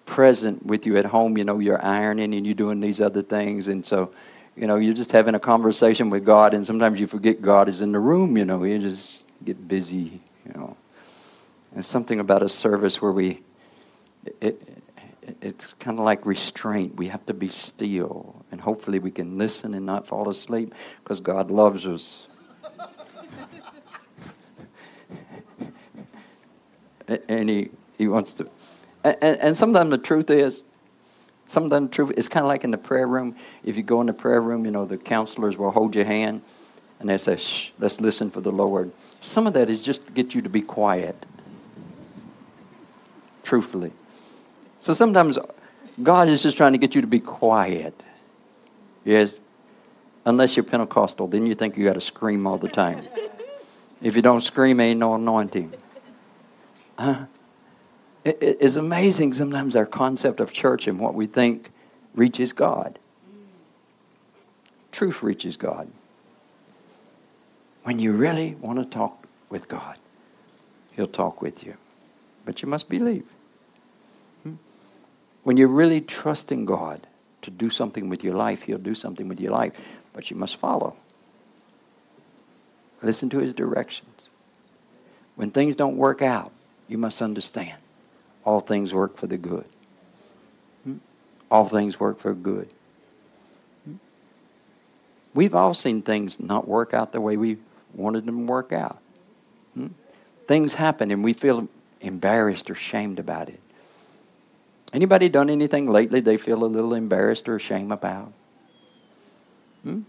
present 0.07 0.67
with 0.67 0.87
you 0.87 0.97
at 0.97 1.05
home, 1.05 1.39
you 1.39 1.45
know, 1.45 1.59
you're 1.59 1.83
ironing 1.85 2.35
and 2.35 2.45
you're 2.45 2.55
doing 2.55 2.81
these 2.81 3.01
other 3.01 3.23
things. 3.23 3.69
And 3.69 3.87
so, 3.87 4.13
you 4.57 4.67
know, 4.67 4.77
you're 4.77 4.95
just 4.95 5.13
having 5.13 5.35
a 5.35 5.41
conversation 5.41 6.11
with 6.11 6.25
God, 6.25 6.53
and 6.53 6.67
sometimes 6.67 6.99
you 6.99 7.07
forget 7.07 7.41
God 7.41 7.69
is 7.69 7.81
in 7.81 7.93
the 7.93 8.01
room, 8.01 8.37
you 8.37 8.45
know, 8.45 8.65
you 8.65 8.79
just 8.79 9.23
get 9.45 9.69
busy, 9.69 10.21
you 10.45 10.53
know. 10.55 10.77
And 11.75 11.85
something 11.85 12.19
about 12.19 12.43
a 12.43 12.49
service 12.49 13.01
where 13.01 13.13
we, 13.13 13.43
it, 14.41 14.83
it's 15.41 15.73
kind 15.75 15.99
of 15.99 16.05
like 16.05 16.27
restraint. 16.27 16.97
We 16.97 17.07
have 17.09 17.25
to 17.27 17.35
be 17.35 17.49
still, 17.49 18.45
and 18.51 18.61
hopefully 18.61 18.99
we 18.99 19.13
can 19.13 19.39
listen 19.39 19.75
and 19.75 19.87
not 19.87 20.07
fall 20.07 20.29
asleep 20.29 20.75
because 21.03 21.21
God 21.21 21.51
loves 21.51 21.87
us. 21.87 22.27
and 27.29 27.49
he, 27.49 27.71
he 28.01 28.09
wants 28.09 28.33
to. 28.33 28.49
And, 29.05 29.17
and 29.23 29.57
sometimes 29.57 29.91
the 29.91 29.99
truth 29.99 30.31
is, 30.31 30.63
sometimes 31.45 31.91
the 31.91 31.95
truth 31.95 32.13
is 32.17 32.29
kind 32.29 32.45
of 32.45 32.49
like 32.49 32.65
in 32.65 32.71
the 32.71 32.79
prayer 32.79 33.07
room. 33.07 33.37
If 33.63 33.77
you 33.77 33.83
go 33.83 34.01
in 34.01 34.07
the 34.07 34.15
prayer 34.15 34.41
room, 34.41 34.65
you 34.65 34.71
know, 34.71 34.87
the 34.87 34.97
counselors 34.97 35.59
will 35.59 35.71
hold 35.71 35.95
your 35.95 36.07
hand 36.07 36.41
and 36.99 37.11
they 37.11 37.19
say, 37.19 37.37
shh, 37.37 37.73
let's 37.79 38.01
listen 38.01 38.31
for 38.31 38.41
the 38.41 38.51
Lord. 38.51 38.91
Some 39.21 39.47
of 39.47 39.53
that 39.53 39.69
is 39.69 39.83
just 39.83 40.07
to 40.07 40.13
get 40.15 40.35
you 40.35 40.41
to 40.41 40.49
be 40.49 40.63
quiet. 40.63 41.27
Truthfully. 43.43 43.93
So 44.79 44.95
sometimes 44.95 45.39
God 46.03 46.29
is 46.29 46.43
just 46.43 46.57
trying 46.57 46.73
to 46.73 46.79
get 46.79 46.95
you 46.95 47.03
to 47.03 47.07
be 47.07 47.21
quiet. 47.21 48.03
Yes? 49.05 49.41
Unless 50.25 50.57
you're 50.57 50.65
Pentecostal, 50.65 51.29
then 51.29 51.47
you 51.47 51.55
think 51.55 51.77
you 51.77 51.85
got 51.85 51.95
to 51.95 52.01
scream 52.01 52.47
all 52.47 52.59
the 52.59 52.69
time. 52.69 53.07
If 54.03 54.17
you 54.17 54.23
don't 54.23 54.41
scream, 54.41 54.81
ain't 54.81 54.99
no 54.99 55.17
anointing. 55.17 55.75
Huh? 56.99 57.27
It, 58.25 58.39
it's 58.41 58.77
amazing 58.77 59.33
sometimes 59.33 59.75
our 59.77 59.87
concept 59.87 60.41
of 60.41 60.53
church 60.53 60.87
and 60.87 60.99
what 60.99 61.15
we 61.15 61.27
think 61.27 61.71
reaches 62.15 62.53
God. 62.53 62.99
Truth 64.93 65.23
reaches 65.23 65.57
God. 65.57 65.89
When 67.83 67.99
you 67.99 68.13
really 68.13 68.57
want 68.61 68.79
to 68.79 68.85
talk 68.85 69.27
with 69.49 69.69
God, 69.69 69.97
He'll 70.93 71.07
talk 71.07 71.41
with 71.41 71.65
you. 71.65 71.77
But 72.45 72.63
you 72.63 72.69
must 72.69 72.89
believe 72.89 73.25
hmm? 74.43 74.55
when 75.45 75.57
you're 75.57 75.69
really 75.69 76.01
trusting 76.01 76.67
God 76.67 77.07
to 77.43 77.51
do 77.51 77.71
something 77.71 78.09
with 78.11 78.23
your 78.23 78.35
life, 78.35 78.63
He'll 78.63 78.79
do 78.79 78.95
something 78.95 79.29
with 79.29 79.41
your 79.41 79.53
life, 79.53 79.73
but 80.13 80.31
you 80.31 80.37
must 80.37 80.57
follow. 80.57 80.95
Listen 83.03 83.31
to 83.31 83.39
His 83.39 83.55
directions. 83.55 84.29
When 85.37 85.51
things 85.51 85.75
don't 85.75 85.97
work 85.97 86.21
out, 86.21 86.53
you 86.87 86.99
must 86.99 87.23
understand 87.23 87.80
all 88.45 88.61
things 88.61 88.93
work 88.93 89.17
for 89.17 89.27
the 89.27 89.37
good. 89.37 89.65
All 91.51 91.69
things 91.69 91.99
work 91.99 92.19
for 92.21 92.33
good. 92.33 92.69
We've 95.35 95.55
all 95.55 95.75
seen 95.75 96.03
things 96.03 96.41
not 96.41 96.67
work 96.67 96.95
out 96.95 97.13
the 97.13 97.21
way 97.21 97.37
we 97.37 97.59
wanted 97.95 98.27
them 98.27 98.47
to 98.47 98.53
work 98.53 98.73
out. 98.73 98.99
Things 100.47 100.75
happen 100.75 101.11
and 101.13 101.23
we 101.23 101.33
feel 101.33 101.69
embarrassed 102.01 102.71
or 102.71 102.75
shamed 102.75 103.19
about 103.21 103.49
it. 103.49 103.61
Anybody 104.93 105.29
done 105.29 105.49
anything 105.49 105.87
lately 105.87 106.19
they 106.19 106.37
feel 106.37 106.65
a 106.65 106.67
little 106.67 106.95
embarrassed 106.95 107.49
or 107.49 107.55
ashamed 107.55 107.93
about? 107.93 108.33
Hmm? 109.85 110.01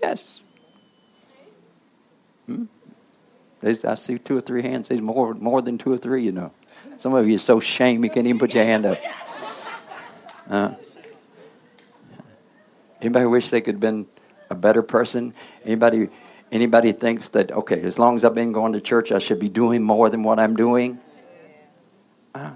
Yes. 0.00 0.42
Hmm? 2.46 2.66
I 3.62 3.94
see 3.96 4.18
two 4.18 4.38
or 4.38 4.40
three 4.40 4.62
hands. 4.62 4.88
There's 4.88 5.00
more, 5.00 5.34
more 5.34 5.60
than 5.60 5.76
two 5.76 5.92
or 5.92 5.98
three, 5.98 6.22
you 6.22 6.32
know. 6.32 6.52
Some 7.00 7.14
of 7.14 7.26
you 7.26 7.36
are 7.36 7.38
so 7.38 7.56
ashamed 7.56 8.04
you 8.04 8.10
can't 8.10 8.26
even 8.26 8.38
put 8.38 8.52
your 8.52 8.64
hand 8.64 8.84
up. 8.84 8.98
Uh, 10.50 10.74
anybody 13.00 13.24
wish 13.24 13.50
they 13.50 13.60
could 13.60 13.76
have 13.76 13.80
been 13.80 14.04
a 14.50 14.54
better 14.56 14.82
person? 14.82 15.32
Anybody, 15.64 16.08
anybody 16.50 16.90
thinks 16.90 17.28
that, 17.28 17.52
okay, 17.52 17.80
as 17.82 18.00
long 18.00 18.16
as 18.16 18.24
I've 18.24 18.34
been 18.34 18.50
going 18.50 18.72
to 18.72 18.80
church, 18.80 19.12
I 19.12 19.20
should 19.20 19.38
be 19.38 19.48
doing 19.48 19.80
more 19.80 20.10
than 20.10 20.24
what 20.24 20.40
I'm 20.40 20.56
doing? 20.56 20.98
Uh, 22.34 22.54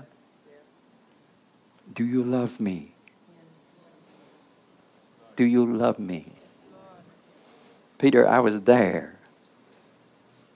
do 1.93 2.05
you 2.05 2.25
love 2.25 2.59
me? 2.59 2.95
Do 5.37 5.45
you 5.45 5.73
love 5.73 6.01
me? 6.01 6.33
Peter, 7.99 8.29
I 8.29 8.41
was 8.41 8.63
there 8.63 9.21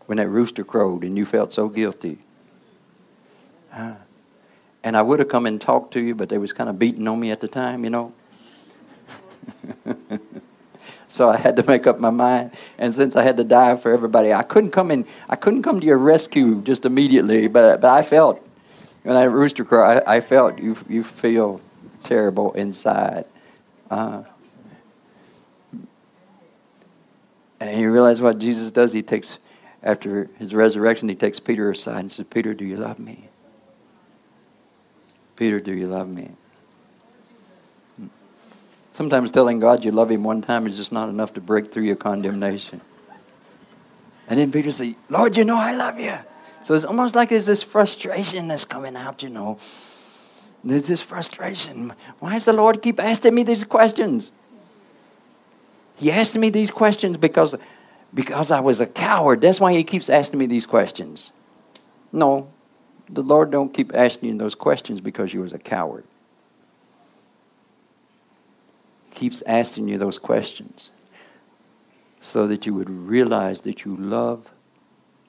when 0.06 0.18
that 0.18 0.28
rooster 0.28 0.64
crowed 0.64 1.04
and 1.04 1.16
you 1.16 1.24
felt 1.24 1.52
so 1.52 1.68
guilty. 1.68 2.18
Uh, 3.72 3.94
and 4.82 4.96
I 4.96 5.02
would 5.02 5.18
have 5.18 5.28
come 5.28 5.46
and 5.46 5.60
talked 5.60 5.92
to 5.94 6.00
you, 6.00 6.14
but 6.14 6.28
they 6.28 6.38
was 6.38 6.52
kind 6.52 6.70
of 6.70 6.78
beating 6.78 7.06
on 7.08 7.18
me 7.20 7.30
at 7.30 7.40
the 7.40 7.48
time, 7.48 7.84
you 7.84 7.90
know. 7.90 8.12
so 11.08 11.30
I 11.30 11.36
had 11.36 11.56
to 11.56 11.62
make 11.64 11.86
up 11.86 11.98
my 11.98 12.10
mind. 12.10 12.52
And 12.78 12.94
since 12.94 13.16
I 13.16 13.22
had 13.22 13.36
to 13.38 13.44
die 13.44 13.76
for 13.76 13.92
everybody, 13.92 14.32
I 14.32 14.42
couldn't 14.42 14.70
come 14.70 14.90
in. 14.90 15.06
I 15.28 15.36
couldn't 15.36 15.62
come 15.62 15.80
to 15.80 15.86
your 15.86 15.98
rescue 15.98 16.62
just 16.62 16.84
immediately. 16.84 17.48
But 17.48 17.80
but 17.80 17.90
I 17.90 18.02
felt 18.02 18.44
when 19.08 19.16
that 19.16 19.30
rooster 19.30 19.64
crow, 19.64 19.84
I, 19.84 20.16
I, 20.16 20.20
felt 20.20 20.58
you, 20.58 20.76
you 20.86 21.02
feel 21.02 21.62
terrible 22.04 22.52
inside. 22.52 23.24
Uh, 23.90 24.24
and 27.60 27.80
you 27.80 27.90
realize 27.90 28.20
what 28.20 28.38
Jesus 28.38 28.70
does? 28.70 28.92
He 28.92 29.02
takes, 29.02 29.38
after 29.82 30.28
his 30.38 30.54
resurrection, 30.54 31.08
he 31.08 31.14
takes 31.14 31.40
Peter 31.40 31.70
aside 31.70 32.00
and 32.00 32.12
says, 32.12 32.26
Peter, 32.28 32.52
do 32.52 32.66
you 32.66 32.76
love 32.76 32.98
me? 32.98 33.27
Peter, 35.38 35.60
do 35.60 35.72
you 35.72 35.86
love 35.86 36.08
me? 36.08 36.32
Sometimes 38.90 39.30
telling 39.30 39.60
God 39.60 39.84
you 39.84 39.92
love 39.92 40.10
him 40.10 40.24
one 40.24 40.42
time 40.42 40.66
is 40.66 40.76
just 40.76 40.90
not 40.90 41.08
enough 41.08 41.32
to 41.34 41.40
break 41.40 41.70
through 41.70 41.84
your 41.84 41.94
condemnation. 41.94 42.80
And 44.26 44.40
then 44.40 44.50
Peter 44.50 44.72
said, 44.72 44.96
Lord, 45.08 45.36
you 45.36 45.44
know 45.44 45.56
I 45.56 45.72
love 45.72 46.00
you. 46.00 46.18
So 46.64 46.74
it's 46.74 46.84
almost 46.84 47.14
like 47.14 47.28
there's 47.28 47.46
this 47.46 47.62
frustration 47.62 48.48
that's 48.48 48.64
coming 48.64 48.96
out, 48.96 49.22
you 49.22 49.30
know. 49.30 49.60
There's 50.64 50.88
this 50.88 51.00
frustration. 51.00 51.92
Why 52.18 52.32
does 52.32 52.46
the 52.46 52.52
Lord 52.52 52.82
keep 52.82 52.98
asking 52.98 53.32
me 53.32 53.44
these 53.44 53.62
questions? 53.62 54.32
He 55.94 56.10
asked 56.10 56.34
me 56.34 56.50
these 56.50 56.72
questions 56.72 57.16
because, 57.16 57.54
because 58.12 58.50
I 58.50 58.58
was 58.58 58.80
a 58.80 58.86
coward. 58.86 59.40
That's 59.40 59.60
why 59.60 59.72
he 59.72 59.84
keeps 59.84 60.10
asking 60.10 60.40
me 60.40 60.46
these 60.46 60.66
questions. 60.66 61.30
No, 62.10 62.50
the 63.08 63.22
Lord 63.22 63.50
don't 63.50 63.72
keep 63.72 63.94
asking 63.94 64.30
you 64.30 64.38
those 64.38 64.54
questions 64.54 65.00
because 65.00 65.32
you 65.32 65.40
was 65.40 65.52
a 65.52 65.58
coward. 65.58 66.04
Keeps 69.12 69.42
asking 69.42 69.88
you 69.88 69.98
those 69.98 70.18
questions 70.18 70.90
so 72.20 72.46
that 72.46 72.66
you 72.66 72.74
would 72.74 72.90
realize 72.90 73.62
that 73.62 73.84
you 73.84 73.96
love 73.96 74.50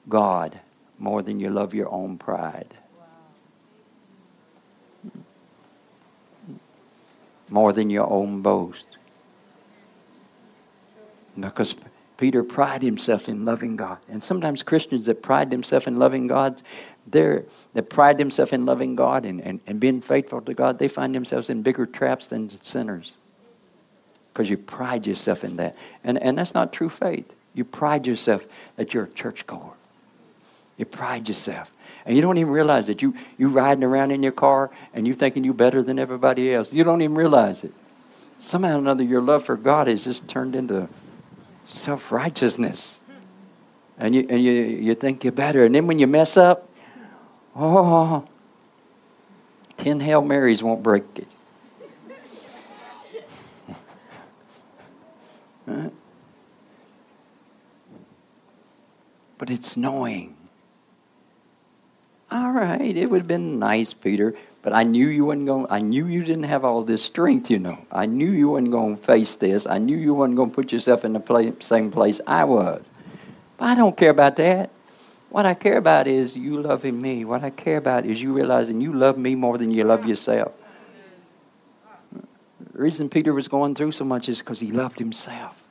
God 0.08 0.60
more 0.98 1.22
than 1.22 1.40
you 1.40 1.48
love 1.48 1.74
your 1.74 1.90
own 1.90 2.18
pride. 2.18 2.74
More 7.48 7.72
than 7.72 7.90
your 7.90 8.08
own 8.08 8.42
boast. 8.42 8.98
Because 11.38 11.74
Peter 12.16 12.44
prided 12.44 12.82
himself 12.82 13.28
in 13.30 13.46
loving 13.46 13.76
God. 13.76 13.98
And 14.08 14.22
sometimes 14.22 14.62
Christians 14.62 15.06
that 15.06 15.22
pride 15.22 15.50
themselves 15.50 15.86
in 15.86 15.98
loving 15.98 16.26
God, 16.26 16.60
that 17.08 17.88
pride 17.88 18.18
themselves 18.18 18.52
in 18.52 18.66
loving 18.66 18.94
God 18.96 19.24
and, 19.24 19.40
and, 19.40 19.60
and 19.66 19.80
being 19.80 20.00
faithful 20.00 20.40
to 20.42 20.54
God, 20.54 20.78
they 20.78 20.88
find 20.88 21.14
themselves 21.14 21.50
in 21.50 21.62
bigger 21.62 21.86
traps 21.86 22.26
than 22.26 22.48
sinners. 22.48 23.14
Because 24.32 24.48
you 24.48 24.56
pride 24.56 25.06
yourself 25.06 25.42
in 25.42 25.56
that. 25.56 25.76
And, 26.04 26.16
and 26.22 26.38
that's 26.38 26.54
not 26.54 26.72
true 26.72 26.88
faith. 26.88 27.32
You 27.52 27.64
pride 27.64 28.06
yourself 28.06 28.46
that 28.76 28.94
you're 28.94 29.04
a 29.04 29.08
churchgoer. 29.08 29.72
You 30.76 30.84
pride 30.84 31.28
yourself. 31.28 31.72
And 32.06 32.16
you 32.16 32.22
don't 32.22 32.38
even 32.38 32.52
realize 32.52 32.86
that 32.86 33.02
you 33.02 33.14
you 33.36 33.48
riding 33.48 33.84
around 33.84 34.12
in 34.12 34.22
your 34.22 34.32
car 34.32 34.70
and 34.94 35.06
you 35.06 35.12
thinking 35.12 35.44
you 35.44 35.52
better 35.52 35.82
than 35.82 35.98
everybody 35.98 36.54
else. 36.54 36.72
You 36.72 36.84
don't 36.84 37.02
even 37.02 37.16
realize 37.16 37.64
it. 37.64 37.74
Somehow 38.38 38.76
or 38.76 38.78
another 38.78 39.04
your 39.04 39.20
love 39.20 39.44
for 39.44 39.56
God 39.56 39.88
has 39.88 40.04
just 40.04 40.26
turned 40.26 40.56
into 40.56 40.88
self-righteousness. 41.66 43.00
And 43.98 44.14
you 44.14 44.26
and 44.30 44.42
you, 44.42 44.52
you 44.52 44.94
think 44.94 45.24
you're 45.24 45.32
better. 45.32 45.64
And 45.64 45.74
then 45.74 45.86
when 45.86 45.98
you 45.98 46.06
mess 46.06 46.38
up, 46.38 46.69
oh 47.56 48.26
ten 49.76 50.00
Hail 50.00 50.22
Marys 50.22 50.62
won't 50.62 50.82
break 50.82 51.04
it. 51.16 51.28
But 59.38 59.48
it's 59.48 59.76
knowing 59.76 60.36
all 62.32 62.52
right, 62.52 62.96
it 62.96 63.10
would 63.10 63.22
have 63.22 63.28
been 63.28 63.58
nice, 63.58 63.92
Peter, 63.92 64.34
but 64.62 64.72
I 64.72 64.84
knew 64.84 65.08
you 65.08 65.24
wasn't 65.24 65.46
going. 65.46 65.66
I 65.68 65.80
knew 65.80 66.06
you 66.06 66.22
didn't 66.22 66.44
have 66.44 66.64
all 66.64 66.82
this 66.82 67.02
strength, 67.02 67.50
you 67.50 67.58
know. 67.58 67.78
I 67.90 68.06
knew 68.06 68.30
you 68.30 68.50
wasn't 68.50 68.70
going 68.70 68.96
to 68.96 69.02
face 69.02 69.34
this. 69.34 69.66
I 69.66 69.78
knew 69.78 69.96
you 69.96 70.14
wasn't 70.14 70.36
going 70.36 70.50
to 70.50 70.54
put 70.54 70.70
yourself 70.70 71.04
in 71.04 71.12
the 71.12 71.20
play, 71.20 71.52
same 71.58 71.90
place 71.90 72.20
I 72.26 72.44
was. 72.44 72.88
But 73.56 73.66
I 73.66 73.74
don't 73.74 73.96
care 73.96 74.10
about 74.10 74.36
that. 74.36 74.70
What 75.30 75.46
I 75.46 75.54
care 75.54 75.78
about 75.78 76.08
is 76.08 76.36
you 76.36 76.60
loving 76.60 77.00
me. 77.00 77.24
What 77.24 77.44
I 77.44 77.50
care 77.50 77.76
about 77.76 78.04
is 78.04 78.20
you 78.20 78.32
realizing 78.32 78.80
you 78.80 78.92
love 78.92 79.16
me 79.16 79.36
more 79.36 79.58
than 79.58 79.70
you 79.70 79.84
love 79.84 80.04
yourself. 80.04 80.52
The 82.12 82.78
reason 82.78 83.08
Peter 83.08 83.32
was 83.32 83.46
going 83.46 83.76
through 83.76 83.92
so 83.92 84.04
much 84.04 84.28
is 84.28 84.40
because 84.40 84.58
he 84.58 84.72
loved 84.72 84.98
himself. 84.98 85.62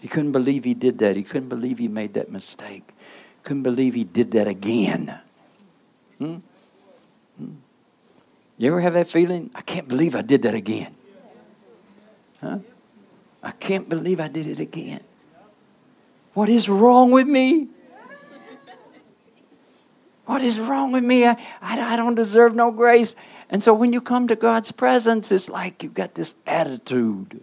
He 0.00 0.06
couldn't 0.06 0.32
believe 0.32 0.62
he 0.62 0.74
did 0.74 0.98
that. 0.98 1.16
He 1.16 1.24
couldn't 1.24 1.48
believe 1.48 1.78
he 1.78 1.88
made 1.88 2.14
that 2.14 2.30
mistake. 2.30 2.90
Couldn't 3.42 3.64
believe 3.64 3.94
he 3.94 4.04
did 4.04 4.30
that 4.32 4.46
again. 4.46 5.18
Hmm? 6.18 6.36
Hmm? 7.38 7.54
You 8.56 8.68
ever 8.68 8.80
have 8.80 8.94
that 8.94 9.10
feeling? 9.10 9.50
I 9.54 9.62
can't 9.62 9.88
believe 9.88 10.14
I 10.14 10.22
did 10.22 10.42
that 10.42 10.54
again. 10.54 10.94
Huh? 12.40 12.58
I 13.42 13.50
can't 13.50 13.88
believe 13.88 14.20
I 14.20 14.28
did 14.28 14.46
it 14.46 14.60
again. 14.60 15.00
What 16.34 16.48
is 16.48 16.68
wrong 16.68 17.10
with 17.10 17.26
me? 17.26 17.68
What 20.26 20.42
is 20.42 20.58
wrong 20.58 20.92
with 20.92 21.04
me? 21.04 21.26
I, 21.26 21.36
I, 21.60 21.96
don't 21.96 22.14
deserve 22.14 22.54
no 22.54 22.70
grace. 22.70 23.14
And 23.50 23.62
so 23.62 23.74
when 23.74 23.92
you 23.92 24.00
come 24.00 24.26
to 24.28 24.36
God's 24.36 24.72
presence, 24.72 25.30
it's 25.30 25.48
like 25.48 25.82
you've 25.82 25.94
got 25.94 26.14
this 26.14 26.34
attitude. 26.46 27.42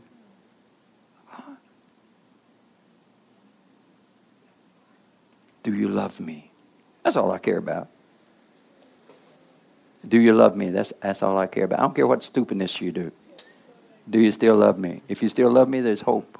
Do 5.64 5.76
you 5.76 5.88
love 5.88 6.20
me? 6.20 6.50
That's 7.04 7.16
all 7.16 7.32
I 7.32 7.38
care 7.38 7.58
about. 7.58 7.88
Do 10.08 10.20
you 10.20 10.34
love 10.34 10.56
me? 10.56 10.72
That's, 10.72 10.92
that's 11.02 11.22
all 11.22 11.38
I 11.38 11.46
care 11.46 11.66
about. 11.66 11.80
I 11.80 11.84
don't 11.84 11.96
care 11.96 12.08
what 12.08 12.24
stupidness 12.24 12.82
you 12.82 12.92
do. 12.92 13.12
Do 14.10 14.20
you 14.20 14.32
still 14.32 14.56
love 14.56 14.80
me? 14.80 15.02
If 15.08 15.22
you 15.22 15.30
still 15.30 15.52
love 15.52 15.70
me, 15.70 15.82
there's 15.82 16.02
hope. 16.02 16.40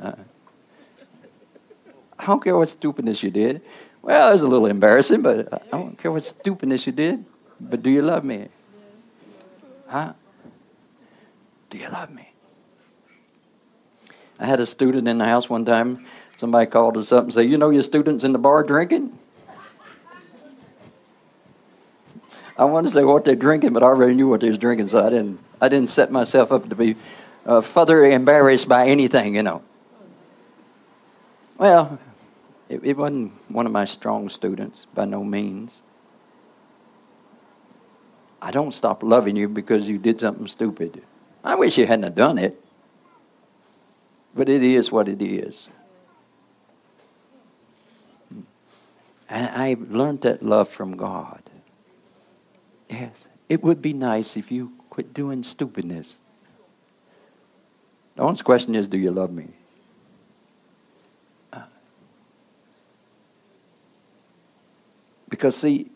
Uh, 0.00 0.12
I 2.18 2.26
don't 2.26 2.42
care 2.42 2.56
what 2.56 2.70
stupidness 2.70 3.22
you 3.22 3.30
did. 3.30 3.60
Well, 4.04 4.28
it 4.28 4.32
was 4.32 4.42
a 4.42 4.46
little 4.46 4.66
embarrassing, 4.66 5.22
but 5.22 5.50
I 5.50 5.78
don't 5.78 5.96
care 5.98 6.12
what 6.12 6.22
stupidness 6.22 6.86
you 6.86 6.92
did. 6.92 7.24
But 7.58 7.82
do 7.82 7.88
you 7.88 8.02
love 8.02 8.22
me? 8.22 8.48
Huh? 9.86 10.12
Do 11.70 11.78
you 11.78 11.88
love 11.88 12.10
me? 12.10 12.28
I 14.38 14.44
had 14.44 14.60
a 14.60 14.66
student 14.66 15.08
in 15.08 15.16
the 15.16 15.24
house 15.24 15.48
one 15.48 15.64
time. 15.64 16.04
Somebody 16.36 16.70
called 16.70 16.98
us 16.98 17.12
up 17.12 17.24
and 17.24 17.32
said, 17.32 17.48
You 17.48 17.56
know 17.56 17.70
your 17.70 17.82
students 17.82 18.24
in 18.24 18.32
the 18.32 18.38
bar 18.38 18.62
drinking? 18.62 19.18
I 22.58 22.64
wanted 22.64 22.88
to 22.88 22.92
say 22.92 23.04
what 23.04 23.24
they're 23.24 23.34
drinking, 23.34 23.72
but 23.72 23.82
I 23.82 23.86
already 23.86 24.14
knew 24.14 24.28
what 24.28 24.40
they 24.40 24.50
was 24.50 24.58
drinking, 24.58 24.88
so 24.88 25.04
I 25.04 25.08
didn't. 25.08 25.40
I 25.62 25.68
didn't 25.70 25.88
set 25.88 26.12
myself 26.12 26.52
up 26.52 26.68
to 26.68 26.76
be 26.76 26.96
uh, 27.46 27.62
further 27.62 28.04
embarrassed 28.04 28.68
by 28.68 28.86
anything, 28.86 29.34
you 29.34 29.42
know. 29.42 29.62
Well, 31.56 31.98
it, 32.68 32.80
it 32.82 32.96
wasn't 32.96 33.32
one 33.50 33.66
of 33.66 33.72
my 33.72 33.84
strong 33.84 34.28
students 34.28 34.86
by 34.94 35.04
no 35.04 35.22
means. 35.22 35.82
I 38.40 38.50
don't 38.50 38.74
stop 38.74 39.02
loving 39.02 39.36
you 39.36 39.48
because 39.48 39.88
you 39.88 39.98
did 39.98 40.20
something 40.20 40.46
stupid. 40.46 41.02
I 41.42 41.54
wish 41.54 41.78
you 41.78 41.86
hadn't 41.86 42.14
done 42.14 42.38
it, 42.38 42.62
but 44.34 44.48
it 44.48 44.62
is 44.62 44.90
what 44.90 45.08
it 45.08 45.22
is. 45.22 45.68
And 49.28 49.46
I 49.46 49.76
learned 49.80 50.22
that 50.22 50.42
love 50.42 50.68
from 50.68 50.96
God. 50.96 51.42
Yes. 52.88 53.24
It 53.48 53.62
would 53.62 53.82
be 53.82 53.92
nice 53.92 54.36
if 54.36 54.50
you 54.52 54.72
quit 54.90 55.12
doing 55.12 55.42
stupidness. 55.42 56.16
The 58.16 58.22
only 58.22 58.40
question 58.42 58.74
is 58.74 58.88
do 58.88 58.98
you 58.98 59.10
love 59.10 59.32
me? 59.32 59.48
Because, 65.34 65.56
see, 65.56 65.90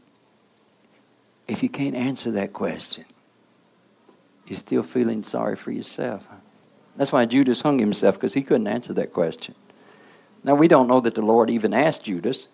if 1.47 1.62
you 1.62 1.68
can't 1.68 1.95
answer 1.95 2.32
that 2.32 2.53
question, 2.53 3.05
you're 4.49 4.59
still 4.59 4.82
feeling 4.82 5.22
sorry 5.22 5.55
for 5.55 5.70
yourself. 5.70 6.26
That's 6.97 7.12
why 7.12 7.24
Judas 7.24 7.61
hung 7.61 7.78
himself, 7.78 8.16
because 8.16 8.34
he 8.34 8.43
couldn't 8.43 8.66
answer 8.66 8.93
that 8.95 9.12
question. 9.12 9.55
Now, 10.43 10.57
we 10.57 10.66
don't 10.66 10.89
know 10.89 10.99
that 10.99 11.14
the 11.14 11.22
Lord 11.22 11.51
even 11.51 11.72
asked 11.72 12.03
Judas, 12.03 12.49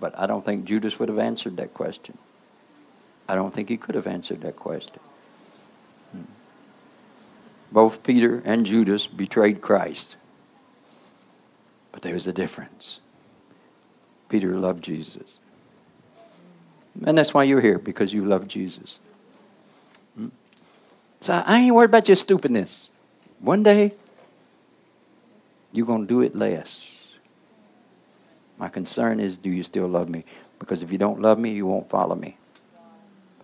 but 0.00 0.18
I 0.18 0.26
don't 0.26 0.44
think 0.44 0.64
Judas 0.64 0.98
would 0.98 1.08
have 1.08 1.20
answered 1.20 1.58
that 1.58 1.74
question. 1.74 2.18
I 3.28 3.36
don't 3.36 3.54
think 3.54 3.68
he 3.68 3.76
could 3.76 3.94
have 3.94 4.08
answered 4.08 4.40
that 4.40 4.56
question. 4.56 4.98
Hmm. 6.10 6.22
Both 7.70 8.02
Peter 8.02 8.42
and 8.44 8.66
Judas 8.66 9.06
betrayed 9.06 9.60
Christ. 9.60 10.16
But 11.92 12.02
there 12.02 12.14
was 12.14 12.26
a 12.26 12.32
difference. 12.32 12.98
Peter 14.28 14.56
loved 14.56 14.82
Jesus. 14.82 15.38
And 17.04 17.16
that's 17.16 17.34
why 17.34 17.44
you're 17.44 17.60
here, 17.60 17.78
because 17.78 18.12
you 18.12 18.24
love 18.24 18.48
Jesus. 18.48 18.98
Hmm. 20.16 20.28
So 21.20 21.42
I 21.44 21.60
ain't 21.60 21.74
worried 21.74 21.90
about 21.90 22.08
your 22.08 22.16
stupidness. 22.16 22.88
One 23.40 23.62
day, 23.62 23.92
you're 25.72 25.86
going 25.86 26.02
to 26.02 26.06
do 26.06 26.22
it 26.22 26.34
less. 26.34 27.12
My 28.58 28.68
concern 28.68 29.20
is 29.20 29.36
do 29.36 29.50
you 29.50 29.62
still 29.62 29.86
love 29.86 30.08
me? 30.08 30.24
Because 30.58 30.82
if 30.82 30.90
you 30.90 30.96
don't 30.96 31.20
love 31.20 31.38
me, 31.38 31.52
you 31.52 31.66
won't 31.66 31.90
follow 31.90 32.14
me 32.14 32.38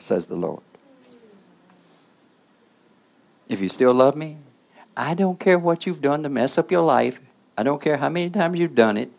says 0.03 0.27
the 0.27 0.37
Lord. 0.37 0.63
If 3.49 3.61
you 3.61 3.69
still 3.69 3.95
love 3.95 4.17
me, 4.17 4.39
I 4.97 5.15
don't 5.15 5.39
care 5.39 5.59
what 5.59 5.87
you've 5.87 6.01
done 6.01 6.23
to 6.23 6.29
mess 6.29 6.59
up 6.59 6.71
your 6.71 6.83
life. 6.83 7.21
I 7.57 7.63
don't 7.63 7.81
care 7.81 7.97
how 7.97 8.09
many 8.09 8.31
times 8.31 8.59
you've 8.59 8.75
done 8.75 8.97
it. 8.97 9.11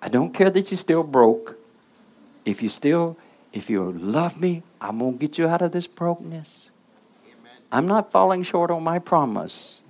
I 0.00 0.08
don't 0.08 0.32
care 0.32 0.50
that 0.50 0.70
you're 0.70 0.78
still 0.78 1.02
broke. 1.02 1.56
If 2.44 2.62
you 2.62 2.68
still, 2.68 3.16
if 3.58 3.68
you 3.68 3.92
love 3.92 4.40
me, 4.40 4.62
I'm 4.80 5.00
going 5.00 5.14
to 5.14 5.18
get 5.18 5.36
you 5.36 5.48
out 5.48 5.62
of 5.62 5.72
this 5.72 5.86
brokenness. 5.86 6.70
Amen. 7.26 7.52
I'm 7.70 7.86
not 7.88 8.12
falling 8.12 8.44
short 8.44 8.70
on 8.70 8.84
my 8.84 8.98
promise. 9.00 9.80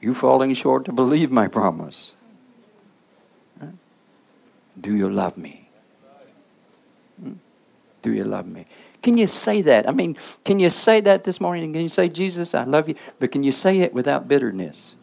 You 0.00 0.14
falling 0.14 0.52
short 0.52 0.84
to 0.86 0.92
believe 0.92 1.30
my 1.30 1.48
promise. 1.48 2.12
Do 4.78 4.96
you 4.96 5.08
love 5.08 5.38
me? 5.38 5.68
Do 8.02 8.12
you 8.12 8.24
love 8.24 8.46
me? 8.46 8.66
Can 9.00 9.16
you 9.16 9.28
say 9.28 9.62
that? 9.62 9.88
I 9.88 9.92
mean, 9.92 10.16
can 10.44 10.58
you 10.58 10.68
say 10.68 11.00
that 11.02 11.22
this 11.22 11.40
morning? 11.40 11.72
Can 11.72 11.82
you 11.82 11.88
say, 11.88 12.08
Jesus, 12.08 12.54
I 12.54 12.64
love 12.64 12.88
you? 12.88 12.96
But 13.20 13.30
can 13.30 13.44
you 13.44 13.52
say 13.52 13.78
it 13.78 13.94
without 13.94 14.26
bitterness? 14.26 14.96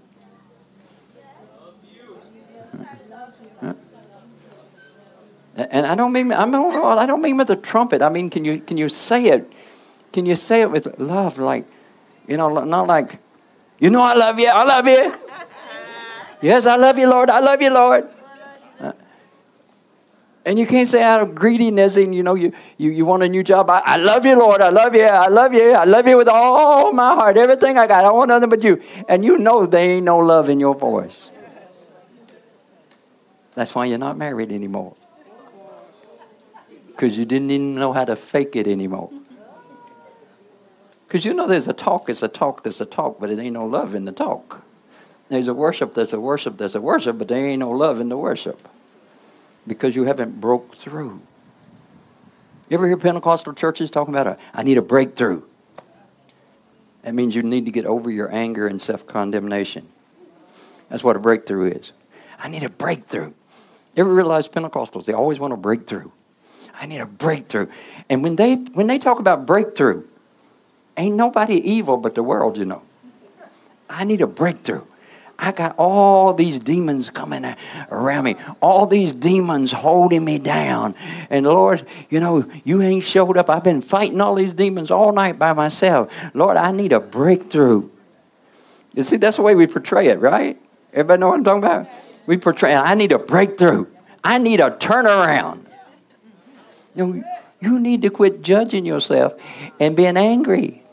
And 5.56 5.86
I 5.86 5.96
don't 5.96 6.14
mean 6.14 6.32
I 6.32 6.50
don't, 6.50 6.98
I 6.98 7.06
don't 7.06 7.22
mean 7.22 7.38
with 7.38 7.50
a 7.50 7.56
trumpet. 7.56 8.02
I 8.02 8.10
mean, 8.10 8.30
can 8.30 8.46
you 8.46 8.60
can 8.60 8.78
you 8.78 8.90
say 8.90 9.26
it? 9.26 9.52
Can 10.14 10.26
you 10.26 10.36
say 10.36 10.62
it 10.62 10.72
with 10.72 11.00
love, 11.00 11.38
like 11.38 11.66
you 12.28 12.38
know, 12.38 12.50
not 12.64 12.88
like, 12.88 13.20
you 13.80 13.90
know, 13.90 14.02
I 14.02 14.14
love 14.14 14.40
you, 14.40 14.48
I 14.48 14.64
love 14.64 14.88
you. 14.88 15.14
Yes, 16.44 16.66
I 16.66 16.76
love 16.76 16.98
you, 16.98 17.08
Lord. 17.08 17.30
I 17.30 17.40
love 17.40 17.62
you, 17.62 17.70
Lord. 17.70 18.10
Uh, 18.80 18.94
and 20.44 20.58
you 20.58 20.66
can't 20.66 20.90
say 20.90 21.04
out 21.04 21.22
of 21.22 21.36
greediness 21.36 21.98
and 21.98 22.16
you 22.16 22.24
know 22.24 22.34
you, 22.34 22.52
you, 22.80 22.90
you 22.90 23.06
want 23.06 23.22
a 23.22 23.30
new 23.30 23.44
job. 23.44 23.70
I, 23.70 23.84
I 23.86 23.98
love 23.98 24.26
you, 24.26 24.40
Lord. 24.40 24.60
I 24.60 24.70
love 24.70 24.96
you. 24.96 25.04
I 25.04 25.28
love 25.28 25.54
you. 25.54 25.74
I 25.74 25.84
love 25.84 26.08
you 26.08 26.18
with 26.18 26.28
all 26.28 26.92
my 26.94 27.14
heart. 27.14 27.38
Everything 27.38 27.78
I 27.78 27.86
got. 27.86 28.06
I 28.06 28.12
want 28.12 28.30
nothing 28.30 28.50
but 28.50 28.64
you. 28.64 28.82
And 29.08 29.24
you 29.24 29.38
know 29.38 29.68
there 29.68 29.88
ain't 29.88 30.06
no 30.06 30.18
love 30.18 30.50
in 30.50 30.60
your 30.60 30.74
voice. 30.74 31.30
That's 33.54 33.76
why 33.76 33.86
you're 33.86 34.00
not 34.00 34.18
married 34.18 34.52
anymore. 34.52 34.96
Because 37.02 37.18
you 37.18 37.26
didn't 37.26 37.50
even 37.50 37.74
know 37.74 37.94
how 37.94 38.06
to 38.06 38.16
fake 38.16 38.56
it 38.56 38.68
anymore. 38.68 39.10
Because 41.08 41.26
you 41.26 41.34
know 41.34 41.48
there's 41.48 41.68
a 41.68 41.74
talk, 41.74 42.10
it's 42.10 42.22
a 42.22 42.28
talk, 42.28 42.62
there's 42.62 42.80
a 42.80 42.86
talk, 42.86 43.20
but 43.20 43.32
it 43.32 43.40
ain't 43.40 43.56
no 43.56 43.66
love 43.66 43.96
in 43.96 44.06
the 44.06 44.12
talk. 44.12 44.62
There's 45.28 45.48
a 45.48 45.54
worship, 45.56 45.96
there's 45.96 46.14
a 46.14 46.20
worship, 46.20 46.60
there's 46.60 46.76
a 46.76 46.80
worship, 46.80 47.18
but 47.18 47.28
there 47.28 47.40
ain't 47.40 47.58
no 47.58 47.72
love 47.72 48.00
in 48.00 48.10
the 48.10 48.18
worship 48.18 48.68
because 49.66 49.96
you 49.96 50.04
haven't 50.04 50.40
broke 50.40 50.78
through. 50.78 51.20
You 52.70 52.78
ever 52.78 52.86
hear 52.86 52.98
Pentecostal 52.98 53.54
churches 53.54 53.90
talking 53.90 54.14
about, 54.14 54.28
a, 54.28 54.38
I 54.54 54.62
need 54.62 54.78
a 54.78 54.84
breakthrough? 54.84 55.42
That 57.02 57.16
means 57.16 57.34
you 57.34 57.42
need 57.42 57.66
to 57.66 57.72
get 57.72 57.88
over 57.88 58.12
your 58.12 58.32
anger 58.32 58.68
and 58.68 58.80
self 58.80 59.08
condemnation. 59.08 59.88
That's 60.90 61.04
what 61.04 61.16
a 61.16 61.20
breakthrough 61.20 61.72
is. 61.72 61.94
I 62.38 62.48
need 62.48 62.62
a 62.64 62.70
breakthrough. 62.70 63.34
You 63.96 64.04
ever 64.04 64.14
realize 64.14 64.48
Pentecostals, 64.48 65.06
they 65.06 65.14
always 65.14 65.40
want 65.40 65.52
a 65.52 65.58
breakthrough. 65.58 66.12
I 66.82 66.88
need 66.88 67.00
a 67.00 67.06
breakthrough. 67.06 67.68
And 68.10 68.24
when 68.24 68.36
they 68.36 68.56
when 68.56 68.88
they 68.88 68.98
talk 68.98 69.20
about 69.20 69.46
breakthrough, 69.46 70.04
ain't 70.98 71.16
nobody 71.16 71.56
evil 71.56 71.96
but 71.96 72.16
the 72.16 72.24
world, 72.24 72.58
you 72.58 72.66
know. 72.66 72.82
I 73.88 74.04
need 74.04 74.22
a 74.22 74.28
breakthrough. 74.28 74.84
I 75.38 75.52
got 75.52 75.76
all 75.78 76.34
these 76.34 76.60
demons 76.60 77.10
coming 77.10 77.46
around 77.92 78.24
me, 78.26 78.36
all 78.62 78.86
these 78.86 79.14
demons 79.14 79.72
holding 79.72 80.24
me 80.26 80.38
down. 80.38 80.96
And 81.30 81.46
Lord, 81.46 81.86
you 82.10 82.20
know, 82.20 82.46
you 82.64 82.82
ain't 82.82 83.04
showed 83.04 83.38
up. 83.38 83.50
I've 83.50 83.64
been 83.64 83.82
fighting 83.82 84.22
all 84.22 84.36
these 84.36 84.54
demons 84.54 84.92
all 84.92 85.12
night 85.14 85.40
by 85.40 85.54
myself. 85.54 86.12
Lord, 86.34 86.58
I 86.58 86.72
need 86.72 86.94
a 86.94 87.00
breakthrough. 87.00 87.90
You 88.94 89.04
see, 89.04 89.18
that's 89.18 89.38
the 89.38 89.44
way 89.44 89.56
we 89.56 89.68
portray 89.68 90.08
it, 90.08 90.20
right? 90.20 90.60
Everybody 90.94 91.20
know 91.20 91.30
what 91.30 91.38
I'm 91.38 91.44
talking 91.44 91.64
about? 91.64 91.88
We 92.26 92.38
portray, 92.38 92.76
I 92.76 92.94
need 92.96 93.12
a 93.12 93.20
breakthrough. 93.20 93.86
I 94.24 94.38
need 94.38 94.60
a 94.60 94.72
turnaround. 94.72 95.61
Know, 96.96 97.24
you 97.60 97.80
need 97.80 98.02
to 98.02 98.10
quit 98.10 98.42
judging 98.42 98.86
yourself 98.86 99.34
and 99.80 99.96
being 99.96 100.18
angry. 100.18 100.84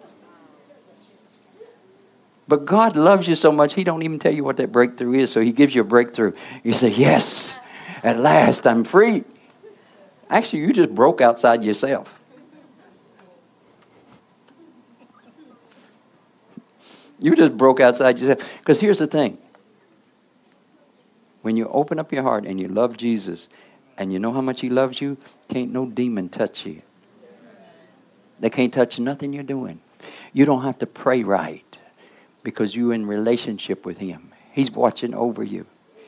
But 2.47 2.65
God 2.65 2.97
loves 2.97 3.29
you 3.29 3.35
so 3.35 3.53
much, 3.53 3.75
He 3.75 3.85
don't 3.85 4.03
even 4.03 4.19
tell 4.19 4.33
you 4.33 4.43
what 4.43 4.57
that 4.57 4.73
breakthrough 4.73 5.15
is. 5.15 5.31
So 5.31 5.41
He 5.41 5.53
gives 5.53 5.75
you 5.75 5.83
a 5.83 5.85
breakthrough. 5.85 6.33
You 6.63 6.73
say, 6.73 6.89
Yes, 6.91 7.59
at 8.03 8.19
last 8.19 8.67
I'm 8.67 8.85
free. 8.85 9.25
Actually, 10.31 10.61
you 10.61 10.73
just 10.73 10.95
broke 10.95 11.21
outside 11.21 11.63
yourself. 11.63 12.19
You 17.19 17.35
just 17.35 17.57
broke 17.57 17.81
outside 17.81 18.19
yourself. 18.19 18.49
Because 18.59 18.81
here's 18.81 18.99
the 18.99 19.07
thing 19.07 19.39
when 21.43 21.57
you 21.57 21.69
open 21.69 21.99
up 21.99 22.13
your 22.13 22.23
heart 22.23 22.45
and 22.45 22.61
you 22.61 22.69
love 22.69 22.97
Jesus 22.97 23.49
and 23.99 24.13
you 24.13 24.19
know 24.19 24.33
how 24.33 24.41
much 24.41 24.61
He 24.61 24.71
loves 24.71 25.01
you, 25.01 25.19
can't 25.49 25.73
no 25.73 25.85
demon 25.87 26.29
touch 26.29 26.65
you. 26.65 26.83
They 28.41 28.51
can't 28.51 28.73
touch 28.73 29.01
nothing 29.01 29.33
you're 29.33 29.43
doing. 29.43 29.81
You 30.33 30.45
don't 30.45 30.63
have 30.63 30.79
to 30.79 30.87
pray 30.87 31.25
right 31.25 31.79
because 32.45 32.75
you're 32.75 32.95
in 32.95 33.05
relationship 33.05 33.85
with 33.85 33.99
Him. 33.99 34.33
He's 34.53 34.71
watching 34.71 35.13
over 35.15 35.43
you. 35.43 35.67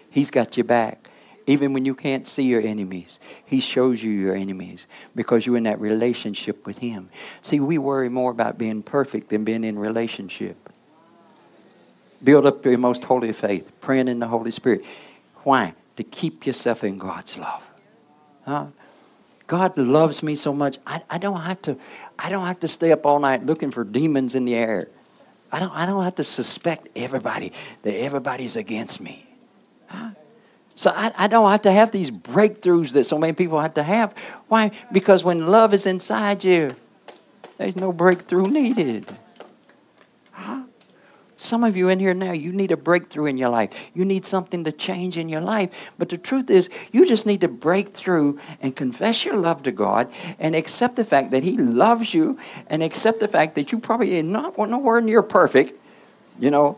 He's 0.08 0.30
got 0.30 0.56
your 0.56 0.64
back. 0.64 1.08
Even 1.46 1.72
when 1.72 1.84
you 1.84 1.96
can't 1.96 2.28
see 2.28 2.44
your 2.44 2.60
enemies, 2.60 3.18
He 3.44 3.58
shows 3.58 4.02
you 4.02 4.12
your 4.12 4.36
enemies 4.36 4.86
because 5.16 5.44
you're 5.44 5.56
in 5.56 5.64
that 5.64 5.80
relationship 5.80 6.64
with 6.64 6.78
Him. 6.78 7.10
See, 7.42 7.58
we 7.58 7.78
worry 7.78 8.08
more 8.08 8.30
about 8.30 8.56
being 8.56 8.84
perfect 8.84 9.30
than 9.30 9.42
being 9.42 9.64
in 9.64 9.76
relationship. 9.76 10.70
Build 12.22 12.46
up 12.46 12.64
your 12.64 12.78
most 12.78 13.02
holy 13.02 13.32
faith, 13.32 13.68
praying 13.80 14.06
in 14.06 14.20
the 14.20 14.28
Holy 14.28 14.50
Spirit. 14.52 14.84
Why? 15.42 15.74
To 15.96 16.04
keep 16.04 16.46
yourself 16.46 16.84
in 16.84 16.98
God's 16.98 17.36
love. 17.36 17.62
Huh? 18.50 18.66
God 19.46 19.78
loves 19.78 20.24
me 20.24 20.34
so 20.34 20.52
much. 20.52 20.78
I, 20.84 21.02
I 21.08 21.18
don't 21.18 21.40
have 21.40 21.62
to. 21.62 21.76
I 22.18 22.28
don't 22.30 22.46
have 22.46 22.58
to 22.60 22.68
stay 22.68 22.90
up 22.90 23.06
all 23.06 23.20
night 23.20 23.46
looking 23.46 23.70
for 23.70 23.84
demons 23.84 24.34
in 24.34 24.44
the 24.44 24.56
air. 24.56 24.88
I 25.52 25.60
don't. 25.60 25.70
I 25.70 25.86
don't 25.86 26.02
have 26.02 26.16
to 26.16 26.24
suspect 26.24 26.88
everybody 26.96 27.52
that 27.82 27.94
everybody's 27.94 28.56
against 28.56 29.00
me. 29.00 29.24
Huh? 29.86 30.10
So 30.74 30.90
I, 30.90 31.12
I 31.16 31.28
don't 31.28 31.48
have 31.48 31.62
to 31.62 31.70
have 31.70 31.92
these 31.92 32.10
breakthroughs 32.10 32.90
that 32.94 33.04
so 33.04 33.18
many 33.18 33.34
people 33.34 33.60
have 33.60 33.74
to 33.74 33.84
have. 33.84 34.16
Why? 34.48 34.72
Because 34.90 35.22
when 35.22 35.46
love 35.46 35.72
is 35.72 35.86
inside 35.86 36.42
you, 36.42 36.72
there's 37.56 37.76
no 37.76 37.92
breakthrough 37.92 38.48
needed. 38.48 39.16
Some 41.40 41.64
of 41.64 41.74
you 41.74 41.88
in 41.88 42.00
here 42.00 42.12
now, 42.12 42.32
you 42.32 42.52
need 42.52 42.70
a 42.70 42.76
breakthrough 42.76 43.24
in 43.24 43.38
your 43.38 43.48
life. 43.48 43.70
You 43.94 44.04
need 44.04 44.26
something 44.26 44.62
to 44.64 44.72
change 44.72 45.16
in 45.16 45.30
your 45.30 45.40
life. 45.40 45.70
But 45.96 46.10
the 46.10 46.18
truth 46.18 46.50
is, 46.50 46.68
you 46.92 47.06
just 47.06 47.24
need 47.24 47.40
to 47.40 47.48
break 47.48 47.94
through 47.94 48.38
and 48.60 48.76
confess 48.76 49.24
your 49.24 49.36
love 49.36 49.62
to 49.62 49.72
God 49.72 50.12
and 50.38 50.54
accept 50.54 50.96
the 50.96 51.04
fact 51.04 51.30
that 51.30 51.42
He 51.42 51.56
loves 51.56 52.12
you 52.12 52.38
and 52.66 52.82
accept 52.82 53.20
the 53.20 53.28
fact 53.28 53.54
that 53.54 53.72
you 53.72 53.78
probably 53.78 54.20
are 54.20 54.22
not 54.22 54.58
nowhere 54.58 55.00
near 55.00 55.22
perfect, 55.22 55.80
you 56.38 56.50
know. 56.50 56.76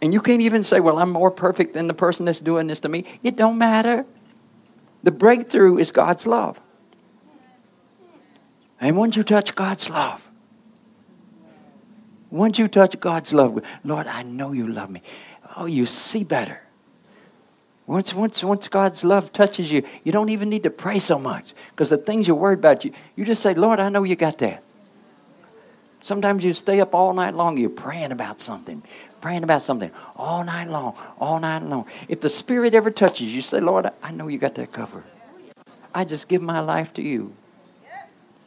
And 0.00 0.12
you 0.12 0.20
can't 0.20 0.42
even 0.42 0.62
say, 0.62 0.78
well, 0.78 1.00
I'm 1.00 1.10
more 1.10 1.32
perfect 1.32 1.74
than 1.74 1.88
the 1.88 1.94
person 1.94 2.24
that's 2.24 2.38
doing 2.38 2.68
this 2.68 2.78
to 2.80 2.88
me. 2.88 3.04
It 3.24 3.34
don't 3.34 3.58
matter. 3.58 4.06
The 5.02 5.10
breakthrough 5.10 5.78
is 5.78 5.90
God's 5.90 6.24
love. 6.24 6.60
And 8.80 8.96
once 8.96 9.16
you 9.16 9.24
touch 9.24 9.56
God's 9.56 9.90
love, 9.90 10.25
once 12.30 12.58
you 12.58 12.68
touch 12.68 12.98
God's 12.98 13.32
love, 13.32 13.62
Lord, 13.84 14.06
I 14.06 14.22
know 14.22 14.52
you 14.52 14.66
love 14.66 14.90
me. 14.90 15.02
Oh, 15.56 15.66
you 15.66 15.86
see 15.86 16.24
better. 16.24 16.60
Once, 17.86 18.12
once, 18.12 18.42
once 18.42 18.66
God's 18.66 19.04
love 19.04 19.32
touches 19.32 19.70
you, 19.70 19.84
you 20.02 20.10
don't 20.10 20.28
even 20.28 20.48
need 20.48 20.64
to 20.64 20.70
pray 20.70 20.98
so 20.98 21.18
much 21.18 21.54
because 21.70 21.88
the 21.88 21.96
things 21.96 22.26
you're 22.26 22.36
worried 22.36 22.58
about, 22.58 22.84
you, 22.84 22.92
you 23.14 23.24
just 23.24 23.42
say, 23.42 23.54
Lord, 23.54 23.78
I 23.78 23.88
know 23.88 24.02
you 24.02 24.16
got 24.16 24.38
that. 24.38 24.62
Sometimes 26.00 26.44
you 26.44 26.52
stay 26.52 26.80
up 26.80 26.94
all 26.94 27.14
night 27.14 27.34
long, 27.34 27.58
you're 27.58 27.70
praying 27.70 28.12
about 28.12 28.40
something, 28.40 28.82
praying 29.20 29.44
about 29.44 29.62
something 29.62 29.90
all 30.16 30.44
night 30.44 30.68
long, 30.68 30.96
all 31.18 31.38
night 31.38 31.62
long. 31.62 31.86
If 32.08 32.20
the 32.20 32.30
Spirit 32.30 32.74
ever 32.74 32.90
touches 32.90 33.34
you, 33.34 33.40
say, 33.40 33.60
Lord, 33.60 33.88
I 34.02 34.10
know 34.10 34.28
you 34.28 34.38
got 34.38 34.56
that 34.56 34.72
covered. 34.72 35.04
I 35.94 36.04
just 36.04 36.28
give 36.28 36.42
my 36.42 36.60
life 36.60 36.92
to 36.94 37.02
you. 37.02 37.34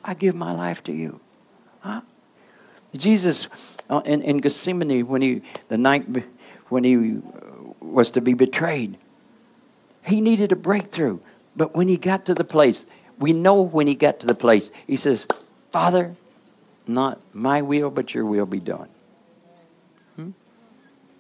I 0.04 0.14
give 0.14 0.36
my 0.36 0.52
life 0.52 0.84
to 0.86 0.94
you. 0.94 1.20
Huh? 1.80 2.02
Jesus 2.96 3.48
uh, 3.90 4.02
in, 4.06 4.22
in 4.22 4.38
Gethsemane 4.38 5.08
when 5.08 5.22
he 5.22 5.42
the 5.68 5.78
night 5.78 6.06
when 6.70 6.84
he 6.84 7.20
was 7.80 8.12
to 8.12 8.22
be 8.22 8.34
betrayed, 8.34 8.98
he 10.06 10.22
needed 10.22 10.52
a 10.52 10.56
breakthrough. 10.56 11.20
But 11.56 11.76
when 11.76 11.88
he 11.88 11.98
got 11.98 12.26
to 12.26 12.34
the 12.34 12.44
place, 12.44 12.86
we 13.18 13.34
know 13.34 13.62
when 13.62 13.88
he 13.88 13.96
got 13.96 14.20
to 14.22 14.28
the 14.28 14.36
place, 14.36 14.72
he 14.88 14.96
says, 14.96 15.28
Father, 15.72 16.16
not 16.88 17.20
my 17.34 17.62
will, 17.62 17.90
but 17.90 18.14
your 18.14 18.26
will 18.26 18.46
be 18.46 18.60
done. 18.60 18.90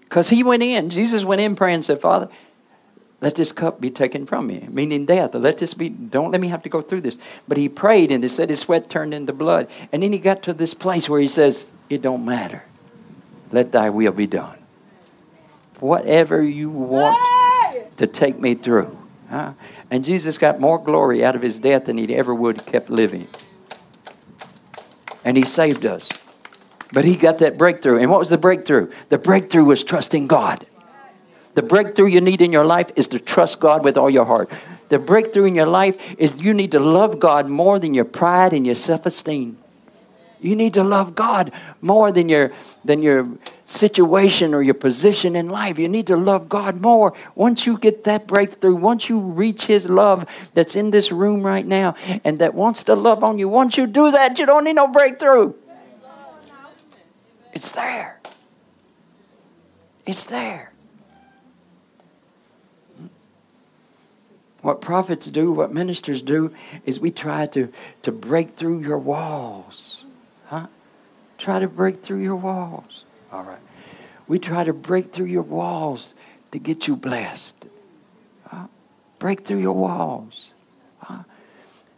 Because 0.01 0.29
hmm? 0.29 0.35
he 0.35 0.43
went 0.43 0.63
in, 0.63 0.89
Jesus 0.89 1.23
went 1.23 1.41
in 1.41 1.55
praying 1.55 1.75
and 1.75 1.85
said, 1.85 1.99
Father, 1.99 2.29
let 3.21 3.35
this 3.35 3.51
cup 3.51 3.81
be 3.81 3.89
taken 3.89 4.25
from 4.25 4.47
me, 4.47 4.65
meaning 4.69 5.05
death. 5.05 5.35
Let 5.35 5.57
this 5.57 5.73
be, 5.73 5.89
don't 5.89 6.31
let 6.31 6.39
me 6.39 6.47
have 6.47 6.63
to 6.63 6.69
go 6.69 6.81
through 6.81 7.01
this. 7.01 7.17
But 7.47 7.57
he 7.57 7.67
prayed 7.67 8.11
and 8.11 8.23
it 8.23 8.29
said 8.29 8.49
his 8.49 8.61
sweat 8.61 8.89
turned 8.89 9.13
into 9.13 9.33
blood. 9.33 9.67
And 9.91 10.03
then 10.03 10.13
he 10.13 10.19
got 10.19 10.43
to 10.43 10.53
this 10.53 10.73
place 10.73 11.09
where 11.09 11.19
he 11.19 11.27
says, 11.27 11.65
It 11.89 12.01
don't 12.01 12.23
matter. 12.23 12.63
Let 13.51 13.73
thy 13.73 13.89
will 13.89 14.13
be 14.13 14.27
done. 14.27 14.57
Whatever 15.79 16.41
you 16.41 16.69
want 16.69 17.17
to 17.97 18.07
take 18.07 18.39
me 18.39 18.55
through. 18.55 18.97
Huh? 19.29 19.53
And 19.91 20.03
Jesus 20.03 20.37
got 20.37 20.59
more 20.59 20.81
glory 20.81 21.23
out 21.23 21.35
of 21.35 21.41
his 21.41 21.59
death 21.59 21.85
than 21.85 21.97
he 21.97 22.15
ever 22.15 22.33
would 22.33 22.65
kept 22.65 22.89
living. 22.89 23.27
And 25.25 25.35
he 25.35 25.43
saved 25.43 25.85
us. 25.85 26.07
But 26.93 27.05
he 27.05 27.17
got 27.17 27.39
that 27.39 27.57
breakthrough. 27.57 27.99
And 27.99 28.09
what 28.09 28.19
was 28.19 28.29
the 28.29 28.37
breakthrough? 28.37 28.91
The 29.09 29.17
breakthrough 29.17 29.65
was 29.65 29.83
trusting 29.83 30.27
God. 30.27 30.65
The 31.59 31.67
breakthrough 31.67 32.05
you 32.05 32.21
need 32.21 32.41
in 32.41 32.53
your 32.53 32.63
life 32.63 32.89
is 32.95 33.09
to 33.09 33.19
trust 33.19 33.59
God 33.59 33.83
with 33.83 33.97
all 33.97 34.09
your 34.09 34.23
heart. 34.23 34.49
The 34.87 34.97
breakthrough 34.97 35.43
in 35.43 35.55
your 35.55 35.65
life 35.65 35.97
is 36.17 36.39
you 36.39 36.53
need 36.53 36.71
to 36.71 36.79
love 36.79 37.19
God 37.19 37.49
more 37.49 37.79
than 37.79 37.93
your 37.93 38.05
pride 38.05 38.53
and 38.53 38.65
your 38.65 38.75
self 38.75 39.05
esteem. 39.05 39.57
You 40.39 40.55
need 40.55 40.73
to 40.75 40.85
love 40.85 41.15
God 41.15 41.51
more 41.81 42.13
than 42.13 42.29
your, 42.29 42.53
than 42.85 43.03
your 43.03 43.27
situation 43.65 44.53
or 44.53 44.61
your 44.61 44.73
position 44.73 45.35
in 45.35 45.49
life. 45.49 45.77
You 45.77 45.89
need 45.89 46.07
to 46.07 46.15
love 46.15 46.47
God 46.47 46.79
more. 46.79 47.13
Once 47.35 47.65
you 47.65 47.77
get 47.77 48.05
that 48.05 48.25
breakthrough, 48.25 48.75
once 48.75 49.09
you 49.09 49.19
reach 49.19 49.65
His 49.65 49.89
love 49.89 50.29
that's 50.53 50.77
in 50.77 50.91
this 50.91 51.11
room 51.11 51.43
right 51.43 51.65
now 51.65 51.93
and 52.23 52.39
that 52.39 52.53
wants 52.53 52.85
to 52.85 52.95
love 52.95 53.21
on 53.21 53.37
you, 53.37 53.49
once 53.49 53.75
you 53.75 53.85
do 53.85 54.11
that, 54.11 54.39
you 54.39 54.45
don't 54.45 54.63
need 54.63 54.77
no 54.77 54.87
breakthrough. 54.87 55.55
It's 57.51 57.71
there. 57.71 58.21
It's 60.05 60.23
there. 60.23 60.68
What 64.61 64.81
prophets 64.81 65.27
do, 65.27 65.51
what 65.51 65.73
ministers 65.73 66.21
do, 66.21 66.53
is 66.85 66.99
we 66.99 67.11
try 67.11 67.45
to, 67.47 67.71
to 68.01 68.11
break 68.11 68.55
through 68.55 68.81
your 68.81 68.97
walls. 68.97 70.03
Huh? 70.47 70.67
Try 71.37 71.59
to 71.59 71.67
break 71.67 72.03
through 72.03 72.21
your 72.21 72.35
walls. 72.35 73.05
All 73.31 73.43
right. 73.43 73.59
We 74.27 74.37
try 74.37 74.63
to 74.63 74.73
break 74.73 75.13
through 75.13 75.27
your 75.27 75.43
walls 75.43 76.13
to 76.51 76.59
get 76.59 76.87
you 76.87 76.95
blessed. 76.95 77.67
Huh? 78.45 78.67
Break 79.17 79.45
through 79.45 79.59
your 79.59 79.75
walls. 79.75 80.49
Huh? 80.99 81.23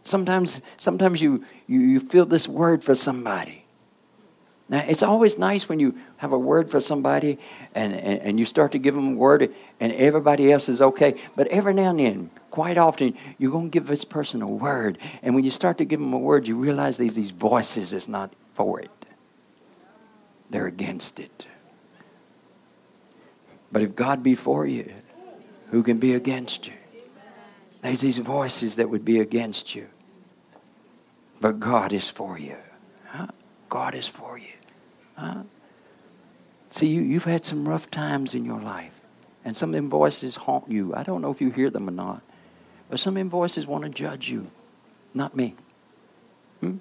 Sometimes, 0.02 0.60
sometimes 0.78 1.20
you, 1.20 1.44
you, 1.66 1.80
you 1.80 2.00
feel 2.00 2.26
this 2.26 2.46
word 2.46 2.84
for 2.84 2.94
somebody. 2.94 3.61
Now, 4.72 4.82
it's 4.88 5.02
always 5.02 5.36
nice 5.36 5.68
when 5.68 5.78
you 5.80 5.94
have 6.16 6.32
a 6.32 6.38
word 6.38 6.70
for 6.70 6.80
somebody 6.80 7.38
and, 7.74 7.92
and, 7.92 8.20
and 8.20 8.40
you 8.40 8.46
start 8.46 8.72
to 8.72 8.78
give 8.78 8.94
them 8.94 9.12
a 9.12 9.16
word 9.16 9.54
and 9.78 9.92
everybody 9.92 10.50
else 10.50 10.70
is 10.70 10.80
okay. 10.80 11.20
But 11.36 11.46
every 11.48 11.74
now 11.74 11.90
and 11.90 12.00
then, 12.00 12.30
quite 12.50 12.78
often, 12.78 13.14
you're 13.36 13.50
going 13.50 13.66
to 13.66 13.70
give 13.70 13.86
this 13.86 14.06
person 14.06 14.40
a 14.40 14.48
word. 14.48 14.96
And 15.22 15.34
when 15.34 15.44
you 15.44 15.50
start 15.50 15.76
to 15.76 15.84
give 15.84 16.00
them 16.00 16.14
a 16.14 16.18
word, 16.18 16.48
you 16.48 16.56
realize 16.56 16.96
there's 16.96 17.14
these 17.14 17.32
voices 17.32 17.90
that's 17.90 18.08
not 18.08 18.32
for 18.54 18.80
it, 18.80 18.90
they're 20.48 20.66
against 20.66 21.20
it. 21.20 21.44
But 23.70 23.82
if 23.82 23.94
God 23.94 24.22
be 24.22 24.34
for 24.34 24.66
you, 24.66 24.90
who 25.70 25.82
can 25.82 25.98
be 25.98 26.14
against 26.14 26.66
you? 26.66 26.72
There's 27.82 28.00
these 28.00 28.18
voices 28.18 28.76
that 28.76 28.88
would 28.88 29.04
be 29.04 29.20
against 29.20 29.74
you. 29.74 29.88
But 31.42 31.60
God 31.60 31.92
is 31.92 32.08
for 32.08 32.38
you. 32.38 32.56
Huh? 33.06 33.26
God 33.68 33.94
is 33.94 34.08
for 34.08 34.38
you. 34.38 34.51
Huh? 35.22 35.42
See, 36.70 36.88
you, 36.88 37.00
you've 37.00 37.24
had 37.24 37.44
some 37.44 37.68
rough 37.68 37.90
times 37.90 38.34
in 38.34 38.44
your 38.44 38.60
life, 38.60 38.92
and 39.44 39.56
some 39.56 39.68
of 39.68 39.74
them 39.74 39.88
voices 39.88 40.34
haunt 40.34 40.68
you. 40.68 40.94
I 40.96 41.04
don't 41.04 41.22
know 41.22 41.30
if 41.30 41.40
you 41.40 41.50
hear 41.50 41.70
them 41.70 41.88
or 41.88 41.92
not, 41.92 42.22
but 42.90 42.98
some 42.98 43.14
of 43.14 43.20
them 43.20 43.30
voices 43.30 43.64
want 43.64 43.84
to 43.84 43.90
judge 43.90 44.28
you. 44.28 44.50
Not 45.14 45.36
me. 45.36 45.54
Hmm? 46.60 46.78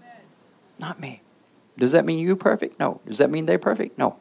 Not 0.80 1.00
me. 1.00 1.22
Does 1.78 1.92
that 1.92 2.04
mean 2.04 2.26
you're 2.26 2.36
perfect? 2.36 2.80
No. 2.80 3.00
Does 3.06 3.20
that 3.20 3.30
mean 3.30 3.46
they're 3.46 3.60
perfect? 3.60 3.98
No. 4.00 4.16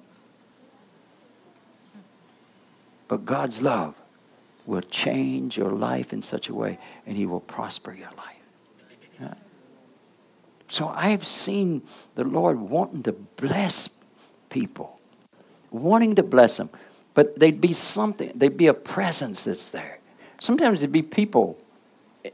But 3.08 3.24
God's 3.24 3.62
love 3.62 3.94
will 4.66 4.82
change 4.82 5.56
your 5.56 5.70
life 5.70 6.12
in 6.12 6.20
such 6.20 6.48
a 6.48 6.54
way, 6.54 6.78
and 7.06 7.16
He 7.16 7.24
will 7.24 7.40
prosper 7.40 7.94
your 7.94 8.10
life. 8.18 8.40
So 10.70 10.86
I've 10.86 11.26
seen 11.26 11.82
the 12.14 12.22
Lord 12.22 12.60
wanting 12.60 13.02
to 13.02 13.12
bless 13.12 13.88
people, 14.50 15.00
wanting 15.70 16.14
to 16.16 16.22
bless 16.22 16.56
them, 16.58 16.70
but 17.14 17.38
they'd 17.38 17.60
be 17.60 17.72
something, 17.72 18.30
they'd 18.34 18.56
be 18.56 18.66
a 18.66 18.74
presence 18.74 19.42
that's 19.42 19.70
there. 19.70 19.98
Sometimes 20.38 20.82
it'd 20.82 20.92
be 20.92 21.02
people 21.02 21.58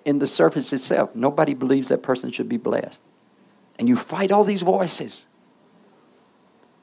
in 0.05 0.19
the 0.19 0.27
surface 0.27 0.73
itself. 0.73 1.15
Nobody 1.15 1.55
believes 1.55 1.89
that 1.89 2.03
person 2.03 2.33
should 2.33 2.49
be 2.49 2.57
blessed. 2.57 3.03
And 3.79 3.89
you 3.89 3.97
fight 3.97 4.33
all 4.33 4.45
these 4.45 4.63
voices. 4.63 5.27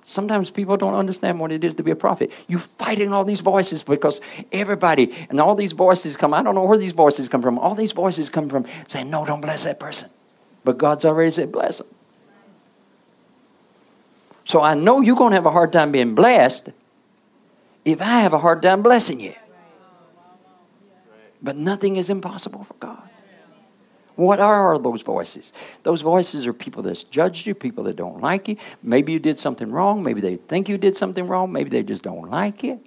Sometimes 0.03 0.49
people 0.49 0.75
don't 0.75 0.95
understand 0.95 1.39
what 1.39 1.51
it 1.51 1.63
is 1.63 1.75
to 1.75 1.83
be 1.83 1.91
a 1.91 1.95
prophet. 1.95 2.29
You 2.47 2.59
fighting 2.59 3.13
all 3.13 3.23
these 3.23 3.39
voices 3.39 3.83
because 3.83 4.19
everybody 4.51 5.15
and 5.29 5.39
all 5.39 5.55
these 5.55 5.71
voices 5.71 6.17
come. 6.17 6.33
I 6.33 6.43
don't 6.43 6.55
know 6.55 6.65
where 6.65 6.77
these 6.77 6.91
voices 6.91 7.29
come 7.29 7.41
from. 7.41 7.57
All 7.57 7.73
these 7.73 7.93
voices 7.93 8.29
come 8.29 8.49
from 8.49 8.65
saying, 8.85 9.09
"No, 9.09 9.25
don't 9.25 9.39
bless 9.39 9.63
that 9.63 9.79
person," 9.79 10.09
but 10.65 10.77
God's 10.77 11.05
already 11.05 11.31
said, 11.31 11.53
"Bless 11.53 11.77
them." 11.77 11.87
So 14.45 14.61
I 14.61 14.73
know 14.73 15.01
you're 15.01 15.15
going 15.15 15.31
to 15.31 15.35
have 15.35 15.45
a 15.45 15.51
hard 15.51 15.71
time 15.71 15.91
being 15.91 16.15
blessed 16.15 16.69
if 17.85 18.01
I 18.01 18.19
have 18.19 18.33
a 18.33 18.39
hard 18.39 18.61
time 18.61 18.81
blessing 18.81 19.19
you. 19.19 19.33
But 21.41 21.57
nothing 21.57 21.97
is 21.97 22.09
impossible 22.09 22.63
for 22.63 22.75
God. 22.75 23.09
What 24.15 24.39
are 24.39 24.77
those 24.77 25.01
voices? 25.01 25.53
Those 25.81 26.01
voices 26.01 26.45
are 26.45 26.53
people 26.53 26.83
that's 26.83 27.03
judged 27.03 27.47
you, 27.47 27.55
people 27.55 27.83
that 27.85 27.95
don't 27.95 28.21
like 28.21 28.47
you. 28.47 28.57
Maybe 28.83 29.11
you 29.11 29.19
did 29.19 29.39
something 29.39 29.71
wrong. 29.71 30.03
Maybe 30.03 30.21
they 30.21 30.35
think 30.35 30.69
you 30.69 30.77
did 30.77 30.95
something 30.95 31.27
wrong. 31.27 31.51
Maybe 31.51 31.69
they 31.69 31.83
just 31.83 32.03
don't 32.03 32.29
like 32.29 32.63
it. 32.63 32.79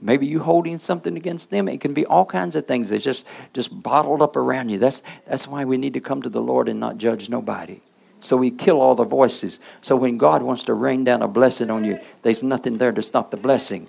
Maybe 0.00 0.26
you 0.26 0.40
holding 0.40 0.78
something 0.78 1.16
against 1.16 1.50
them. 1.50 1.68
It 1.68 1.80
can 1.80 1.92
be 1.92 2.06
all 2.06 2.24
kinds 2.24 2.56
of 2.56 2.66
things 2.66 2.88
that's 2.88 3.04
just, 3.04 3.26
just 3.52 3.82
bottled 3.82 4.22
up 4.22 4.36
around 4.36 4.68
you. 4.70 4.78
That's, 4.78 5.02
that's 5.26 5.46
why 5.46 5.64
we 5.64 5.76
need 5.76 5.94
to 5.94 6.00
come 6.00 6.22
to 6.22 6.30
the 6.30 6.40
Lord 6.40 6.68
and 6.68 6.80
not 6.80 6.98
judge 6.98 7.28
nobody. 7.28 7.80
So 8.20 8.36
we 8.36 8.50
kill 8.50 8.80
all 8.80 8.94
the 8.94 9.04
voices. 9.04 9.60
So 9.80 9.96
when 9.96 10.18
God 10.18 10.42
wants 10.42 10.64
to 10.64 10.74
rain 10.74 11.04
down 11.04 11.22
a 11.22 11.28
blessing 11.28 11.70
on 11.70 11.84
you, 11.84 11.98
there's 12.22 12.42
nothing 12.42 12.78
there 12.78 12.92
to 12.92 13.02
stop 13.02 13.30
the 13.30 13.36
blessing. 13.36 13.86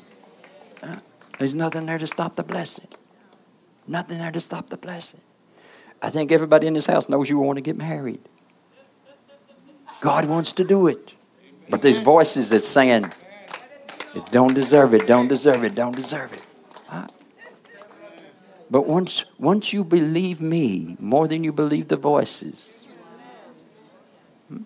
There's 1.39 1.55
nothing 1.55 1.86
there 1.86 1.97
to 1.97 2.07
stop 2.07 2.36
the 2.36 2.43
blessing. 2.43 2.88
Nothing 3.88 4.19
there 4.19 4.32
to 4.32 4.39
stop 4.39 4.69
the 4.69 4.77
blessing. 4.77 5.21
I 6.01 6.09
think 6.09 6.32
everybody 6.32 6.67
in 6.67 6.73
this 6.73 6.86
house 6.86 7.09
knows 7.09 7.30
you 7.30 7.39
want 7.39 7.57
to 7.57 7.61
get 7.61 7.75
married. 7.75 8.21
God 10.01 10.25
wants 10.25 10.53
to 10.53 10.63
do 10.63 10.88
it. 10.88 11.13
But 11.69 11.82
there's 11.82 11.97
voices 11.99 12.49
that's 12.49 12.67
saying, 12.67 13.11
it 14.15 14.25
don't 14.32 14.53
deserve 14.53 14.93
it, 14.93 15.07
don't 15.07 15.27
deserve 15.27 15.63
it, 15.63 15.75
don't 15.75 15.95
deserve 15.95 16.34
it. 16.34 16.41
But 18.71 18.86
once, 18.86 19.25
once 19.39 19.73
you 19.73 19.84
believe 19.84 20.39
me 20.39 20.95
more 20.99 21.27
than 21.27 21.43
you 21.43 21.51
believe 21.51 21.88
the 21.88 21.97
voices, 21.97 22.86
hmm? 24.47 24.61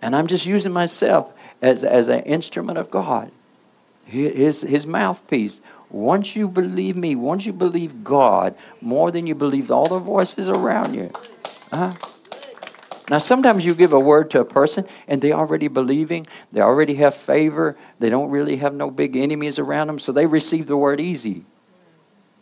And 0.00 0.14
I'm 0.14 0.26
just 0.26 0.46
using 0.46 0.72
myself 0.72 1.32
as, 1.60 1.84
as 1.84 2.08
an 2.08 2.22
instrument 2.22 2.78
of 2.78 2.90
God, 2.90 3.30
his, 4.04 4.62
his 4.62 4.86
mouthpiece. 4.86 5.60
Once 5.90 6.36
you 6.36 6.48
believe 6.48 6.96
me, 6.96 7.14
once 7.14 7.46
you 7.46 7.52
believe 7.52 8.04
God 8.04 8.54
more 8.80 9.10
than 9.10 9.26
you 9.26 9.34
believe 9.34 9.70
all 9.70 9.88
the 9.88 9.98
voices 9.98 10.48
around 10.48 10.94
you. 10.94 11.10
huh 11.72 11.94
Now, 13.08 13.18
sometimes 13.18 13.64
you 13.64 13.74
give 13.74 13.92
a 13.92 14.00
word 14.00 14.30
to 14.30 14.40
a 14.40 14.44
person 14.44 14.86
and 15.06 15.20
they 15.22 15.32
already 15.32 15.68
believing, 15.68 16.26
they 16.52 16.60
already 16.60 16.94
have 16.96 17.14
favor, 17.14 17.76
they 17.98 18.10
don't 18.10 18.30
really 18.30 18.56
have 18.56 18.74
no 18.74 18.90
big 18.90 19.16
enemies 19.16 19.58
around 19.58 19.86
them, 19.86 19.98
so 19.98 20.12
they 20.12 20.26
receive 20.26 20.66
the 20.66 20.76
word 20.76 21.00
easy. 21.00 21.44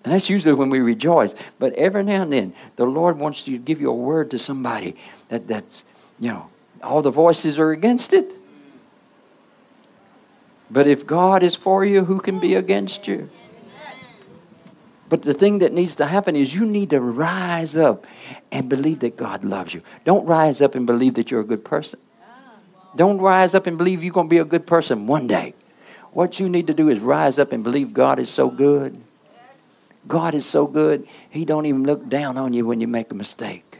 And 0.04 0.12
that's 0.12 0.30
usually 0.30 0.54
when 0.54 0.70
we 0.70 0.80
rejoice. 0.80 1.34
But 1.58 1.72
every 1.74 2.04
now 2.04 2.22
and 2.22 2.32
then, 2.32 2.54
the 2.76 2.84
Lord 2.84 3.18
wants 3.18 3.44
to 3.44 3.58
give 3.58 3.80
you 3.80 3.90
a 3.90 3.94
word 3.94 4.30
to 4.32 4.38
somebody 4.38 4.94
that, 5.30 5.48
that's, 5.48 5.82
you 6.20 6.30
know, 6.30 6.50
all 6.82 7.02
the 7.02 7.10
voices 7.10 7.58
are 7.58 7.70
against 7.70 8.12
it. 8.12 8.32
But 10.70 10.86
if 10.86 11.06
God 11.06 11.42
is 11.42 11.54
for 11.54 11.84
you, 11.84 12.04
who 12.04 12.20
can 12.20 12.38
be 12.38 12.54
against 12.54 13.06
you? 13.06 13.30
But 15.08 15.22
the 15.22 15.34
thing 15.34 15.60
that 15.60 15.72
needs 15.72 15.94
to 15.96 16.06
happen 16.06 16.34
is 16.34 16.54
you 16.54 16.66
need 16.66 16.90
to 16.90 17.00
rise 17.00 17.76
up 17.76 18.06
and 18.50 18.68
believe 18.68 19.00
that 19.00 19.16
God 19.16 19.44
loves 19.44 19.72
you. 19.72 19.82
Don't 20.04 20.26
rise 20.26 20.60
up 20.60 20.74
and 20.74 20.84
believe 20.84 21.14
that 21.14 21.30
you're 21.30 21.40
a 21.40 21.44
good 21.44 21.64
person. 21.64 22.00
Don't 22.96 23.18
rise 23.18 23.54
up 23.54 23.66
and 23.66 23.78
believe 23.78 24.02
you're 24.02 24.12
going 24.12 24.26
to 24.26 24.30
be 24.30 24.38
a 24.38 24.44
good 24.44 24.66
person 24.66 25.06
one 25.06 25.26
day. 25.26 25.54
What 26.12 26.40
you 26.40 26.48
need 26.48 26.66
to 26.68 26.74
do 26.74 26.88
is 26.88 26.98
rise 26.98 27.38
up 27.38 27.52
and 27.52 27.62
believe 27.62 27.92
God 27.92 28.18
is 28.18 28.30
so 28.30 28.50
good. 28.50 29.00
God 30.08 30.34
is 30.34 30.46
so 30.46 30.66
good. 30.66 31.06
He 31.30 31.44
don't 31.44 31.66
even 31.66 31.84
look 31.84 32.08
down 32.08 32.38
on 32.38 32.52
you 32.52 32.66
when 32.66 32.80
you 32.80 32.88
make 32.88 33.12
a 33.12 33.14
mistake. 33.14 33.78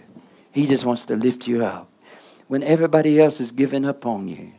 He 0.53 0.67
just 0.67 0.85
wants 0.85 1.07
to 1.07 1.17
lift 1.17 1.47
you 1.49 1.65
up. 1.65 1.89
When 2.49 2.63
everybody 2.63 3.21
else 3.21 3.41
is 3.41 3.51
giving 3.51 3.85
up 3.85 4.07
on 4.07 4.29
you, 4.29 4.53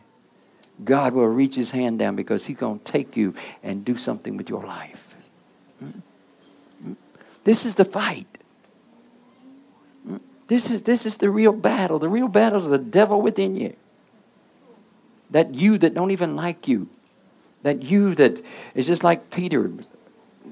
God 0.84 1.14
will 1.14 1.28
reach 1.28 1.56
his 1.56 1.72
hand 1.72 2.00
down 2.00 2.16
because 2.16 2.46
he's 2.46 2.58
going 2.58 2.80
to 2.80 2.86
take 2.86 3.16
you 3.18 3.34
and 3.64 3.84
do 3.84 3.98
something 3.98 4.38
with 4.38 4.50
your 4.50 4.64
life. 4.64 5.04
Mm. 5.84 6.02
Mm. 6.86 6.96
This 7.44 7.66
is 7.66 7.76
the 7.76 7.86
fight. 7.86 8.28
Mm. 10.08 10.20
This 10.48 10.70
is, 10.70 10.84
this 10.84 11.06
is 11.06 11.18
the 11.18 11.30
real 11.30 11.54
battle. 11.54 11.98
The 11.98 12.10
real 12.10 12.28
battle 12.28 12.62
is 12.62 12.68
the 12.68 12.78
devil 12.78 13.22
within 13.22 13.56
you. 13.56 13.76
That 15.32 15.56
you 15.56 15.78
that 15.80 15.94
don't 15.94 16.12
even 16.12 16.36
like 16.36 16.68
you. 16.68 16.90
That 17.64 17.84
you 17.84 18.16
that 18.16 18.44
is 18.76 18.88
just 18.88 19.04
like 19.04 19.30
Peter. 19.32 19.72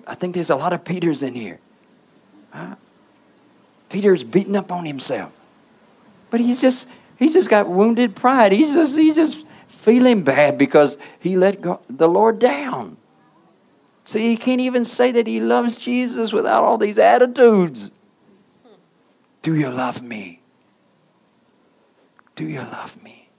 I 0.07 0.15
think 0.15 0.33
there's 0.33 0.49
a 0.49 0.55
lot 0.55 0.73
of 0.73 0.83
Peters 0.83 1.21
in 1.21 1.36
here. 1.36 1.59
Huh? 2.51 2.75
Peter's 3.89 4.23
beating 4.23 4.55
up 4.55 4.71
on 4.71 4.86
himself. 4.86 5.31
But 6.29 6.39
he's 6.39 6.61
just 6.61 6.88
he's 7.18 7.34
just 7.34 7.49
got 7.49 7.68
wounded 7.68 8.16
pride. 8.16 8.51
He's 8.51 8.74
just 8.74 8.97
he's 8.97 9.16
just 9.16 9.45
feeling 9.68 10.24
bad 10.24 10.57
because 10.57 10.97
he 11.20 11.36
let 11.36 11.61
God, 11.61 11.80
the 11.89 12.07
Lord 12.07 12.39
down. 12.39 12.97
See, 14.05 14.30
he 14.30 14.38
can't 14.38 14.61
even 14.61 14.86
say 14.86 15.11
that 15.11 15.26
he 15.26 15.39
loves 15.39 15.76
Jesus 15.76 16.32
without 16.32 16.63
all 16.63 16.78
these 16.78 16.99
attitudes. 16.99 17.89
Do 19.41 19.55
you 19.55 19.70
love 19.70 20.03
me? 20.03 20.41
Do 22.36 22.45
you 22.45 22.59
love 22.59 23.01
me? 23.03 23.30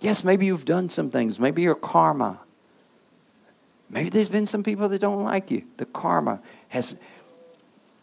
Yes, 0.00 0.22
maybe 0.24 0.46
you've 0.46 0.64
done 0.64 0.88
some 0.88 1.10
things. 1.10 1.38
Maybe 1.38 1.62
your 1.62 1.74
karma. 1.74 2.40
Maybe 3.88 4.08
there's 4.08 4.28
been 4.28 4.46
some 4.46 4.62
people 4.62 4.88
that 4.88 5.00
don't 5.00 5.22
like 5.22 5.50
you. 5.50 5.64
The 5.76 5.86
karma 5.86 6.40
has, 6.68 6.98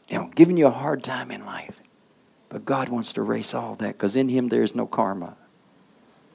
you 0.07 0.17
know, 0.17 0.27
given 0.35 0.57
you 0.57 0.67
a 0.67 0.71
hard 0.71 1.03
time 1.03 1.31
in 1.31 1.45
life. 1.45 1.75
But 2.53 2.65
God 2.65 2.89
wants 2.89 3.13
to 3.13 3.21
erase 3.21 3.55
all 3.55 3.73
that 3.77 3.93
because 3.93 4.15
in 4.15 4.29
Him 4.29 4.49
there 4.49 4.61
is 4.61 4.75
no 4.75 4.85
karma. 4.85 5.35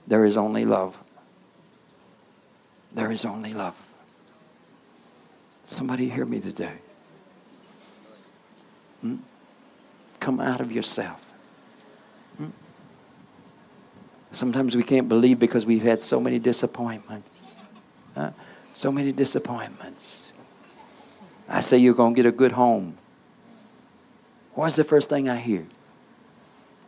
There 0.08 0.24
is 0.24 0.36
only 0.36 0.64
love. 0.64 0.98
There 2.92 3.12
is 3.12 3.24
only 3.24 3.54
love. 3.54 3.80
Somebody 5.62 6.08
hear 6.08 6.24
me 6.24 6.40
today. 6.40 6.72
Hmm? 9.00 9.18
Come 10.18 10.40
out 10.40 10.60
of 10.60 10.72
yourself. 10.72 11.24
Hmm? 12.36 12.48
Sometimes 14.32 14.74
we 14.74 14.82
can't 14.82 15.08
believe 15.08 15.38
because 15.38 15.64
we've 15.64 15.84
had 15.84 16.02
so 16.02 16.18
many 16.18 16.40
disappointments. 16.40 17.60
Huh? 18.16 18.32
So 18.74 18.90
many 18.90 19.12
disappointments. 19.12 20.32
I 21.48 21.60
say 21.60 21.78
you're 21.78 21.94
going 21.94 22.16
to 22.16 22.22
get 22.22 22.28
a 22.28 22.32
good 22.32 22.52
home. 22.52 22.98
What's 24.54 24.74
the 24.74 24.82
first 24.82 25.08
thing 25.08 25.28
I 25.28 25.36
hear? 25.36 25.68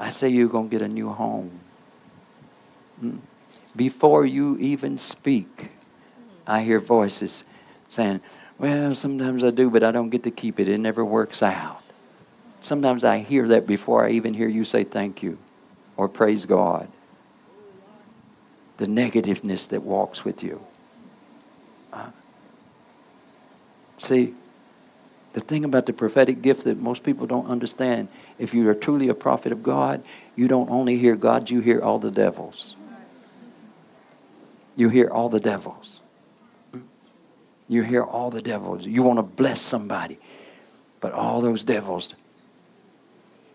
I 0.00 0.08
say 0.08 0.30
you're 0.30 0.48
going 0.48 0.70
to 0.70 0.78
get 0.78 0.82
a 0.82 0.88
new 0.88 1.10
home. 1.10 1.60
Before 3.76 4.24
you 4.24 4.56
even 4.58 4.96
speak, 4.96 5.70
I 6.46 6.62
hear 6.62 6.80
voices 6.80 7.44
saying, 7.86 8.22
Well, 8.58 8.94
sometimes 8.94 9.44
I 9.44 9.50
do, 9.50 9.68
but 9.68 9.84
I 9.84 9.92
don't 9.92 10.08
get 10.08 10.22
to 10.22 10.30
keep 10.30 10.58
it. 10.58 10.68
It 10.68 10.78
never 10.78 11.04
works 11.04 11.42
out. 11.42 11.82
Sometimes 12.60 13.04
I 13.04 13.18
hear 13.18 13.46
that 13.48 13.66
before 13.66 14.06
I 14.06 14.10
even 14.12 14.32
hear 14.32 14.48
you 14.48 14.64
say 14.64 14.84
thank 14.84 15.22
you 15.22 15.36
or 15.98 16.08
praise 16.08 16.46
God. 16.46 16.88
The 18.78 18.86
negativeness 18.86 19.68
that 19.68 19.82
walks 19.82 20.24
with 20.24 20.42
you. 20.42 20.64
Uh, 21.92 22.10
see, 23.98 24.34
the 25.32 25.40
thing 25.40 25.64
about 25.64 25.86
the 25.86 25.92
prophetic 25.92 26.42
gift 26.42 26.64
that 26.64 26.80
most 26.80 27.02
people 27.02 27.26
don't 27.26 27.46
understand 27.46 28.08
if 28.38 28.52
you 28.52 28.68
are 28.68 28.74
truly 28.74 29.08
a 29.08 29.14
prophet 29.14 29.52
of 29.52 29.62
God, 29.62 30.02
you 30.34 30.48
don't 30.48 30.70
only 30.70 30.98
hear 30.98 31.14
God, 31.14 31.50
you 31.50 31.60
hear 31.60 31.80
all 31.80 31.98
the 31.98 32.10
devils. 32.10 32.76
you 34.76 34.88
hear 34.88 35.08
all 35.08 35.28
the 35.28 35.40
devils. 35.40 36.00
You 37.68 37.82
hear 37.82 38.02
all 38.02 38.30
the 38.30 38.42
devils. 38.42 38.86
You 38.86 39.02
want 39.02 39.18
to 39.18 39.22
bless 39.22 39.60
somebody, 39.60 40.18
but 41.00 41.12
all 41.12 41.40
those 41.40 41.62
devils. 41.62 42.14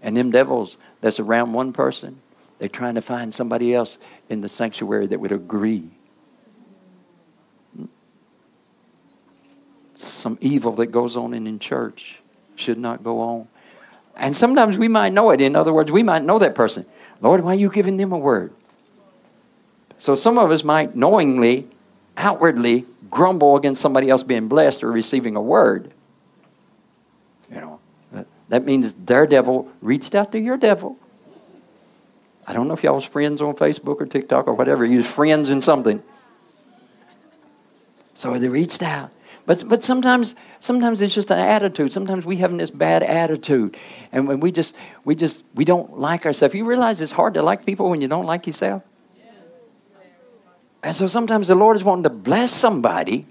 And 0.01 0.15
them 0.15 0.29
devils 0.29 0.77
that's 1.01 1.19
around 1.19 1.53
one 1.53 1.73
person, 1.73 2.21
they're 2.59 2.69
trying 2.69 2.95
to 2.95 3.01
find 3.01 3.33
somebody 3.33 3.73
else 3.73 3.97
in 4.29 4.41
the 4.41 4.47
sanctuary 4.47 5.07
that 5.07 5.19
would 5.19 5.31
agree. 5.31 5.89
Some 9.95 10.37
evil 10.41 10.73
that 10.73 10.87
goes 10.87 11.15
on 11.15 11.33
in, 11.33 11.47
in 11.47 11.59
church 11.59 12.19
should 12.55 12.77
not 12.77 13.03
go 13.03 13.19
on. 13.19 13.47
And 14.15 14.35
sometimes 14.35 14.77
we 14.77 14.87
might 14.87 15.13
know 15.13 15.31
it. 15.31 15.41
In 15.41 15.55
other 15.55 15.73
words, 15.73 15.91
we 15.91 16.03
might 16.03 16.23
know 16.23 16.39
that 16.39 16.55
person. 16.55 16.85
Lord, 17.21 17.43
why 17.43 17.51
are 17.51 17.55
you 17.55 17.69
giving 17.69 17.97
them 17.97 18.11
a 18.11 18.17
word? 18.17 18.53
So 19.99 20.15
some 20.15 20.37
of 20.37 20.51
us 20.51 20.63
might 20.63 20.95
knowingly, 20.95 21.67
outwardly 22.17 22.85
grumble 23.09 23.55
against 23.55 23.81
somebody 23.81 24.09
else 24.09 24.23
being 24.23 24.47
blessed 24.47 24.83
or 24.83 24.91
receiving 24.91 25.35
a 25.35 25.41
word. 25.41 25.91
You 27.49 27.61
know, 27.61 27.79
that 28.49 28.65
means 28.65 28.93
their 28.93 29.25
devil 29.25 29.69
reached 29.81 30.15
out 30.15 30.31
to 30.33 30.39
your 30.39 30.57
devil. 30.57 30.97
I 32.47 32.53
don't 32.53 32.67
know 32.67 32.73
if 32.73 32.83
y'all 32.83 32.95
was 32.95 33.05
friends 33.05 33.41
on 33.41 33.55
Facebook 33.55 33.99
or 34.01 34.05
TikTok 34.05 34.47
or 34.47 34.53
whatever. 34.53 34.85
You 34.85 34.97
was 34.97 35.09
friends 35.09 35.49
in 35.49 35.61
something. 35.61 36.03
So 38.13 38.37
they 38.37 38.47
reached 38.47 38.83
out. 38.83 39.11
But, 39.45 39.63
but 39.67 39.83
sometimes, 39.83 40.33
sometimes 40.59 41.01
it's 41.01 41.13
just 41.13 41.29
an 41.29 41.37
attitude. 41.37 41.93
Sometimes 41.93 42.25
we 42.25 42.37
have 42.37 42.57
this 42.57 42.71
bad 42.71 43.03
attitude. 43.03 43.77
And 44.11 44.27
when 44.27 44.39
we 44.39 44.51
just, 44.51 44.75
we 45.03 45.15
just, 45.15 45.43
we 45.53 45.65
don't 45.65 45.99
like 45.99 46.25
ourselves. 46.25 46.55
You 46.55 46.65
realize 46.65 46.99
it's 46.99 47.11
hard 47.11 47.35
to 47.35 47.43
like 47.43 47.65
people 47.65 47.89
when 47.89 48.01
you 48.01 48.07
don't 48.07 48.25
like 48.25 48.47
yourself? 48.47 48.83
And 50.81 50.95
so 50.95 51.07
sometimes 51.07 51.47
the 51.47 51.55
Lord 51.55 51.75
is 51.75 51.83
wanting 51.83 52.03
to 52.03 52.09
bless 52.09 52.51
somebody. 52.51 53.25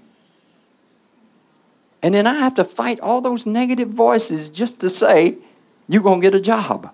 And 2.01 2.13
then 2.13 2.27
I 2.27 2.35
have 2.35 2.53
to 2.55 2.63
fight 2.63 2.99
all 2.99 3.21
those 3.21 3.45
negative 3.45 3.89
voices 3.89 4.49
just 4.49 4.79
to 4.81 4.89
say, 4.89 5.37
you're 5.87 6.03
to 6.03 6.19
get 6.19 6.35
a 6.35 6.39
job 6.39 6.93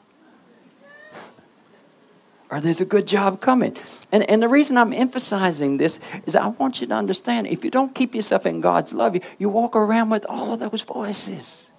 or 2.52 2.60
there's 2.60 2.82
a 2.82 2.86
good 2.86 3.08
job 3.08 3.40
coming. 3.40 3.78
And, 4.12 4.30
and 4.30 4.44
the 4.44 4.50
reason 4.50 4.78
I'm 4.78 4.92
emphasizing 4.92 5.78
this 5.78 6.00
is 6.26 6.36
I 6.36 6.48
want 6.48 6.82
you 6.82 6.88
to 6.88 6.94
understand 6.94 7.48
if 7.48 7.64
you 7.64 7.72
don't 7.72 7.96
keep 7.96 8.14
yourself 8.14 8.46
in 8.46 8.60
God's 8.60 8.94
love, 8.94 9.16
you, 9.16 9.22
you 9.40 9.48
walk 9.48 9.76
around 9.76 10.10
with 10.10 10.26
all 10.28 10.54
of 10.54 10.60
those 10.60 10.82
voices. 10.82 11.72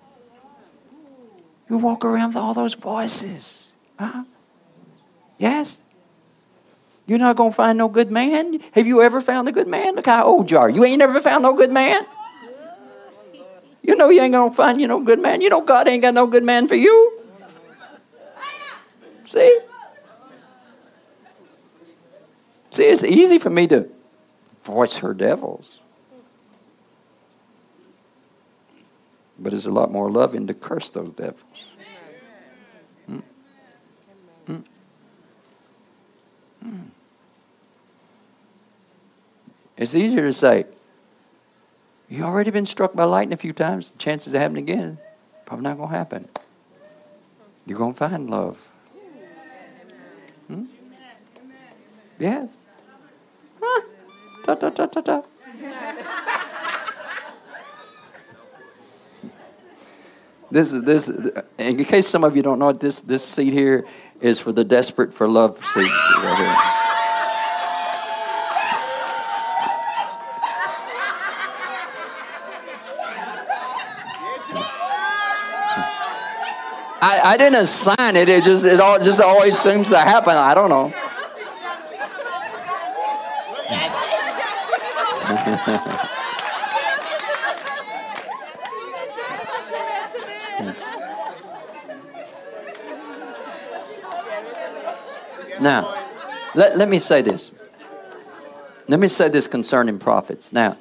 You 1.68 1.76
walk 1.76 2.06
around 2.06 2.28
with 2.28 2.36
all 2.36 2.54
those 2.54 2.72
voices. 2.72 3.74
Huh? 3.98 4.24
Yes? 5.36 5.76
You're 7.06 7.18
not 7.18 7.36
going 7.36 7.50
to 7.50 7.56
find 7.56 7.76
no 7.76 7.88
good 7.88 8.10
man? 8.10 8.60
Have 8.72 8.86
you 8.86 9.02
ever 9.02 9.20
found 9.20 9.48
a 9.48 9.52
good 9.52 9.68
man? 9.68 9.96
Look 9.96 10.06
how 10.06 10.24
old 10.24 10.50
you 10.50 10.56
are. 10.56 10.70
You 10.70 10.84
ain't 10.84 11.00
never 11.00 11.20
found 11.20 11.42
no 11.42 11.52
good 11.52 11.70
man? 11.70 12.06
You 13.82 13.96
know 13.96 14.08
you 14.08 14.22
ain't 14.22 14.32
going 14.32 14.50
to 14.50 14.56
find 14.56 14.80
you 14.80 14.86
no 14.86 15.00
good 15.00 15.20
man. 15.20 15.42
You 15.42 15.50
know 15.50 15.60
God 15.60 15.86
ain't 15.88 16.00
got 16.00 16.14
no 16.14 16.26
good 16.26 16.44
man 16.44 16.66
for 16.66 16.76
you. 16.76 17.20
See? 19.26 19.60
See, 22.72 22.84
it's 22.84 23.04
easy 23.04 23.38
for 23.38 23.50
me 23.50 23.66
to 23.68 23.88
voice 24.62 24.96
her 24.96 25.12
devils. 25.12 25.80
But 29.38 29.52
it's 29.52 29.66
a 29.66 29.70
lot 29.70 29.92
more 29.92 30.10
loving 30.10 30.46
to 30.46 30.54
curse 30.54 30.88
those 30.88 31.10
devils. 31.10 31.76
Hmm? 33.06 33.18
Hmm? 34.46 34.56
Hmm. 36.62 36.80
It's 39.76 39.94
easier 39.94 40.22
to 40.22 40.32
say, 40.32 40.64
you 42.08 42.22
already 42.22 42.50
been 42.50 42.66
struck 42.66 42.94
by 42.94 43.04
lightning 43.04 43.34
a 43.34 43.36
few 43.36 43.52
times. 43.52 43.92
Chances 43.98 44.32
of 44.32 44.40
happening 44.40 44.64
again, 44.64 44.98
probably 45.44 45.64
not 45.64 45.76
going 45.76 45.90
to 45.90 45.96
happen. 45.96 46.28
You're 47.66 47.78
going 47.78 47.92
to 47.92 47.98
find 47.98 48.30
love. 48.30 48.58
Hmm? 50.46 50.64
Yes. 52.18 52.48
Da, 54.54 54.68
da, 54.68 54.86
da, 54.86 55.00
da, 55.00 55.00
da. 55.00 55.22
this 60.50 60.74
is 60.74 60.82
this. 60.82 61.10
In 61.56 61.82
case 61.84 62.06
some 62.06 62.22
of 62.22 62.36
you 62.36 62.42
don't 62.42 62.58
know, 62.58 62.72
this 62.72 63.00
this 63.00 63.24
seat 63.24 63.54
here 63.54 63.86
is 64.20 64.38
for 64.38 64.52
the 64.52 64.62
desperate 64.62 65.14
for 65.14 65.26
love 65.26 65.64
seat. 65.64 65.80
Right 65.88 66.36
here. 66.36 66.56
I, 77.00 77.20
I 77.24 77.36
didn't 77.38 77.62
assign 77.62 78.16
it. 78.16 78.28
It 78.28 78.44
just 78.44 78.66
it 78.66 78.80
all 78.80 78.98
just 78.98 79.20
always 79.20 79.58
seems 79.58 79.88
to 79.88 79.98
happen. 79.98 80.36
I 80.36 80.52
don't 80.52 80.68
know. 80.68 80.92
now, 95.60 95.94
let, 96.56 96.76
let 96.76 96.88
me 96.88 96.98
say 96.98 97.22
this. 97.22 97.52
Let 98.88 98.98
me 98.98 99.06
say 99.06 99.28
this 99.28 99.46
concerning 99.46 100.00
prophets. 100.00 100.52
Now, 100.52 100.76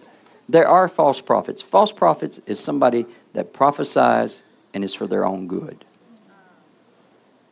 there 0.50 0.68
are 0.68 0.88
false 0.88 1.22
prophets. 1.22 1.62
False 1.62 1.92
prophets 1.92 2.40
is 2.48 2.60
somebody 2.60 3.06
that 3.34 3.54
prophesies 3.54 4.42
and 4.74 4.84
is 4.84 4.96
for 4.96 5.06
their 5.06 5.26
own 5.26 5.48
good. 5.48 5.86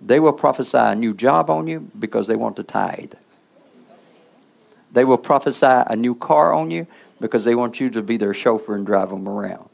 They 0.01 0.19
will 0.19 0.33
prophesy 0.33 0.77
a 0.79 0.95
new 0.95 1.13
job 1.13 1.51
on 1.51 1.67
you 1.67 1.91
because 1.99 2.25
they 2.25 2.35
want 2.35 2.55
to 2.55 2.63
tithe. 2.63 3.13
They 4.91 5.05
will 5.05 5.17
prophesy 5.17 5.67
a 5.67 5.95
new 5.95 6.15
car 6.15 6.53
on 6.53 6.71
you 6.71 6.87
because 7.19 7.45
they 7.45 7.55
want 7.55 7.79
you 7.79 7.89
to 7.89 8.01
be 8.01 8.17
their 8.17 8.33
chauffeur 8.33 8.75
and 8.75 8.85
drive 8.85 9.09
them 9.09 9.27
around. 9.27 9.69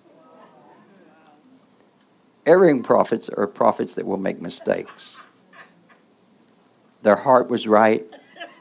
Erring 2.45 2.83
prophets 2.83 3.29
are 3.29 3.47
prophets 3.47 3.95
that 3.95 4.05
will 4.05 4.17
make 4.17 4.41
mistakes. 4.41 5.19
Their 7.01 7.15
heart 7.15 7.49
was 7.49 7.67
right, 7.67 8.05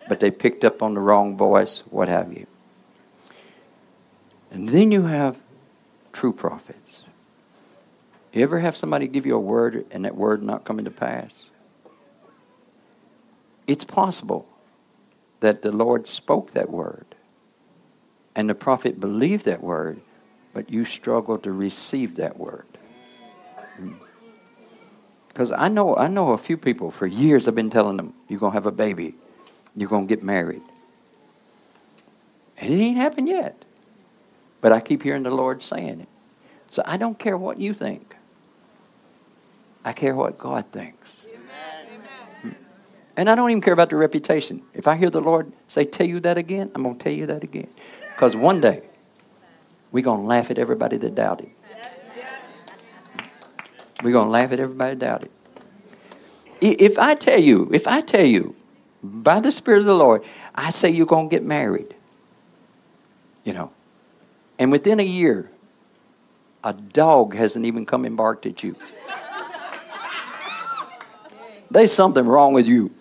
but 0.08 0.20
they 0.20 0.30
picked 0.30 0.64
up 0.64 0.82
on 0.82 0.94
the 0.94 1.00
wrong 1.00 1.36
voice, 1.36 1.82
what 1.90 2.08
have 2.08 2.32
you. 2.32 2.46
And 4.50 4.68
then 4.68 4.90
you 4.90 5.02
have 5.02 5.38
true 6.12 6.32
prophets. 6.32 7.02
You 8.32 8.42
ever 8.42 8.58
have 8.58 8.76
somebody 8.76 9.06
give 9.06 9.26
you 9.26 9.34
a 9.34 9.40
word 9.40 9.86
and 9.90 10.04
that 10.04 10.16
word 10.16 10.42
not 10.42 10.64
coming 10.64 10.84
to 10.84 10.90
pass? 10.90 11.44
It's 13.66 13.84
possible 13.84 14.46
that 15.40 15.62
the 15.62 15.72
Lord 15.72 16.06
spoke 16.06 16.52
that 16.52 16.70
word 16.70 17.13
and 18.34 18.48
the 18.48 18.54
prophet 18.54 19.00
believed 19.00 19.44
that 19.44 19.62
word, 19.62 20.00
but 20.52 20.70
you 20.70 20.84
struggle 20.84 21.38
to 21.38 21.52
receive 21.52 22.16
that 22.16 22.38
word. 22.38 22.66
Because 25.28 25.50
I 25.50 25.68
know, 25.68 25.96
I 25.96 26.06
know 26.06 26.32
a 26.32 26.38
few 26.38 26.56
people 26.56 26.90
for 26.90 27.06
years 27.06 27.48
I've 27.48 27.54
been 27.54 27.70
telling 27.70 27.96
them, 27.96 28.14
you're 28.28 28.38
going 28.38 28.52
to 28.52 28.56
have 28.56 28.66
a 28.66 28.72
baby, 28.72 29.14
you're 29.76 29.88
going 29.88 30.06
to 30.06 30.14
get 30.14 30.22
married. 30.22 30.62
And 32.56 32.72
it 32.72 32.76
ain't 32.76 32.96
happened 32.96 33.28
yet. 33.28 33.64
But 34.60 34.72
I 34.72 34.80
keep 34.80 35.02
hearing 35.02 35.24
the 35.24 35.34
Lord 35.34 35.60
saying 35.60 36.00
it. 36.00 36.08
So 36.70 36.82
I 36.86 36.96
don't 36.96 37.18
care 37.18 37.36
what 37.36 37.58
you 37.58 37.74
think. 37.74 38.14
I 39.84 39.92
care 39.92 40.14
what 40.14 40.38
God 40.38 40.66
thinks. 40.72 41.18
And 43.16 43.28
I 43.28 43.34
don't 43.34 43.50
even 43.50 43.60
care 43.60 43.74
about 43.74 43.90
the 43.90 43.96
reputation. 43.96 44.62
If 44.72 44.88
I 44.88 44.96
hear 44.96 45.10
the 45.10 45.20
Lord 45.20 45.52
say, 45.68 45.84
tell 45.84 46.06
you 46.06 46.20
that 46.20 46.38
again, 46.38 46.70
I'm 46.74 46.82
going 46.82 46.96
to 46.96 47.04
tell 47.04 47.12
you 47.12 47.26
that 47.26 47.44
again. 47.44 47.68
Because 48.14 48.36
one 48.36 48.60
day, 48.60 48.82
we're 49.90 50.04
going 50.04 50.20
to 50.20 50.26
laugh 50.26 50.50
at 50.50 50.58
everybody 50.58 50.96
that 50.98 51.14
doubted. 51.14 51.50
We're 54.02 54.12
going 54.12 54.26
to 54.26 54.30
laugh 54.30 54.52
at 54.52 54.60
everybody 54.60 54.94
that 54.94 55.04
doubted. 55.04 55.30
If 56.60 56.98
I 56.98 57.14
tell 57.14 57.40
you, 57.40 57.70
if 57.72 57.86
I 57.86 58.00
tell 58.00 58.24
you, 58.24 58.54
by 59.02 59.40
the 59.40 59.52
Spirit 59.52 59.80
of 59.80 59.86
the 59.86 59.94
Lord, 59.94 60.24
I 60.54 60.70
say 60.70 60.90
you're 60.90 61.06
going 61.06 61.28
to 61.28 61.34
get 61.34 61.44
married, 61.44 61.94
you 63.44 63.52
know, 63.52 63.70
and 64.58 64.70
within 64.70 65.00
a 65.00 65.04
year, 65.04 65.50
a 66.62 66.72
dog 66.72 67.34
hasn't 67.34 67.66
even 67.66 67.84
come 67.84 68.04
and 68.04 68.16
barked 68.16 68.46
at 68.46 68.62
you. 68.62 68.76
There's 71.70 71.92
something 71.92 72.24
wrong 72.24 72.54
with 72.54 72.66
you. 72.66 72.94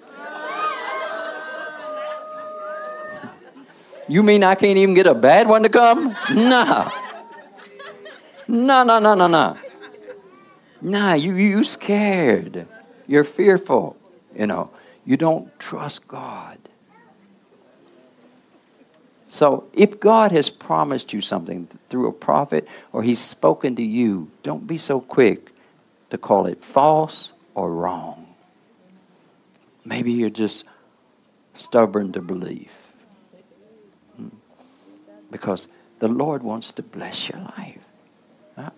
You 4.08 4.24
mean 4.24 4.44
I 4.44 4.56
can't 4.56 4.78
even 4.78 4.94
get 4.94 5.08
a 5.08 5.14
bad 5.14 5.48
one 5.48 5.64
to 5.64 5.70
come? 5.70 6.16
Nah. 6.34 6.92
No, 8.48 8.84
no, 8.84 9.00
no, 9.00 9.16
no, 9.16 9.28
no. 9.28 9.58
Nah, 10.82 11.14
you 11.14 11.34
you 11.36 11.64
scared. 11.64 12.68
You're 13.08 13.24
fearful. 13.24 13.96
You 14.36 14.48
know, 14.48 14.70
you 15.06 15.16
don't 15.16 15.58
trust 15.60 16.08
God. 16.08 16.58
So 19.28 19.68
if 19.74 20.00
God 20.00 20.32
has 20.32 20.50
promised 20.50 21.14
you 21.14 21.22
something 21.22 21.68
through 21.90 22.08
a 22.08 22.12
prophet 22.12 22.68
or 22.92 23.02
he's 23.02 23.20
spoken 23.20 23.76
to 23.78 23.82
you, 23.82 24.30
don't 24.44 24.68
be 24.68 24.78
so 24.78 25.00
quick 25.00 25.50
to 26.12 26.18
call 26.18 26.46
it 26.46 26.64
false 26.64 27.34
or 27.56 27.74
wrong. 27.74 28.28
Maybe 29.86 30.12
you're 30.12 30.30
just 30.30 30.66
stubborn 31.56 32.12
to 32.12 32.22
believe. 32.22 32.83
Because 35.34 35.68
the 35.98 36.08
Lord 36.08 36.44
wants 36.44 36.72
to 36.74 36.84
bless 36.84 37.28
your 37.28 37.42
life. 37.58 37.80
Huh? 38.56 38.70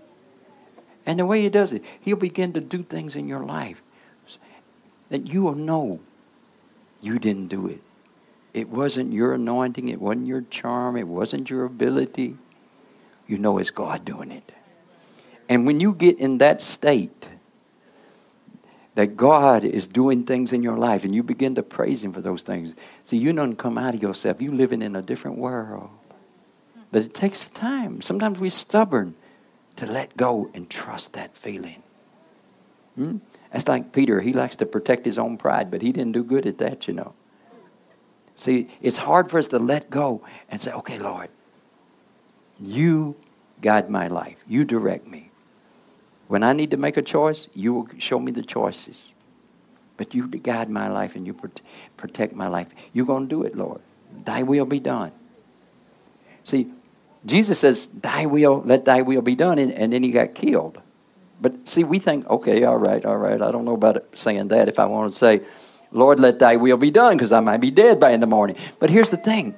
And 1.05 1.19
the 1.19 1.25
way 1.25 1.41
He 1.41 1.49
does 1.49 1.73
it, 1.73 1.83
He'll 1.99 2.15
begin 2.15 2.53
to 2.53 2.61
do 2.61 2.81
things 2.81 3.15
in 3.15 3.27
your 3.27 3.41
life 3.41 3.83
that 5.09 5.27
you 5.27 5.43
will 5.43 5.55
know 5.55 5.99
you 7.01 7.19
didn't 7.19 7.47
do 7.47 7.67
it. 7.67 7.81
It 8.53 8.69
wasn't 8.69 9.11
your 9.11 9.33
anointing, 9.33 9.89
it 9.89 9.99
wasn't 9.99 10.27
your 10.27 10.41
charm, 10.49 10.95
it 10.97 11.07
wasn't 11.07 11.49
your 11.49 11.65
ability. 11.65 12.37
You 13.27 13.37
know 13.37 13.57
it's 13.57 13.69
God 13.69 14.05
doing 14.05 14.31
it. 14.31 14.55
And 15.49 15.65
when 15.67 15.79
you 15.79 15.93
get 15.93 16.17
in 16.19 16.37
that 16.39 16.61
state, 16.61 17.29
that 18.95 19.17
God 19.17 19.65
is 19.65 19.87
doing 19.87 20.23
things 20.23 20.53
in 20.53 20.63
your 20.63 20.77
life 20.77 21.03
and 21.03 21.13
you 21.13 21.21
begin 21.21 21.55
to 21.55 21.63
praise 21.63 22.01
Him 22.01 22.13
for 22.13 22.21
those 22.21 22.43
things. 22.43 22.73
See, 23.03 23.17
you 23.17 23.33
don't 23.33 23.57
come 23.57 23.77
out 23.77 23.93
of 23.93 24.01
yourself. 24.01 24.41
You're 24.41 24.53
living 24.53 24.81
in 24.81 24.95
a 24.95 25.01
different 25.01 25.37
world. 25.37 25.89
But 26.95 27.03
it 27.03 27.13
takes 27.13 27.49
time. 27.49 28.01
Sometimes 28.01 28.39
we're 28.39 28.49
stubborn 28.49 29.15
to 29.75 29.85
let 29.85 30.15
go 30.15 30.49
and 30.53 30.69
trust 30.69 31.11
that 31.11 31.35
feeling. 31.35 31.83
Hmm? 32.95 33.17
That's 33.51 33.67
like 33.67 33.91
Peter. 33.91 34.21
He 34.21 34.31
likes 34.31 34.55
to 34.55 34.65
protect 34.65 35.03
his 35.03 35.19
own 35.19 35.35
pride, 35.35 35.69
but 35.69 35.81
he 35.81 35.91
didn't 35.91 36.13
do 36.13 36.23
good 36.23 36.45
at 36.45 36.57
that, 36.59 36.87
you 36.87 36.93
know. 36.93 37.13
See, 38.35 38.69
it's 38.81 38.95
hard 38.95 39.29
for 39.29 39.39
us 39.39 39.47
to 39.47 39.59
let 39.59 39.89
go 39.89 40.21
and 40.47 40.61
say, 40.61 40.71
okay, 40.71 40.97
Lord, 40.97 41.27
you 42.61 43.17
guide 43.59 43.89
my 43.89 44.07
life. 44.07 44.37
You 44.47 44.63
direct 44.63 45.05
me. 45.05 45.31
When 46.29 46.43
I 46.43 46.53
need 46.53 46.71
to 46.71 46.77
make 46.77 46.95
a 46.95 47.01
choice, 47.01 47.49
you 47.53 47.73
will 47.73 47.89
show 47.97 48.19
me 48.19 48.31
the 48.31 48.41
choices. 48.41 49.15
But 49.97 50.13
you 50.13 50.29
guide 50.29 50.69
my 50.69 50.87
life 50.87 51.17
and 51.17 51.27
you 51.27 51.35
protect 51.97 52.33
my 52.33 52.47
life. 52.47 52.69
You're 52.93 53.05
going 53.05 53.23
to 53.23 53.29
do 53.29 53.43
it, 53.43 53.57
Lord. 53.57 53.81
Thy 54.23 54.43
will 54.43 54.65
be 54.65 54.79
done. 54.79 55.11
See, 56.45 56.71
Jesus 57.25 57.59
says, 57.59 57.87
Thy 57.87 58.25
will, 58.25 58.61
let 58.65 58.85
thy 58.85 59.01
will 59.01 59.21
be 59.21 59.35
done, 59.35 59.57
and, 59.57 59.71
and 59.71 59.91
then 59.91 60.03
he 60.03 60.11
got 60.11 60.35
killed. 60.35 60.81
But 61.41 61.67
see, 61.67 61.83
we 61.83 61.99
think, 61.99 62.27
okay, 62.29 62.63
all 62.63 62.77
right, 62.77 63.03
all 63.03 63.17
right. 63.17 63.41
I 63.41 63.51
don't 63.51 63.65
know 63.65 63.73
about 63.73 64.17
saying 64.17 64.47
that 64.49 64.69
if 64.69 64.79
I 64.79 64.85
want 64.85 65.11
to 65.11 65.17
say, 65.17 65.41
Lord, 65.91 66.19
let 66.19 66.39
thy 66.39 66.55
will 66.55 66.77
be 66.77 66.91
done, 66.91 67.17
because 67.17 67.31
I 67.31 67.39
might 67.39 67.61
be 67.61 67.71
dead 67.71 67.99
by 67.99 68.11
in 68.11 68.19
the 68.19 68.27
morning. 68.27 68.55
But 68.79 68.89
here's 68.89 69.09
the 69.09 69.17
thing 69.17 69.55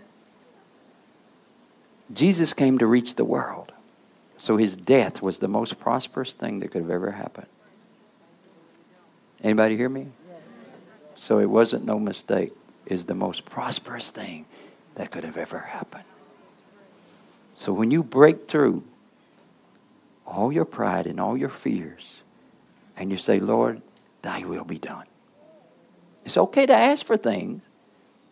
Jesus 2.14 2.54
came 2.54 2.78
to 2.78 2.88
reach 2.88 3.16
the 3.16 3.26
world. 3.26 3.74
So 4.38 4.58
his 4.58 4.78
death 4.78 5.22
was 5.22 5.40
the 5.40 5.48
most 5.48 5.80
prosperous 5.80 6.34
thing 6.34 6.60
that 6.60 6.70
could 6.70 6.84
have 6.84 6.92
ever 6.92 7.12
happened. 7.12 7.48
Anybody 9.44 9.76
hear 9.76 9.90
me? 9.90 10.08
So 11.16 11.40
it 11.40 11.50
wasn't 11.50 11.86
no 11.86 12.00
mistake. 12.00 12.54
Is 12.86 13.06
the 13.06 13.16
most 13.16 13.44
prosperous 13.44 14.12
thing 14.12 14.46
that 14.96 15.12
could 15.12 15.26
have 15.26 15.36
ever 15.36 15.60
happened. 15.60 16.06
So 17.58 17.74
when 17.74 17.90
you 17.90 18.04
break 18.04 18.48
through 18.48 18.84
all 20.28 20.52
your 20.52 20.64
pride 20.64 21.08
and 21.08 21.20
all 21.20 21.36
your 21.36 21.50
fears, 21.50 22.22
and 22.96 23.12
you 23.12 23.18
say, 23.18 23.40
Lord, 23.40 23.82
thy 24.22 24.44
will 24.44 24.64
be 24.64 24.78
done. 24.78 25.06
It's 26.24 26.38
okay 26.38 26.68
to 26.68 26.74
ask 26.74 27.04
for 27.04 27.18
things, 27.18 27.64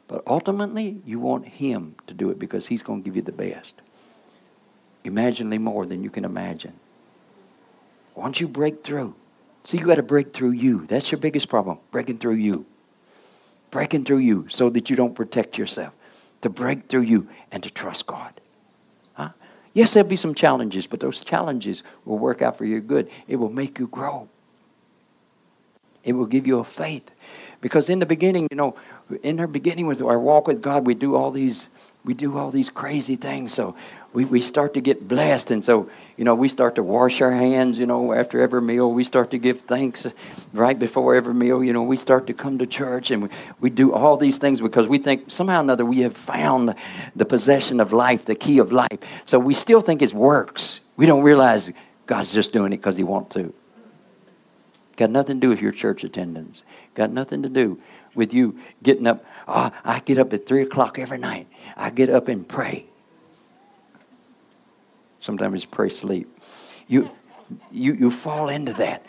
but 0.08 0.22
ultimately 0.28 1.02
you 1.08 1.20
want 1.20 1.48
him 1.48 1.96
to 2.06 2.14
do 2.14 2.30
it 2.30 2.38
because 2.38 2.68
he's 2.68 2.84
going 2.84 3.02
to 3.02 3.06
give 3.06 3.16
you 3.16 3.24
the 3.24 3.32
best 3.32 3.82
imaginably 5.04 5.58
more 5.58 5.88
than 5.88 6.04
you 6.04 6.12
can 6.12 6.24
imagine. 6.24 6.74
Once 8.14 8.40
you 8.40 8.48
break 8.48 8.84
through, 8.84 9.16
see, 9.64 9.80
you 9.80 9.86
got 9.86 9.96
to 9.96 10.04
break 10.04 10.34
through 10.34 10.52
you. 10.52 10.86
That's 10.86 11.12
your 11.12 11.20
biggest 11.20 11.50
problem, 11.50 11.80
breaking 11.90 12.20
through 12.20 12.36
you. 12.36 12.68
Breaking 13.72 14.06
through 14.06 14.20
you 14.20 14.48
so 14.50 14.70
that 14.70 14.90
you 14.90 14.96
don't 14.96 15.16
protect 15.16 15.58
yourself. 15.58 15.94
To 16.42 16.50
break 16.50 16.90
through 16.90 17.02
you 17.02 17.28
and 17.52 17.64
to 17.64 17.72
trust 17.72 18.06
God. 18.06 18.40
Yes, 19.76 19.94
there'll 19.94 20.08
be 20.08 20.16
some 20.16 20.34
challenges, 20.34 20.88
but 20.88 21.02
those 21.02 21.22
challenges 21.22 21.84
will 22.06 22.18
work 22.18 22.42
out 22.42 22.58
for 22.58 22.64
your 22.64 22.80
good. 22.80 23.10
It 23.28 23.36
will 23.36 23.52
make 23.52 23.78
you 23.78 23.88
grow. 23.88 24.30
It 26.06 26.14
will 26.14 26.28
give 26.28 26.48
you 26.48 26.60
a 26.60 26.64
faith. 26.64 27.12
Because 27.60 27.90
in 27.90 28.00
the 28.00 28.06
beginning, 28.06 28.48
you 28.50 28.56
know, 28.56 28.78
in 29.22 29.38
our 29.38 29.48
beginning 29.48 29.86
with 29.86 30.02
our 30.02 30.18
walk 30.18 30.48
with 30.48 30.62
God, 30.62 30.88
we 30.88 30.94
do 30.96 31.16
all 31.16 31.30
these 31.30 31.68
we 32.06 32.14
do 32.14 32.38
all 32.38 32.52
these 32.52 32.70
crazy 32.70 33.18
things. 33.18 33.54
So 33.54 33.76
we, 34.16 34.24
we 34.24 34.40
start 34.40 34.74
to 34.76 34.82
get 34.82 35.08
blessed. 35.10 35.52
And 35.52 35.64
so, 35.64 35.90
you 36.16 36.24
know, 36.24 36.34
we 36.34 36.48
start 36.48 36.76
to 36.76 36.84
wash 36.84 37.22
our 37.22 37.32
hands, 37.32 37.78
you 37.78 37.86
know, 37.86 38.14
after 38.14 38.42
every 38.42 38.62
meal. 38.62 38.90
We 38.92 39.04
start 39.04 39.30
to 39.32 39.38
give 39.38 39.62
thanks 39.62 40.08
right 40.54 40.80
before 40.80 41.16
every 41.16 41.34
meal. 41.34 41.62
You 41.62 41.74
know, 41.74 41.84
we 41.84 41.98
start 41.98 42.26
to 42.28 42.34
come 42.34 42.58
to 42.60 42.66
church 42.66 43.12
and 43.12 43.24
we, 43.24 43.30
we 43.60 43.70
do 43.70 43.92
all 43.92 44.16
these 44.16 44.38
things 44.38 44.62
because 44.62 44.88
we 44.88 45.00
think 45.00 45.26
somehow 45.28 45.58
or 45.58 45.64
another 45.64 45.86
we 45.86 46.00
have 46.00 46.16
found 46.16 46.76
the 47.14 47.26
possession 47.26 47.82
of 47.82 47.92
life, 47.92 48.24
the 48.24 48.36
key 48.36 48.60
of 48.60 48.72
life. 48.72 48.98
So 49.26 49.38
we 49.38 49.54
still 49.54 49.82
think 49.82 50.02
it 50.02 50.14
works. 50.14 50.80
We 50.96 51.06
don't 51.06 51.24
realize 51.24 51.74
God's 52.06 52.32
just 52.32 52.54
doing 52.54 52.72
it 52.72 52.78
because 52.78 52.96
He 52.96 53.04
wants 53.04 53.36
to. 53.36 53.54
Got 54.96 55.10
nothing 55.10 55.42
to 55.42 55.48
do 55.48 55.50
with 55.50 55.60
your 55.60 55.74
church 55.74 56.06
attendance. 56.06 56.64
Got 56.94 57.12
nothing 57.12 57.44
to 57.44 57.50
do 57.50 57.82
with 58.14 58.34
you 58.34 58.58
getting 58.82 59.08
up. 59.08 59.26
Oh, 59.46 59.72
I 59.84 60.00
get 60.00 60.18
up 60.18 60.32
at 60.32 60.48
3 60.48 60.62
o'clock 60.62 60.98
every 60.98 61.18
night. 61.18 61.48
I 61.76 61.90
get 61.90 62.10
up 62.10 62.30
and 62.30 62.48
pray. 62.48 62.86
Sometimes 65.26 65.56
it's 65.56 65.66
pray 65.66 65.90
sleep. 65.90 66.30
You, 66.88 67.10
you, 67.72 67.94
you 67.94 68.12
fall 68.12 68.48
into 68.48 68.74
that. 68.74 69.04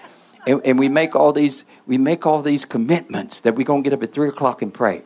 And, 0.46 0.62
and 0.64 0.78
we 0.78 0.88
make 0.88 1.14
all 1.14 1.30
these 1.32 1.64
we 1.86 1.98
make 1.98 2.26
all 2.26 2.40
these 2.42 2.64
commitments 2.64 3.42
that 3.42 3.54
we're 3.54 3.66
going 3.66 3.84
to 3.84 3.90
get 3.90 3.96
up 3.96 4.02
at 4.02 4.12
3 4.12 4.28
o'clock 4.28 4.62
and 4.62 4.72
pray. 4.72 5.02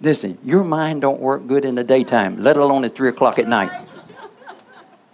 Listen, 0.00 0.38
your 0.44 0.62
mind 0.62 1.00
don't 1.00 1.20
work 1.20 1.46
good 1.46 1.64
in 1.64 1.74
the 1.74 1.82
daytime, 1.82 2.42
let 2.42 2.56
alone 2.56 2.84
at 2.84 2.94
3 2.94 3.08
o'clock 3.08 3.38
at 3.38 3.48
night. 3.48 3.72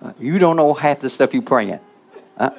Uh, 0.03 0.13
you 0.19 0.39
don't 0.39 0.57
know 0.57 0.75
half 0.75 0.99
the 0.99 1.09
stuff 1.09 1.33
you're 1.33 1.43
praying. 1.43 1.79
Uh, 2.37 2.51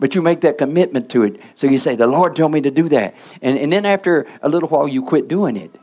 but 0.00 0.14
you 0.14 0.22
make 0.22 0.40
that 0.40 0.56
commitment 0.56 1.10
to 1.10 1.24
it. 1.24 1.40
So 1.56 1.66
you 1.66 1.78
say, 1.78 1.94
The 1.94 2.06
Lord 2.06 2.34
told 2.34 2.52
me 2.52 2.62
to 2.62 2.70
do 2.70 2.88
that. 2.88 3.14
And, 3.42 3.58
and 3.58 3.70
then 3.70 3.84
after 3.84 4.26
a 4.40 4.48
little 4.48 4.68
while, 4.70 4.88
you 4.88 5.02
quit 5.02 5.28
doing 5.28 5.56
it. 5.56 5.76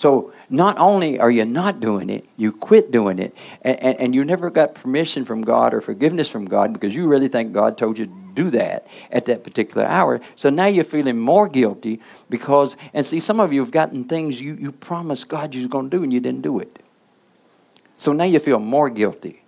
So 0.00 0.32
not 0.48 0.78
only 0.78 1.20
are 1.20 1.30
you 1.30 1.44
not 1.44 1.78
doing 1.78 2.08
it, 2.08 2.24
you 2.38 2.52
quit 2.52 2.90
doing 2.90 3.18
it, 3.18 3.34
and, 3.60 3.78
and, 3.82 4.00
and, 4.00 4.14
you 4.14 4.24
never 4.24 4.48
got 4.48 4.74
permission 4.74 5.26
from 5.26 5.42
God 5.42 5.74
or 5.74 5.82
forgiveness 5.82 6.26
from 6.26 6.46
God 6.46 6.72
because 6.72 6.94
you 6.94 7.06
really 7.06 7.28
think 7.28 7.52
God 7.52 7.76
told 7.76 7.98
you 7.98 8.06
to 8.06 8.12
do 8.34 8.48
that 8.48 8.86
at 9.12 9.26
that 9.26 9.44
particular 9.44 9.84
hour. 9.84 10.22
So 10.36 10.48
now 10.48 10.64
you're 10.64 10.84
feeling 10.84 11.18
more 11.18 11.48
guilty 11.48 12.00
because, 12.30 12.78
and 12.94 13.04
see, 13.04 13.20
some 13.20 13.40
of 13.40 13.52
you 13.52 13.60
have 13.60 13.72
gotten 13.72 14.04
things 14.04 14.40
you, 14.40 14.54
you 14.54 14.72
promised 14.72 15.28
God 15.28 15.54
you 15.54 15.60
was 15.60 15.70
going 15.70 15.90
to 15.90 15.96
do 15.98 16.02
and 16.02 16.14
you 16.14 16.20
didn't 16.20 16.40
do 16.40 16.60
it. 16.60 16.78
So 17.98 18.14
now 18.14 18.24
you 18.24 18.38
feel 18.38 18.58
more 18.58 18.88
guilty. 18.88 19.42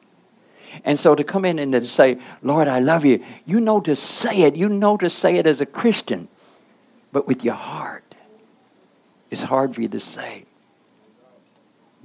And 0.85 1.01
so 1.01 1.14
to 1.14 1.24
come 1.24 1.47
in 1.47 1.59
and 1.60 1.72
to 1.72 1.82
say, 1.82 2.18
Lord, 2.43 2.68
I 2.68 2.81
love 2.81 3.06
you, 3.06 3.24
you 3.47 3.59
know 3.59 3.81
to 3.81 3.97
say 3.97 4.43
it. 4.43 4.56
You 4.56 4.68
know 4.68 4.98
to 4.98 5.09
say 5.09 5.39
it 5.39 5.47
as 5.47 5.62
a 5.62 5.66
Christian, 5.66 6.28
but 7.10 7.26
with 7.26 7.43
your 7.43 7.55
heart. 7.55 8.02
It's 9.31 9.40
hard 9.40 9.74
for 9.74 9.81
you 9.81 9.89
to 9.89 9.98
say 9.98 10.44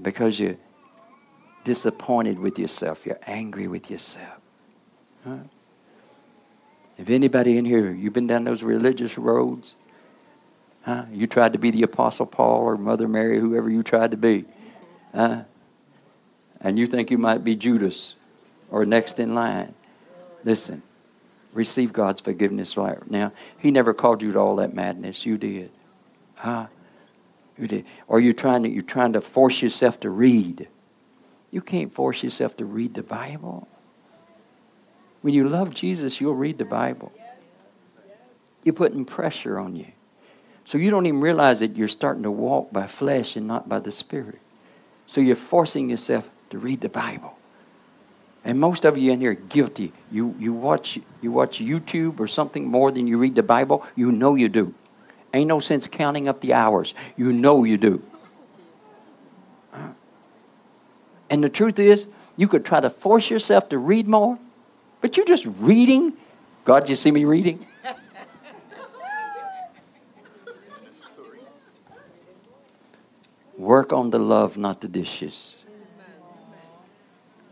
because 0.02 0.40
you're 0.40 0.58
disappointed 1.64 2.40
with 2.40 2.58
yourself. 2.58 3.06
You're 3.06 3.20
angry 3.28 3.68
with 3.68 3.92
yourself. 3.92 4.40
Huh? 5.24 5.38
If 6.98 7.10
anybody 7.10 7.58
in 7.58 7.66
here, 7.66 7.92
you've 7.92 8.14
been 8.14 8.28
down 8.28 8.44
those 8.44 8.64
religious 8.64 9.18
roads, 9.18 9.76
huh? 10.82 11.06
you 11.12 11.28
tried 11.28 11.54
to 11.54 11.60
be 11.60 11.70
the 11.70 11.84
Apostle 11.84 12.26
Paul 12.26 12.62
or 12.62 12.78
Mother 12.78 13.08
Mary, 13.08 13.40
whoever 13.40 13.70
you 13.70 13.84
tried 13.84 14.12
to 14.12 14.18
be, 14.18 14.46
huh? 15.14 15.44
and 16.62 16.80
you 16.80 16.88
think 16.88 17.12
you 17.12 17.18
might 17.18 17.44
be 17.44 17.56
Judas 17.56 18.16
or 18.72 18.86
next 18.86 19.20
in 19.20 19.36
line. 19.36 19.76
Listen, 20.44 20.82
receive 21.54 21.94
God's 21.94 22.22
forgiveness 22.22 22.76
now. 23.10 23.32
He 23.58 23.72
never 23.72 23.94
called 23.94 24.22
you 24.22 24.32
to 24.32 24.40
all 24.40 24.56
that 24.58 24.74
madness. 24.74 25.26
You 25.26 25.38
did. 25.38 25.72
Huh? 26.36 26.68
Or 28.08 28.20
you're 28.20 28.34
trying 28.34 28.64
to, 28.64 28.70
you're 28.70 28.84
trying 28.84 29.14
to 29.14 29.22
force 29.22 29.62
yourself 29.62 30.00
to 30.02 30.10
read. 30.10 30.68
You 31.52 31.62
can't 31.62 31.94
force 31.94 32.24
yourself 32.24 32.58
to 32.58 32.66
read 32.66 32.94
the 32.94 33.04
Bible. 33.04 33.68
When 35.22 35.34
you 35.34 35.48
love 35.50 35.74
Jesus, 35.74 36.22
you'll 36.22 36.36
read 36.36 36.58
the 36.58 36.66
Bible. 36.66 37.12
You're 38.64 38.74
putting 38.74 39.06
pressure 39.06 39.58
on 39.58 39.76
you. 39.76 39.88
So 40.66 40.78
you 40.78 40.92
don't 40.92 41.06
even 41.06 41.22
realize 41.22 41.62
that 41.62 41.78
you're 41.78 41.88
starting 41.88 42.24
to 42.24 42.32
walk 42.32 42.74
by 42.74 42.88
flesh 42.88 43.38
and 43.38 43.48
not 43.48 43.70
by 43.70 43.80
the 43.80 43.92
Spirit. 43.92 44.40
So 45.06 45.22
you're 45.22 45.38
forcing 45.38 45.90
yourself 45.90 46.30
to 46.50 46.58
read 46.58 46.82
the 46.82 46.90
Bible. 46.90 47.38
And 48.44 48.60
most 48.60 48.86
of 48.86 48.98
you 48.98 49.12
in 49.12 49.22
here 49.22 49.32
are 49.32 49.36
guilty. 49.36 49.94
You, 50.12 50.36
you, 50.40 50.54
watch, 50.54 51.00
you 51.22 51.32
watch 51.32 51.60
YouTube 51.60 52.20
or 52.20 52.28
something 52.28 52.66
more 52.66 52.92
than 52.92 53.08
you 53.08 53.18
read 53.18 53.36
the 53.36 53.44
Bible. 53.44 53.86
You 53.96 54.12
know 54.12 54.36
you 54.36 54.50
do. 54.50 54.74
Ain't 55.34 55.48
no 55.48 55.60
sense 55.60 55.88
counting 55.88 56.28
up 56.28 56.42
the 56.42 56.54
hours. 56.54 56.94
You 57.16 57.34
know 57.34 57.64
you 57.64 57.78
do. 57.78 58.02
Uh, 59.74 59.90
and 61.30 61.44
the 61.44 61.50
truth 61.50 61.80
is, 61.80 62.08
you 62.38 62.48
could 62.48 62.64
try 62.64 62.80
to 62.80 62.90
force 62.90 63.30
yourself 63.30 63.70
to 63.70 63.78
read 63.78 64.08
more, 64.08 64.38
but 65.02 65.18
you're 65.18 65.26
just 65.26 65.46
reading. 65.60 66.14
God, 66.64 66.90
you 66.90 66.96
see 66.96 67.12
me 67.12 67.26
reading? 67.26 67.66
Work 73.58 73.92
on 73.92 74.12
the 74.12 74.20
love, 74.20 74.58
not 74.58 74.82
the 74.82 74.88
dishes. 74.88 75.56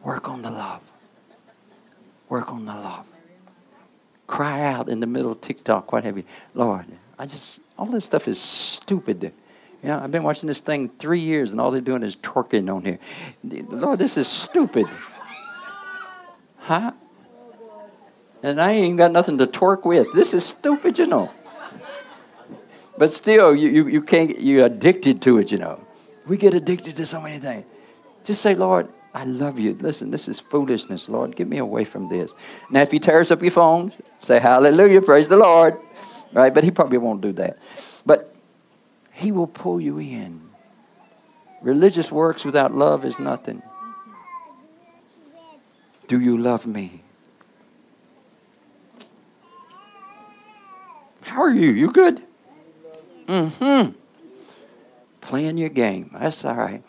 Work 0.03 0.29
on 0.29 0.43
the 0.43 0.51
love. 0.51 0.83
Work 2.29 2.51
on 2.51 2.65
the 2.65 2.73
love. 2.73 3.05
Cry 4.27 4.61
out 4.61 4.87
in 4.87 4.99
the 4.99 5.07
middle 5.07 5.31
of 5.31 5.41
TikTok, 5.41 5.91
what 5.91 6.03
have 6.03 6.17
you. 6.17 6.23
Lord, 6.53 6.85
I 7.17 7.25
just, 7.25 7.59
all 7.77 7.87
this 7.87 8.05
stuff 8.05 8.27
is 8.27 8.39
stupid. 8.39 9.31
You 9.83 9.89
know, 9.89 9.99
I've 9.99 10.11
been 10.11 10.23
watching 10.23 10.47
this 10.47 10.61
thing 10.61 10.89
three 10.97 11.19
years 11.19 11.51
and 11.51 11.61
all 11.61 11.71
they're 11.71 11.81
doing 11.81 12.03
is 12.03 12.15
twerking 12.15 12.73
on 12.73 12.83
here. 12.83 12.99
Lord, 13.43 13.99
this 13.99 14.17
is 14.17 14.27
stupid. 14.27 14.87
Huh? 16.57 16.91
And 18.41 18.59
I 18.59 18.71
ain't 18.71 18.97
got 18.97 19.11
nothing 19.11 19.37
to 19.39 19.47
twerk 19.47 19.85
with. 19.85 20.11
This 20.13 20.33
is 20.33 20.45
stupid, 20.45 20.97
you 20.97 21.07
know. 21.07 21.31
But 22.97 23.11
still, 23.11 23.55
you, 23.55 23.69
you, 23.69 23.87
you 23.87 24.01
can't, 24.01 24.39
you're 24.39 24.65
addicted 24.65 25.21
to 25.23 25.37
it, 25.39 25.51
you 25.51 25.57
know. 25.57 25.79
We 26.25 26.37
get 26.37 26.53
addicted 26.53 26.95
to 26.95 27.05
so 27.05 27.21
many 27.21 27.39
things. 27.39 27.65
Just 28.23 28.41
say, 28.41 28.55
Lord, 28.55 28.87
I 29.13 29.25
love 29.25 29.59
you. 29.59 29.75
Listen, 29.79 30.11
this 30.11 30.27
is 30.27 30.39
foolishness, 30.39 31.07
Lord. 31.07 31.35
Get 31.35 31.47
me 31.47 31.57
away 31.57 31.83
from 31.85 32.09
this. 32.09 32.31
Now, 32.69 32.81
if 32.81 32.91
he 32.91 32.99
tears 32.99 33.31
up 33.31 33.41
your 33.41 33.51
phone, 33.51 33.93
say 34.19 34.39
hallelujah, 34.39 35.01
praise 35.01 35.29
the 35.29 35.37
Lord. 35.37 35.77
Right? 36.35 36.53
But 36.53 36.65
he 36.65 36.71
probably 36.71 36.97
won't 36.97 37.21
do 37.21 37.31
that. 37.33 37.57
But 38.05 38.35
he 39.13 39.31
will 39.31 39.47
pull 39.47 39.79
you 39.79 39.97
in. 39.99 40.49
Religious 41.61 42.11
works 42.11 42.43
without 42.43 42.75
love 42.75 43.05
is 43.05 43.17
nothing. 43.17 43.63
Do 46.07 46.19
you 46.19 46.37
love 46.37 46.67
me? 46.67 47.01
How 51.21 51.41
are 51.41 51.49
you? 51.49 51.71
You 51.71 51.89
good? 51.89 52.21
Mm-hmm. 53.27 53.93
Playing 55.21 55.57
your 55.57 55.69
game. 55.69 56.11
That's 56.13 56.43
all 56.43 56.55
right. 56.55 56.83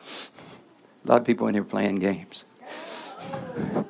A 1.04 1.08
lot 1.08 1.20
of 1.20 1.26
people 1.26 1.46
in 1.46 1.54
here 1.54 1.64
playing 1.64 2.00
games. 2.00 2.44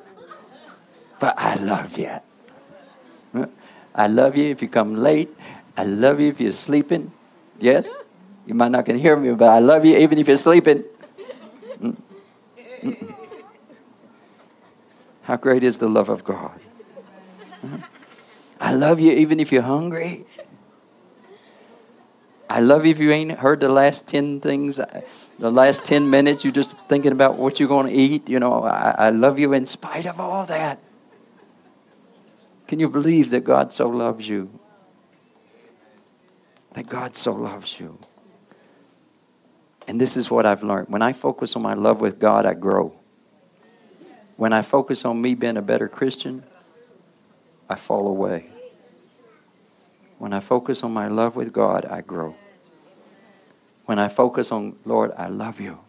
But 1.19 1.33
I 1.39 1.55
love 1.55 1.97
you. 1.97 3.49
I 3.97 4.07
love 4.07 4.37
you 4.37 4.45
if 4.45 4.61
you 4.61 4.69
come 4.69 4.95
late. 4.95 5.35
I 5.75 5.83
love 5.83 6.19
you 6.19 6.29
if 6.29 6.39
you're 6.39 6.51
sleeping. 6.51 7.11
Yes? 7.59 7.89
You 8.45 8.53
might 8.53 8.71
not 8.71 8.85
can 8.85 8.97
hear 8.97 9.17
me, 9.17 9.33
but 9.33 9.49
I 9.49 9.59
love 9.59 9.83
you 9.83 9.97
even 9.97 10.19
if 10.19 10.27
you're 10.27 10.37
sleeping. 10.37 10.83
Mm-mm. 11.81 13.15
How 15.23 15.35
great 15.35 15.63
is 15.63 15.77
the 15.79 15.89
love 15.89 16.09
of 16.09 16.23
God? 16.23 16.59
I 18.61 18.73
love 18.73 18.99
you 18.99 19.11
even 19.11 19.39
if 19.39 19.51
you're 19.51 19.63
hungry. 19.63 20.25
I 22.49 22.61
love 22.61 22.85
you 22.85 22.91
if 22.91 22.99
you 22.99 23.11
ain't 23.11 23.31
heard 23.31 23.59
the 23.59 23.69
last 23.69 24.07
10 24.07 24.39
things, 24.39 24.77
the 24.77 25.51
last 25.51 25.83
10 25.83 26.09
minutes, 26.09 26.45
you're 26.45 26.53
just 26.53 26.75
thinking 26.87 27.11
about 27.11 27.35
what 27.35 27.59
you're 27.59 27.67
going 27.67 27.87
to 27.87 27.93
eat. 27.93 28.29
You 28.29 28.39
know, 28.39 28.63
I, 28.63 28.95
I 28.97 29.09
love 29.09 29.37
you 29.37 29.51
in 29.53 29.65
spite 29.65 30.05
of 30.05 30.19
all 30.19 30.45
that. 30.45 30.79
Can 32.67 32.79
you 32.79 32.89
believe 32.89 33.29
that 33.29 33.43
God 33.43 33.71
so 33.71 33.87
loves 33.87 34.27
you? 34.27 34.59
That 36.73 36.87
God 36.87 37.15
so 37.15 37.33
loves 37.33 37.79
you. 37.79 37.97
And 39.87 40.01
this 40.01 40.17
is 40.17 40.29
what 40.29 40.45
I've 40.45 40.63
learned. 40.63 40.89
When 40.89 41.01
I 41.01 41.13
focus 41.13 41.55
on 41.55 41.61
my 41.61 41.73
love 41.73 42.01
with 42.01 42.19
God, 42.19 42.45
I 42.45 42.53
grow. 42.53 42.93
When 44.35 44.51
I 44.51 44.61
focus 44.61 45.05
on 45.05 45.21
me 45.21 45.33
being 45.33 45.57
a 45.57 45.61
better 45.61 45.87
Christian, 45.87 46.43
I 47.69 47.75
fall 47.75 48.07
away. 48.07 48.47
When 50.19 50.33
I 50.33 50.41
focus 50.41 50.83
on 50.83 50.91
my 50.93 51.07
love 51.07 51.35
with 51.35 51.53
God, 51.53 51.85
I 51.85 52.01
grow. 52.01 52.35
When 53.85 53.97
I 53.97 54.09
focus 54.09 54.51
on, 54.51 54.75
Lord, 54.83 55.13
I 55.17 55.27
love 55.27 55.61
you. 55.61 55.79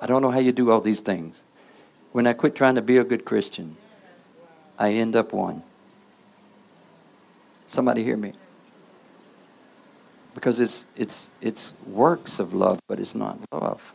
I 0.00 0.06
don't 0.06 0.22
know 0.22 0.30
how 0.30 0.38
you 0.38 0.52
do 0.52 0.70
all 0.70 0.80
these 0.80 1.00
things. 1.00 1.42
When 2.12 2.26
I 2.26 2.32
quit 2.32 2.54
trying 2.54 2.76
to 2.76 2.82
be 2.82 2.96
a 2.96 3.04
good 3.04 3.24
Christian, 3.24 3.76
I 4.78 4.92
end 4.92 5.14
up 5.14 5.32
one. 5.32 5.62
Somebody 7.72 8.04
hear 8.04 8.18
me? 8.18 8.34
Because 10.34 10.60
it's, 10.60 10.84
it's, 10.94 11.30
it's 11.40 11.72
works 11.86 12.38
of 12.38 12.52
love, 12.52 12.78
but 12.86 13.00
it's 13.00 13.14
not 13.14 13.38
love. 13.50 13.94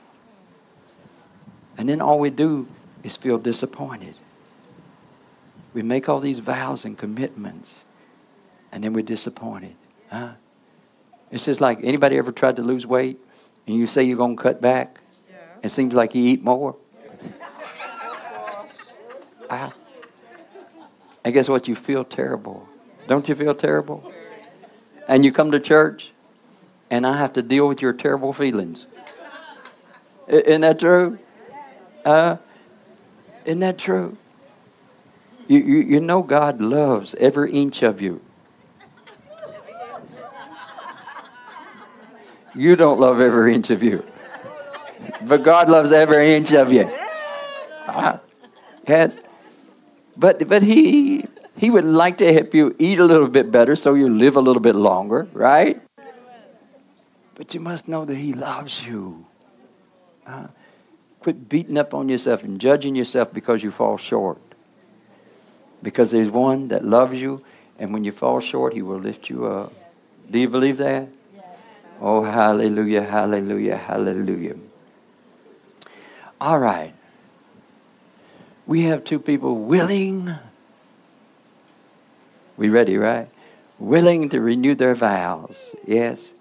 And 1.77 1.87
then 1.87 2.01
all 2.01 2.17
we 2.17 2.31
do 2.31 2.65
is 3.03 3.17
feel 3.17 3.37
disappointed. 3.37 4.17
We 5.75 5.83
make 5.83 6.09
all 6.09 6.19
these 6.19 6.39
vows 6.39 6.85
and 6.85 6.97
commitments, 6.97 7.85
and 8.71 8.83
then 8.83 8.93
we're 8.93 9.03
disappointed. 9.03 9.75
Huh? 10.09 10.31
It's 11.29 11.45
just 11.45 11.61
like 11.61 11.77
anybody 11.83 12.17
ever 12.17 12.31
tried 12.31 12.55
to 12.55 12.63
lose 12.63 12.87
weight 12.87 13.19
and 13.67 13.75
you 13.75 13.85
say 13.85 14.01
you're 14.01 14.17
going 14.17 14.37
to 14.37 14.41
cut 14.41 14.59
back? 14.59 15.01
Yeah. 15.29 15.35
It 15.61 15.69
seems 15.69 15.93
like 15.93 16.15
you 16.15 16.23
eat 16.23 16.43
more. 16.43 16.75
I, 19.51 19.71
and 21.23 21.31
guess 21.31 21.47
what? 21.47 21.67
You 21.67 21.75
feel 21.75 22.03
terrible. 22.03 22.67
Don't 23.07 23.27
you 23.29 23.35
feel 23.35 23.55
terrible? 23.55 24.11
And 25.07 25.23
you 25.23 25.31
come 25.31 25.51
to 25.51 25.59
church, 25.59 26.11
and 26.89 27.07
I 27.07 27.17
have 27.17 27.33
to 27.33 27.41
deal 27.41 27.67
with 27.67 27.81
your 27.81 27.93
terrible 27.93 28.33
feelings. 28.33 28.85
Isn't 30.27 30.61
that 30.61 30.79
true? 30.79 31.17
Uh, 32.03 32.37
isn't 33.45 33.59
that 33.61 33.77
true? 33.77 34.17
You, 35.47 35.59
you, 35.59 35.77
you 35.77 35.99
know 36.01 36.21
God 36.21 36.59
loves 36.59 37.15
every 37.15 37.53
inch 37.53 37.81
of 37.81 38.01
you. 38.01 38.21
You 42.53 42.75
don't 42.75 42.99
love 42.99 43.21
every 43.21 43.53
inch 43.53 43.69
of 43.69 43.83
you. 43.83 44.03
But 45.21 45.43
God 45.43 45.69
loves 45.69 45.91
every 45.91 46.35
inch 46.35 46.51
of 46.51 46.73
you. 46.73 46.91
Uh, 47.85 48.17
yes. 48.87 49.17
But, 50.17 50.47
but 50.47 50.63
he, 50.63 51.25
he 51.57 51.69
would 51.69 51.85
like 51.85 52.19
to 52.19 52.31
help 52.31 52.53
you 52.53 52.75
eat 52.77 52.99
a 52.99 53.05
little 53.05 53.27
bit 53.27 53.51
better 53.51 53.75
so 53.75 53.95
you 53.95 54.09
live 54.09 54.35
a 54.35 54.41
little 54.41 54.61
bit 54.61 54.75
longer, 54.75 55.27
right? 55.33 55.81
But 57.35 57.53
you 57.53 57.59
must 57.59 57.87
know 57.87 58.05
that 58.05 58.15
He 58.15 58.33
loves 58.33 58.87
you. 58.87 59.25
Uh, 60.25 60.47
quit 61.19 61.49
beating 61.49 61.77
up 61.77 61.93
on 61.93 62.09
yourself 62.09 62.43
and 62.43 62.59
judging 62.59 62.95
yourself 62.95 63.33
because 63.33 63.63
you 63.63 63.71
fall 63.71 63.97
short. 63.97 64.39
Because 65.81 66.11
there's 66.11 66.29
one 66.29 66.67
that 66.69 66.83
loves 66.83 67.21
you, 67.21 67.43
and 67.77 67.93
when 67.93 68.03
you 68.03 68.11
fall 68.11 68.39
short, 68.39 68.73
He 68.73 68.81
will 68.81 68.99
lift 68.99 69.29
you 69.29 69.45
up. 69.45 69.73
Do 70.29 70.39
you 70.39 70.49
believe 70.49 70.77
that? 70.77 71.09
Oh, 71.99 72.23
hallelujah, 72.23 73.03
hallelujah, 73.03 73.77
hallelujah. 73.77 74.55
All 76.39 76.59
right. 76.59 76.93
We 78.67 78.83
have 78.83 79.03
two 79.03 79.19
people 79.19 79.55
willing. 79.55 80.35
We 82.57 82.69
ready, 82.69 82.97
right? 82.97 83.29
Willing 83.79 84.29
to 84.29 84.41
renew 84.41 84.75
their 84.75 84.95
vows. 84.95 85.75
Yes. 85.85 86.33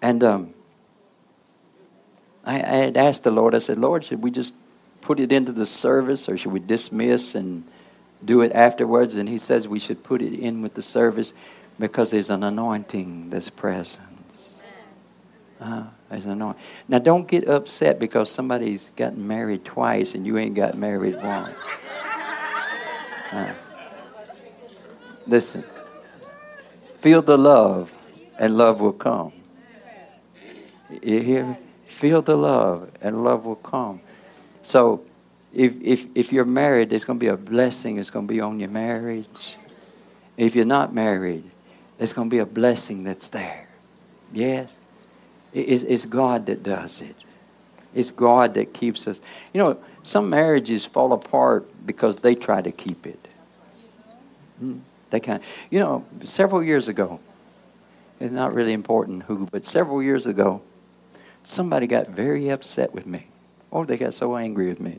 And 0.00 0.22
um, 0.22 0.54
I, 2.44 2.54
I 2.54 2.76
had 2.76 2.96
asked 2.96 3.24
the 3.24 3.30
Lord, 3.30 3.54
I 3.54 3.58
said, 3.58 3.78
Lord, 3.78 4.04
should 4.04 4.22
we 4.22 4.30
just 4.30 4.54
put 5.00 5.18
it 5.18 5.32
into 5.32 5.52
the 5.52 5.66
service 5.66 6.28
or 6.28 6.36
should 6.36 6.52
we 6.52 6.60
dismiss 6.60 7.34
and 7.34 7.64
do 8.24 8.40
it 8.42 8.52
afterwards? 8.52 9.16
And 9.16 9.28
He 9.28 9.38
says 9.38 9.66
we 9.66 9.80
should 9.80 10.02
put 10.04 10.22
it 10.22 10.38
in 10.38 10.62
with 10.62 10.74
the 10.74 10.82
service 10.82 11.32
because 11.78 12.12
there's 12.12 12.30
an 12.30 12.44
anointing 12.44 13.30
that's 13.30 13.50
present. 13.50 14.06
Uh, 15.60 15.84
there's 16.08 16.24
an 16.24 16.32
anointing. 16.32 16.62
Now, 16.88 16.98
don't 17.00 17.28
get 17.28 17.46
upset 17.46 17.98
because 17.98 18.30
somebody's 18.30 18.90
gotten 18.96 19.26
married 19.26 19.64
twice 19.64 20.14
and 20.14 20.26
you 20.26 20.38
ain't 20.38 20.54
got 20.54 20.76
married 20.76 21.16
once. 21.22 21.54
Uh, 23.32 23.54
listen, 25.30 25.64
feel 27.00 27.22
the 27.22 27.38
love, 27.38 27.92
and 28.38 28.56
love 28.56 28.80
will 28.80 28.92
come. 28.92 29.32
You 31.02 31.20
hear 31.20 31.46
me? 31.46 31.56
Feel 31.86 32.20
the 32.22 32.36
love, 32.36 32.90
and 33.00 33.22
love 33.22 33.44
will 33.44 33.56
come. 33.56 34.00
So, 34.62 35.04
if, 35.52 35.72
if, 35.82 36.06
if 36.14 36.32
you're 36.32 36.44
married, 36.44 36.90
there's 36.90 37.04
going 37.04 37.18
to 37.18 37.20
be 37.20 37.28
a 37.28 37.36
blessing. 37.36 37.98
It's 37.98 38.10
going 38.10 38.26
to 38.26 38.32
be 38.32 38.40
on 38.40 38.60
your 38.60 38.68
marriage. 38.70 39.56
If 40.36 40.54
you're 40.54 40.64
not 40.64 40.94
married, 40.94 41.44
there's 41.98 42.12
going 42.12 42.28
to 42.28 42.34
be 42.34 42.38
a 42.38 42.46
blessing 42.46 43.04
that's 43.04 43.28
there. 43.28 43.68
Yes? 44.32 44.78
It's, 45.52 45.82
it's 45.82 46.06
God 46.06 46.46
that 46.46 46.62
does 46.62 47.02
it. 47.02 47.16
It's 47.94 48.10
God 48.10 48.54
that 48.54 48.72
keeps 48.72 49.06
us. 49.08 49.20
You 49.52 49.58
know, 49.58 49.78
some 50.02 50.30
marriages 50.30 50.86
fall 50.86 51.12
apart 51.12 51.68
because 51.84 52.18
they 52.18 52.34
try 52.34 52.62
to 52.62 52.70
keep 52.70 53.06
it. 53.06 53.28
Hmm, 54.60 54.78
they 55.10 55.20
kind 55.20 55.42
you 55.70 55.80
know, 55.80 56.04
several 56.24 56.62
years 56.62 56.88
ago, 56.88 57.20
it's 58.18 58.32
not 58.32 58.54
really 58.54 58.72
important 58.72 59.24
who, 59.24 59.46
but 59.46 59.64
several 59.64 60.02
years 60.02 60.26
ago, 60.26 60.62
somebody 61.42 61.86
got 61.86 62.08
very 62.08 62.48
upset 62.48 62.94
with 62.94 63.06
me. 63.06 63.26
Oh, 63.72 63.84
they 63.84 63.96
got 63.96 64.14
so 64.14 64.36
angry 64.36 64.68
with 64.68 64.80
me. 64.80 64.98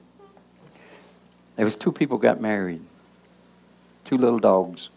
There 1.56 1.66
was 1.66 1.76
two 1.76 1.92
people 1.92 2.18
got 2.18 2.42
married. 2.42 2.82
Two 4.06 4.18
little 4.18 4.40
dogs. 4.40 4.90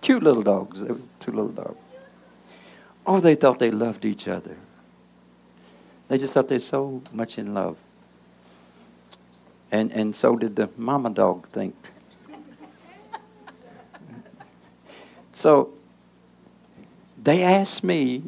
Cute 0.00 0.22
little 0.22 0.42
dogs. 0.42 0.80
They 0.80 0.92
were 0.92 0.98
two 1.20 1.32
little 1.32 1.52
dogs. 1.52 1.78
Oh, 3.06 3.20
they 3.20 3.34
thought 3.34 3.58
they 3.58 3.70
loved 3.70 4.04
each 4.04 4.26
other. 4.28 4.56
They 6.08 6.18
just 6.18 6.34
thought 6.34 6.48
they 6.48 6.56
were 6.56 6.60
so 6.60 7.02
much 7.12 7.38
in 7.38 7.54
love. 7.54 7.78
And, 9.70 9.92
and 9.92 10.14
so 10.14 10.36
did 10.36 10.56
the 10.56 10.68
mama 10.76 11.10
dog 11.10 11.48
think. 11.48 11.74
So 15.34 15.74
they 17.22 17.42
asked 17.42 17.84
me 17.84 18.22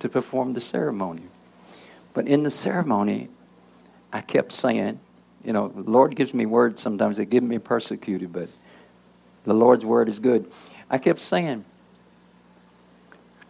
to 0.00 0.08
perform 0.08 0.54
the 0.54 0.60
ceremony. 0.60 1.22
But 2.14 2.26
in 2.26 2.42
the 2.42 2.50
ceremony, 2.50 3.28
I 4.12 4.22
kept 4.22 4.52
saying, 4.52 4.98
you 5.44 5.52
know, 5.52 5.68
the 5.68 5.88
Lord 5.88 6.16
gives 6.16 6.34
me 6.34 6.46
words 6.46 6.82
sometimes 6.82 7.18
that 7.18 7.26
give 7.26 7.44
me 7.44 7.58
persecuted, 7.58 8.32
but 8.32 8.48
the 9.44 9.54
Lord's 9.54 9.84
word 9.84 10.08
is 10.08 10.18
good. 10.18 10.50
I 10.90 10.98
kept 10.98 11.20
saying, 11.20 11.64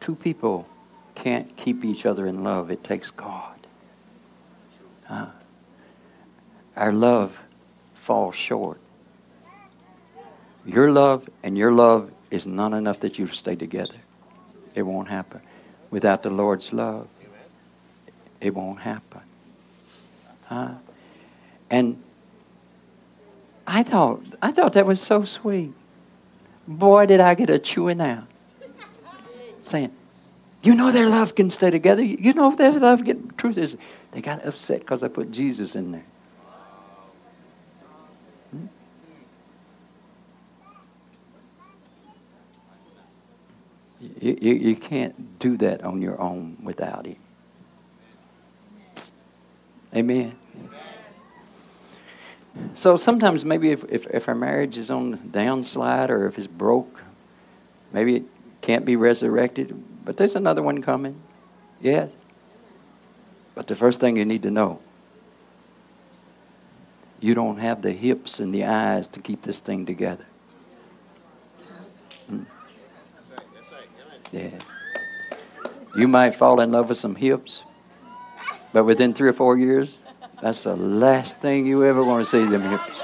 two 0.01 0.15
people 0.15 0.69
can't 1.15 1.57
keep 1.57 1.85
each 1.85 2.05
other 2.07 2.27
in 2.27 2.43
love. 2.43 2.71
It 2.71 2.83
takes 2.83 3.11
God. 3.11 3.67
Uh, 5.09 5.27
our 6.77 6.93
love 6.93 7.41
falls 7.95 8.35
short. 8.35 8.81
Your 10.65 10.91
love 10.91 11.29
and 11.43 11.59
your 11.59 11.73
love 11.73 12.11
is 12.33 12.47
not 12.47 12.73
enough 12.73 12.99
that 13.01 13.19
you 13.19 13.27
stay 13.29 13.55
together. 13.55 13.95
It 14.75 14.83
won't 14.83 15.09
happen. 15.09 15.43
Without 15.91 16.23
the 16.23 16.31
Lord's 16.31 16.73
love, 16.73 17.07
it 18.41 18.55
won't 18.55 18.81
happen. 18.81 19.21
And 21.71 22.03
I 23.67 23.83
thought 23.83 24.23
I 24.43 24.51
thought 24.53 24.73
that 24.73 24.87
was 24.87 25.01
so 25.01 25.25
sweet. 25.25 25.73
Boy, 26.67 27.07
did 27.07 27.21
I 27.21 27.35
get 27.35 27.51
a 27.51 27.59
chewing 27.59 28.01
out. 28.01 28.25
Saying, 29.61 29.93
you 30.63 30.75
know 30.75 30.91
their 30.91 31.09
love 31.09 31.35
can 31.35 31.51
stay 31.51 31.71
together. 31.71 32.03
You 32.03 32.33
know 32.33 32.55
their 32.55 32.73
love 32.73 33.05
get 33.05 33.37
truth 33.39 33.59
is 33.59 33.77
they 34.13 34.21
got 34.21 34.45
upset 34.45 34.81
because 34.81 35.03
I 35.03 35.09
put 35.09 35.31
Jesus 35.31 35.75
in 35.75 35.93
there. 35.93 36.05
You, 44.21 44.35
you, 44.55 44.77
can't 44.77 45.39
do 45.39 45.57
that 45.59 45.85
on 45.85 46.03
your 46.03 46.21
own 46.21 46.57
without 46.63 47.07
Him. 47.07 47.17
Amen. 49.95 50.37
So 52.75 52.97
sometimes 52.97 53.45
maybe 53.45 53.71
if, 53.71 53.85
if, 53.89 54.07
if, 54.09 54.29
our 54.29 54.35
marriage 54.35 54.77
is 54.77 54.91
on 54.91 55.19
downslide 55.19 56.09
or 56.09 56.27
if 56.27 56.37
it's 56.37 56.47
broke, 56.47 57.01
maybe 57.93 58.17
it 58.17 58.25
can't 58.61 58.85
be 58.85 58.97
resurrected. 58.97 59.81
But 60.05 60.17
there's 60.17 60.35
another 60.35 60.63
one 60.63 60.83
coming. 60.83 61.21
Yes. 61.81 62.11
But 63.55 63.69
the 63.69 63.75
first 63.75 64.01
thing 64.01 64.17
you 64.17 64.25
need 64.25 64.43
to 64.43 64.51
know, 64.51 64.81
you 67.21 67.35
don't 67.35 67.59
have 67.59 67.83
the 67.83 67.93
hips 67.93 68.41
and 68.41 68.53
the 68.53 68.65
eyes 68.65 69.07
to 69.09 69.21
keep 69.21 69.43
this 69.43 69.61
thing 69.61 69.87
together. 69.87 70.27
Yeah. 74.33 74.51
You 75.95 76.09
might 76.09 76.35
fall 76.35 76.61
in 76.61 76.73
love 76.73 76.89
with 76.89 76.99
some 76.99 77.15
hips, 77.15 77.63
but 78.73 78.85
within 78.85 79.13
three 79.13 79.29
or 79.29 79.35
four 79.35 79.59
years, 79.59 79.99
that's 80.41 80.63
the 80.63 80.75
last 80.75 81.41
thing 81.41 81.67
you 81.67 81.85
ever 81.85 82.03
want 82.03 82.25
to 82.25 82.31
see 82.31 82.45
them 82.45 82.63
hips. 82.63 83.03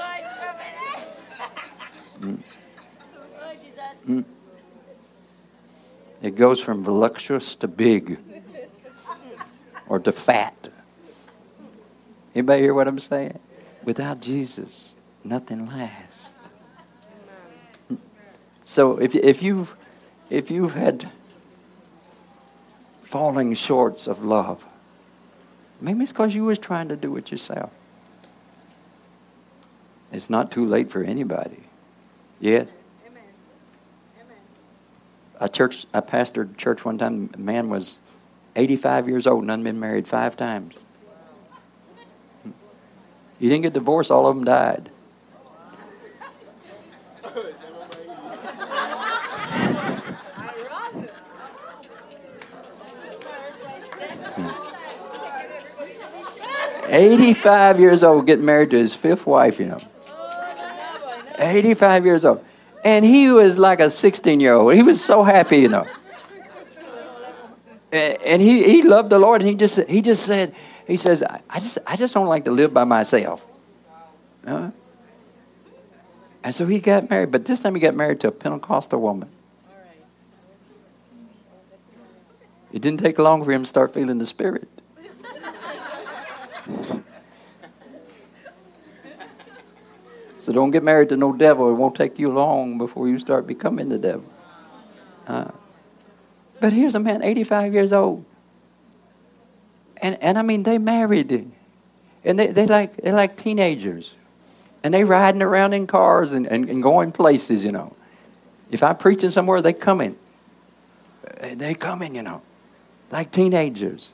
Mm. 2.19 2.39
Mm. 4.07 4.25
It 6.21 6.35
goes 6.35 6.59
from 6.59 6.83
voluptuous 6.83 7.55
to 7.57 7.67
big 7.67 8.17
or 9.87 9.99
to 9.99 10.11
fat. 10.11 10.69
Anybody 12.33 12.63
hear 12.63 12.73
what 12.73 12.87
I'm 12.87 12.99
saying? 12.99 13.39
Without 13.83 14.19
Jesus, 14.19 14.93
nothing 15.23 15.67
lasts. 15.67 16.33
So 18.63 18.97
if, 18.97 19.15
if 19.15 19.41
you've 19.41 19.75
if 20.29 20.51
you've 20.51 20.75
had 20.75 21.09
falling 23.09 23.55
shorts 23.55 24.05
of 24.05 24.23
love, 24.23 24.63
maybe 25.81 26.03
it's 26.03 26.11
because 26.11 26.35
you 26.35 26.45
was 26.45 26.59
trying 26.59 26.87
to 26.89 26.95
do 26.95 27.17
it 27.17 27.31
yourself. 27.31 27.71
It's 30.11 30.29
not 30.29 30.51
too 30.51 30.63
late 30.63 30.91
for 30.91 31.03
anybody. 31.03 31.63
Yes. 32.39 32.69
Amen. 33.07 33.23
Amen. 34.21 34.37
A 35.39 35.49
church, 35.49 35.87
I 35.91 36.01
pastored 36.01 36.55
church 36.55 36.85
one 36.85 36.99
time. 36.99 37.31
A 37.33 37.39
man 37.39 37.69
was 37.69 37.97
85 38.55 39.09
years 39.09 39.25
old 39.25 39.41
and 39.41 39.49
had 39.49 39.63
been 39.63 39.79
married 39.79 40.07
five 40.07 40.37
times. 40.37 40.75
He 43.39 43.49
didn't 43.49 43.63
get 43.63 43.73
divorced, 43.73 44.11
all 44.11 44.27
of 44.27 44.35
them 44.35 44.45
died. 44.45 44.91
Eighty-five 56.89 57.79
years 57.79 58.03
old, 58.03 58.25
getting 58.25 58.45
married 58.45 58.71
to 58.71 58.77
his 58.77 58.93
fifth 58.93 59.25
wife. 59.25 59.59
You 59.59 59.67
know, 59.67 59.79
eighty-five 61.37 62.05
years 62.05 62.25
old, 62.25 62.43
and 62.83 63.05
he 63.05 63.31
was 63.31 63.57
like 63.57 63.79
a 63.79 63.89
sixteen-year-old. 63.89 64.73
He 64.73 64.83
was 64.83 65.03
so 65.03 65.23
happy, 65.23 65.57
you 65.57 65.69
know 65.69 65.85
and 67.91 68.41
he, 68.41 68.63
he 68.63 68.83
loved 68.83 69.09
the 69.09 69.19
Lord, 69.19 69.41
and 69.41 69.49
he 69.49 69.55
just 69.55 69.79
he 69.87 70.01
just 70.01 70.25
said, 70.25 70.55
he 70.87 70.97
says, 70.97 71.23
I 71.49 71.59
just 71.59 71.77
I 71.85 71.95
just 71.95 72.13
don't 72.13 72.27
like 72.27 72.45
to 72.45 72.51
live 72.51 72.73
by 72.73 72.83
myself. 72.83 73.45
Uh, 74.45 74.71
and 76.43 76.55
so 76.55 76.65
he 76.65 76.79
got 76.79 77.09
married, 77.09 77.31
but 77.31 77.45
this 77.45 77.59
time 77.59 77.75
he 77.75 77.81
got 77.81 77.95
married 77.95 78.19
to 78.21 78.29
a 78.29 78.31
Pentecostal 78.31 79.01
woman. 79.01 79.29
It 82.71 82.81
didn't 82.81 82.99
take 82.99 83.17
long 83.17 83.43
for 83.43 83.51
him 83.51 83.63
to 83.63 83.65
start 83.65 83.93
feeling 83.93 84.19
the 84.19 84.25
Spirit. 84.25 84.67
so 90.39 90.53
don't 90.53 90.71
get 90.71 90.83
married 90.83 91.09
to 91.09 91.17
no 91.17 91.33
devil. 91.33 91.69
It 91.69 91.73
won't 91.73 91.95
take 91.95 92.19
you 92.19 92.31
long 92.31 92.77
before 92.77 93.07
you 93.07 93.19
start 93.19 93.47
becoming 93.47 93.89
the 93.89 93.99
devil. 93.99 94.25
Uh, 95.27 95.51
but 96.59 96.73
here's 96.73 96.95
a 96.95 96.99
man, 96.99 97.21
85 97.23 97.73
years 97.73 97.93
old. 97.93 98.25
And, 100.01 100.17
and 100.21 100.37
I 100.37 100.41
mean, 100.41 100.63
they 100.63 100.77
married. 100.77 101.51
And 102.23 102.39
they, 102.39 102.47
they 102.47 102.65
like, 102.65 102.97
they're 102.97 103.13
like 103.13 103.37
teenagers. 103.37 104.15
And 104.83 104.93
they 104.93 105.03
riding 105.03 105.41
around 105.41 105.73
in 105.73 105.87
cars 105.87 106.31
and, 106.33 106.47
and, 106.47 106.69
and 106.69 106.81
going 106.81 107.11
places, 107.11 107.63
you 107.63 107.71
know. 107.71 107.95
If 108.71 108.83
I'm 108.83 108.97
preaching 108.97 109.31
somewhere, 109.31 109.61
they 109.61 109.73
come 109.73 110.01
in. 110.01 110.15
They 111.41 111.73
come 111.73 112.01
in, 112.01 112.15
you 112.15 112.21
know, 112.21 112.41
like 113.11 113.31
teenagers. 113.31 114.11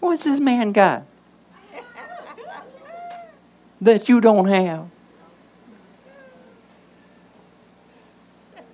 What's 0.00 0.24
this 0.24 0.40
man 0.40 0.72
got 0.72 1.04
that 3.80 4.08
you 4.08 4.20
don't 4.20 4.46
have? 4.46 4.88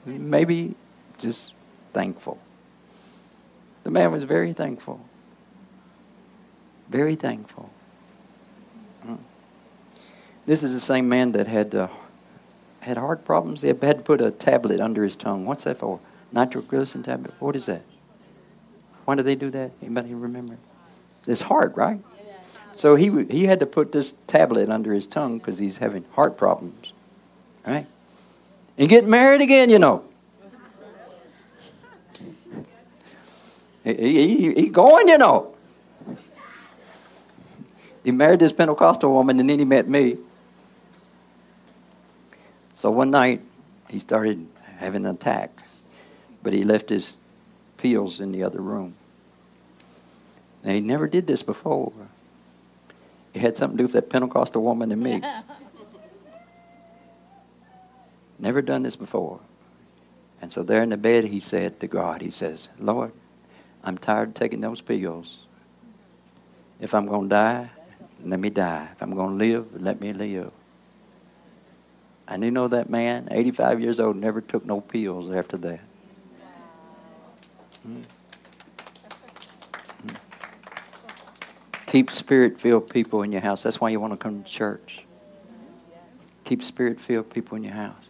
Maybe 0.06 0.74
just 1.18 1.54
thankful. 1.92 2.38
The 3.84 3.90
man 3.90 4.12
was 4.12 4.22
very 4.24 4.52
thankful. 4.52 5.00
Very 6.90 7.14
thankful. 7.14 7.70
Mm. 9.06 9.18
This 10.46 10.62
is 10.62 10.74
the 10.74 10.80
same 10.80 11.08
man 11.08 11.32
that 11.32 11.46
had 11.46 11.74
uh, 11.74 11.88
had 12.80 12.98
heart 12.98 13.24
problems. 13.24 13.62
They 13.62 13.68
had 13.68 13.80
to 13.80 13.94
put 14.02 14.20
a 14.20 14.30
tablet 14.30 14.80
under 14.80 15.02
his 15.04 15.16
tongue. 15.16 15.46
What's 15.46 15.64
that 15.64 15.78
for? 15.78 16.00
Nitroglycerin 16.32 17.02
tablet. 17.02 17.32
What 17.38 17.56
is 17.56 17.66
that? 17.66 17.82
Why 19.06 19.14
did 19.14 19.24
they 19.24 19.36
do 19.36 19.50
that? 19.50 19.70
Anybody 19.80 20.14
remember? 20.14 20.56
It's 21.26 21.42
heart, 21.42 21.74
right? 21.76 22.00
So 22.74 22.96
he 22.96 23.24
he 23.30 23.44
had 23.44 23.60
to 23.60 23.66
put 23.66 23.92
this 23.92 24.14
tablet 24.26 24.68
under 24.68 24.92
his 24.92 25.06
tongue 25.06 25.38
because 25.38 25.58
he's 25.58 25.78
having 25.78 26.04
heart 26.12 26.36
problems, 26.36 26.92
right? 27.66 27.86
And 28.76 28.88
get 28.88 29.06
married 29.06 29.40
again, 29.40 29.70
you 29.70 29.78
know. 29.78 30.04
He, 33.84 33.94
he, 33.94 34.54
he 34.54 34.68
going, 34.70 35.08
you 35.08 35.18
know. 35.18 35.54
He 38.02 38.10
married 38.10 38.40
this 38.40 38.52
Pentecostal 38.52 39.12
woman 39.12 39.38
and 39.38 39.48
then 39.48 39.58
he 39.58 39.64
met 39.64 39.88
me. 39.88 40.18
So 42.74 42.90
one 42.90 43.10
night 43.10 43.40
he 43.88 43.98
started 43.98 44.46
having 44.78 45.06
an 45.06 45.14
attack, 45.14 45.50
but 46.42 46.52
he 46.52 46.64
left 46.64 46.88
his 46.88 47.14
pills 47.76 48.20
in 48.20 48.32
the 48.32 48.42
other 48.42 48.60
room. 48.60 48.94
And 50.62 50.72
he 50.72 50.80
never 50.80 51.06
did 51.06 51.26
this 51.26 51.42
before. 51.42 51.92
It 53.34 53.40
had 53.40 53.56
something 53.56 53.76
to 53.76 53.82
do 53.82 53.86
with 53.86 53.94
that 53.94 54.08
Pentecostal 54.08 54.62
woman 54.62 54.92
and 54.92 55.02
me. 55.02 55.20
Never 58.38 58.62
done 58.62 58.84
this 58.84 58.96
before. 58.96 59.40
And 60.40 60.52
so 60.52 60.62
there 60.62 60.82
in 60.82 60.90
the 60.90 60.96
bed, 60.96 61.24
he 61.24 61.40
said 61.40 61.80
to 61.80 61.86
God, 61.86 62.22
he 62.22 62.30
says, 62.30 62.68
Lord, 62.78 63.12
I'm 63.82 63.98
tired 63.98 64.28
of 64.28 64.34
taking 64.34 64.60
those 64.60 64.80
pills. 64.80 65.38
If 66.80 66.94
I'm 66.94 67.06
going 67.06 67.28
to 67.28 67.34
die, 67.34 67.70
let 68.24 68.38
me 68.38 68.50
die. 68.50 68.88
If 68.92 69.02
I'm 69.02 69.14
going 69.14 69.38
to 69.38 69.44
live, 69.44 69.80
let 69.80 70.00
me 70.00 70.12
live. 70.12 70.52
And 72.26 72.42
you 72.42 72.50
know 72.50 72.68
that 72.68 72.88
man, 72.88 73.28
85 73.30 73.80
years 73.80 74.00
old, 74.00 74.16
never 74.16 74.40
took 74.40 74.64
no 74.64 74.80
pills 74.80 75.32
after 75.32 75.56
that. 75.58 75.80
Hmm. 77.82 78.02
Keep 81.94 82.10
spirit 82.10 82.58
filled 82.58 82.90
people 82.90 83.22
in 83.22 83.30
your 83.30 83.40
house. 83.40 83.62
That's 83.62 83.80
why 83.80 83.90
you 83.90 84.00
want 84.00 84.12
to 84.14 84.16
come 84.16 84.42
to 84.42 84.50
church. 84.50 85.04
Keep 86.42 86.64
spirit 86.64 86.98
filled 86.98 87.30
people 87.30 87.56
in 87.56 87.62
your 87.62 87.72
house. 87.72 88.08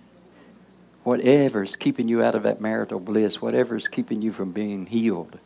Whatever's 1.03 1.77
keeping 1.77 2.09
you 2.09 2.23
out 2.23 2.35
of 2.35 2.45
that 2.45 2.63
marital 2.63 2.99
bliss, 2.99 3.43
whatever's 3.43 3.87
keeping 3.87 4.23
you 4.23 4.33
from 4.33 4.53
being 4.53 4.87
healed, 4.87 5.39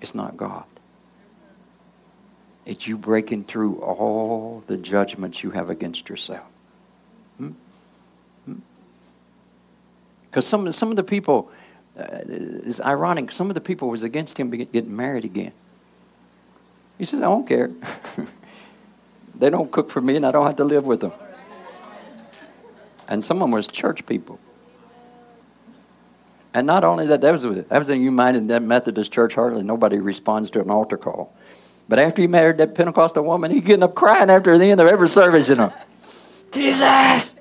it's 0.00 0.14
not 0.14 0.38
God. 0.38 0.64
It's 2.64 2.88
you 2.88 2.96
breaking 2.96 3.44
through 3.44 3.74
all 3.74 4.64
the 4.66 4.78
judgments 4.78 5.42
you 5.42 5.50
have 5.50 5.68
against 5.68 6.08
yourself. 6.08 6.46
Because 7.36 7.52
hmm? 8.46 8.52
hmm? 10.32 10.40
some, 10.40 10.72
some 10.72 10.88
of 10.88 10.96
the 10.96 11.04
people, 11.04 11.50
uh, 11.98 12.06
it's 12.24 12.80
ironic, 12.80 13.32
some 13.32 13.50
of 13.50 13.54
the 13.54 13.60
people 13.60 13.90
was 13.90 14.02
against 14.02 14.40
him 14.40 14.48
getting 14.48 14.96
married 14.96 15.26
again. 15.26 15.52
He 16.98 17.04
says, 17.04 17.20
I 17.20 17.24
don't 17.24 17.46
care. 17.46 17.70
they 19.34 19.50
don't 19.50 19.70
cook 19.70 19.90
for 19.90 20.00
me 20.00 20.16
and 20.16 20.26
I 20.26 20.32
don't 20.32 20.46
have 20.46 20.56
to 20.56 20.64
live 20.64 20.84
with 20.84 21.00
them. 21.00 21.12
And 23.08 23.24
some 23.24 23.38
of 23.38 23.40
them 23.42 23.50
was 23.50 23.66
church 23.66 24.06
people. 24.06 24.38
And 26.54 26.66
not 26.66 26.84
only 26.84 27.06
that, 27.08 27.20
that 27.20 27.32
was 27.32 27.88
you 27.88 28.10
mind 28.12 28.36
in 28.36 28.46
that 28.46 28.62
Methodist 28.62 29.12
church, 29.12 29.34
hardly 29.34 29.64
nobody 29.64 29.98
responds 29.98 30.50
to 30.52 30.60
an 30.60 30.70
altar 30.70 30.96
call. 30.96 31.34
But 31.88 31.98
after 31.98 32.22
he 32.22 32.28
married 32.28 32.58
that 32.58 32.74
Pentecostal 32.74 33.24
woman, 33.24 33.50
he 33.50 33.60
getting 33.60 33.82
up 33.82 33.94
crying 33.94 34.30
after 34.30 34.56
the 34.56 34.70
end 34.70 34.80
of 34.80 34.86
every 34.86 35.08
service, 35.08 35.48
you 35.48 35.56
know. 35.56 35.72
Jesus! 36.52 37.36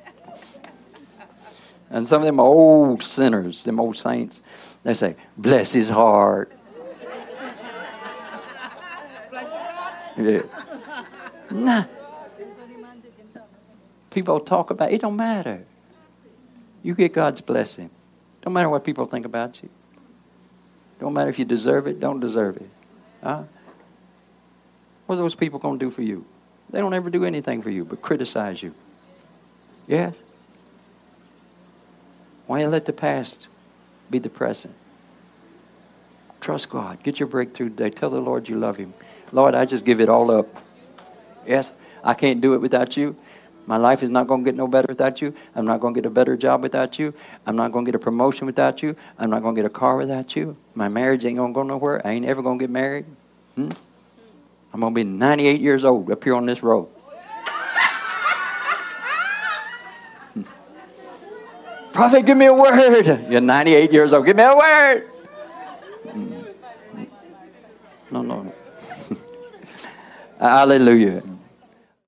And 1.90 2.08
some 2.08 2.22
of 2.22 2.26
them 2.26 2.40
old 2.40 3.04
sinners, 3.04 3.64
them 3.64 3.80
old 3.80 3.96
saints, 3.96 4.42
they 4.82 4.96
say, 4.96 5.16
bless 5.38 5.72
his 5.72 5.90
heart. 5.90 6.52
Yeah. 10.18 10.42
Nah. 11.50 11.86
People 14.10 14.40
talk 14.40 14.70
about 14.70 14.92
it 14.92 15.02
don't 15.02 15.16
matter. 15.16 15.66
You 16.84 16.94
get 16.94 17.14
God's 17.14 17.42
blessing. 17.42 17.90
Don't 18.42 18.54
matter 18.54 18.70
what 18.70 18.84
people 18.84 19.06
think 19.06 19.26
about 19.26 19.64
you. 19.64 19.70
Don't 21.00 21.14
matter 21.14 21.30
if 21.30 21.40
you 21.40 21.46
deserve 21.46 21.88
it, 21.88 22.00
don't 22.00 22.20
deserve 22.20 22.58
it. 22.58 22.70
Huh? 23.24 23.44
What 25.06 25.16
are 25.16 25.18
those 25.18 25.36
people 25.36 25.60
going 25.60 25.80
to 25.80 25.86
do 25.86 25.92
for 25.92 26.02
you? 26.02 26.26
They 26.70 26.80
don't 26.80 26.94
ever 26.94 27.10
do 27.10 27.26
anything 27.26 27.62
for 27.62 27.70
you 27.70 27.86
but 27.86 28.02
criticize 28.02 28.62
you. 28.62 28.74
Yes? 29.88 30.16
Why 32.48 32.62
you 32.62 32.68
let 32.68 32.86
the 32.86 32.94
past 32.94 33.48
be 34.10 34.20
the 34.20 34.30
present? 34.30 34.76
Trust 36.42 36.70
God. 36.70 37.02
Get 37.04 37.20
your 37.20 37.28
breakthrough 37.28 37.70
today. 37.70 37.90
Tell 37.90 38.10
the 38.10 38.20
Lord 38.20 38.50
you 38.50 38.58
love 38.58 38.78
Him. 38.78 38.94
Lord, 39.34 39.56
I 39.56 39.66
just 39.66 39.84
give 39.84 40.00
it 40.00 40.10
all 40.10 40.30
up. 40.30 40.48
Yes? 41.46 41.72
I 42.04 42.14
can't 42.14 42.40
do 42.40 42.54
it 42.54 42.62
without 42.62 42.96
you. 42.96 43.16
My 43.66 43.78
life 43.78 44.04
is 44.04 44.10
not 44.10 44.28
going 44.28 44.44
to 44.44 44.52
get 44.52 44.56
no 44.56 44.68
better 44.68 44.86
without 44.88 45.22
you. 45.22 45.34
I'm 45.56 45.66
not 45.66 45.80
going 45.80 45.96
to 45.96 46.02
get 46.02 46.06
a 46.06 46.12
better 46.12 46.38
job 46.38 46.62
without 46.62 47.00
you. 47.00 47.14
I'm 47.48 47.56
not 47.56 47.72
going 47.72 47.84
to 47.84 47.92
get 47.92 47.96
a 47.96 48.04
promotion 48.04 48.46
without 48.46 48.84
you. 48.84 48.96
I'm 49.18 49.32
not 49.32 49.42
going 49.42 49.56
to 49.56 49.62
get 49.62 49.66
a 49.66 49.74
car 49.74 49.98
without 49.98 50.36
you. 50.36 50.56
My 50.76 50.88
marriage 50.88 51.26
ain't 51.26 51.38
going 51.38 51.52
to 51.52 51.56
go 51.56 51.64
nowhere. 51.64 52.06
I 52.06 52.12
ain't 52.12 52.26
ever 52.26 52.44
going 52.44 52.60
to 52.60 52.64
get 52.64 52.70
married. 52.70 53.06
Hmm? 53.56 53.72
I'm 54.72 54.80
going 54.82 54.94
to 54.94 54.96
be 54.96 55.04
98 55.04 55.62
years 55.62 55.84
old 55.84 56.12
up 56.12 56.24
here 56.24 56.36
on 56.36 56.46
this 56.46 56.62
road. 56.62 56.86
Hmm. 60.34 60.44
Prophet, 61.92 62.26
give 62.26 62.38
me 62.38 62.46
a 62.46 62.54
word. 62.54 63.32
You're 63.32 63.42
98 63.42 63.92
years 63.92 64.14
old. 64.14 64.28
Give 64.28 64.36
me 64.36 64.44
a 64.44 64.56
word. 64.56 65.08
Hmm. 66.12 66.44
No, 68.12 68.22
no. 68.22 68.54
Hallelujah. 70.44 71.24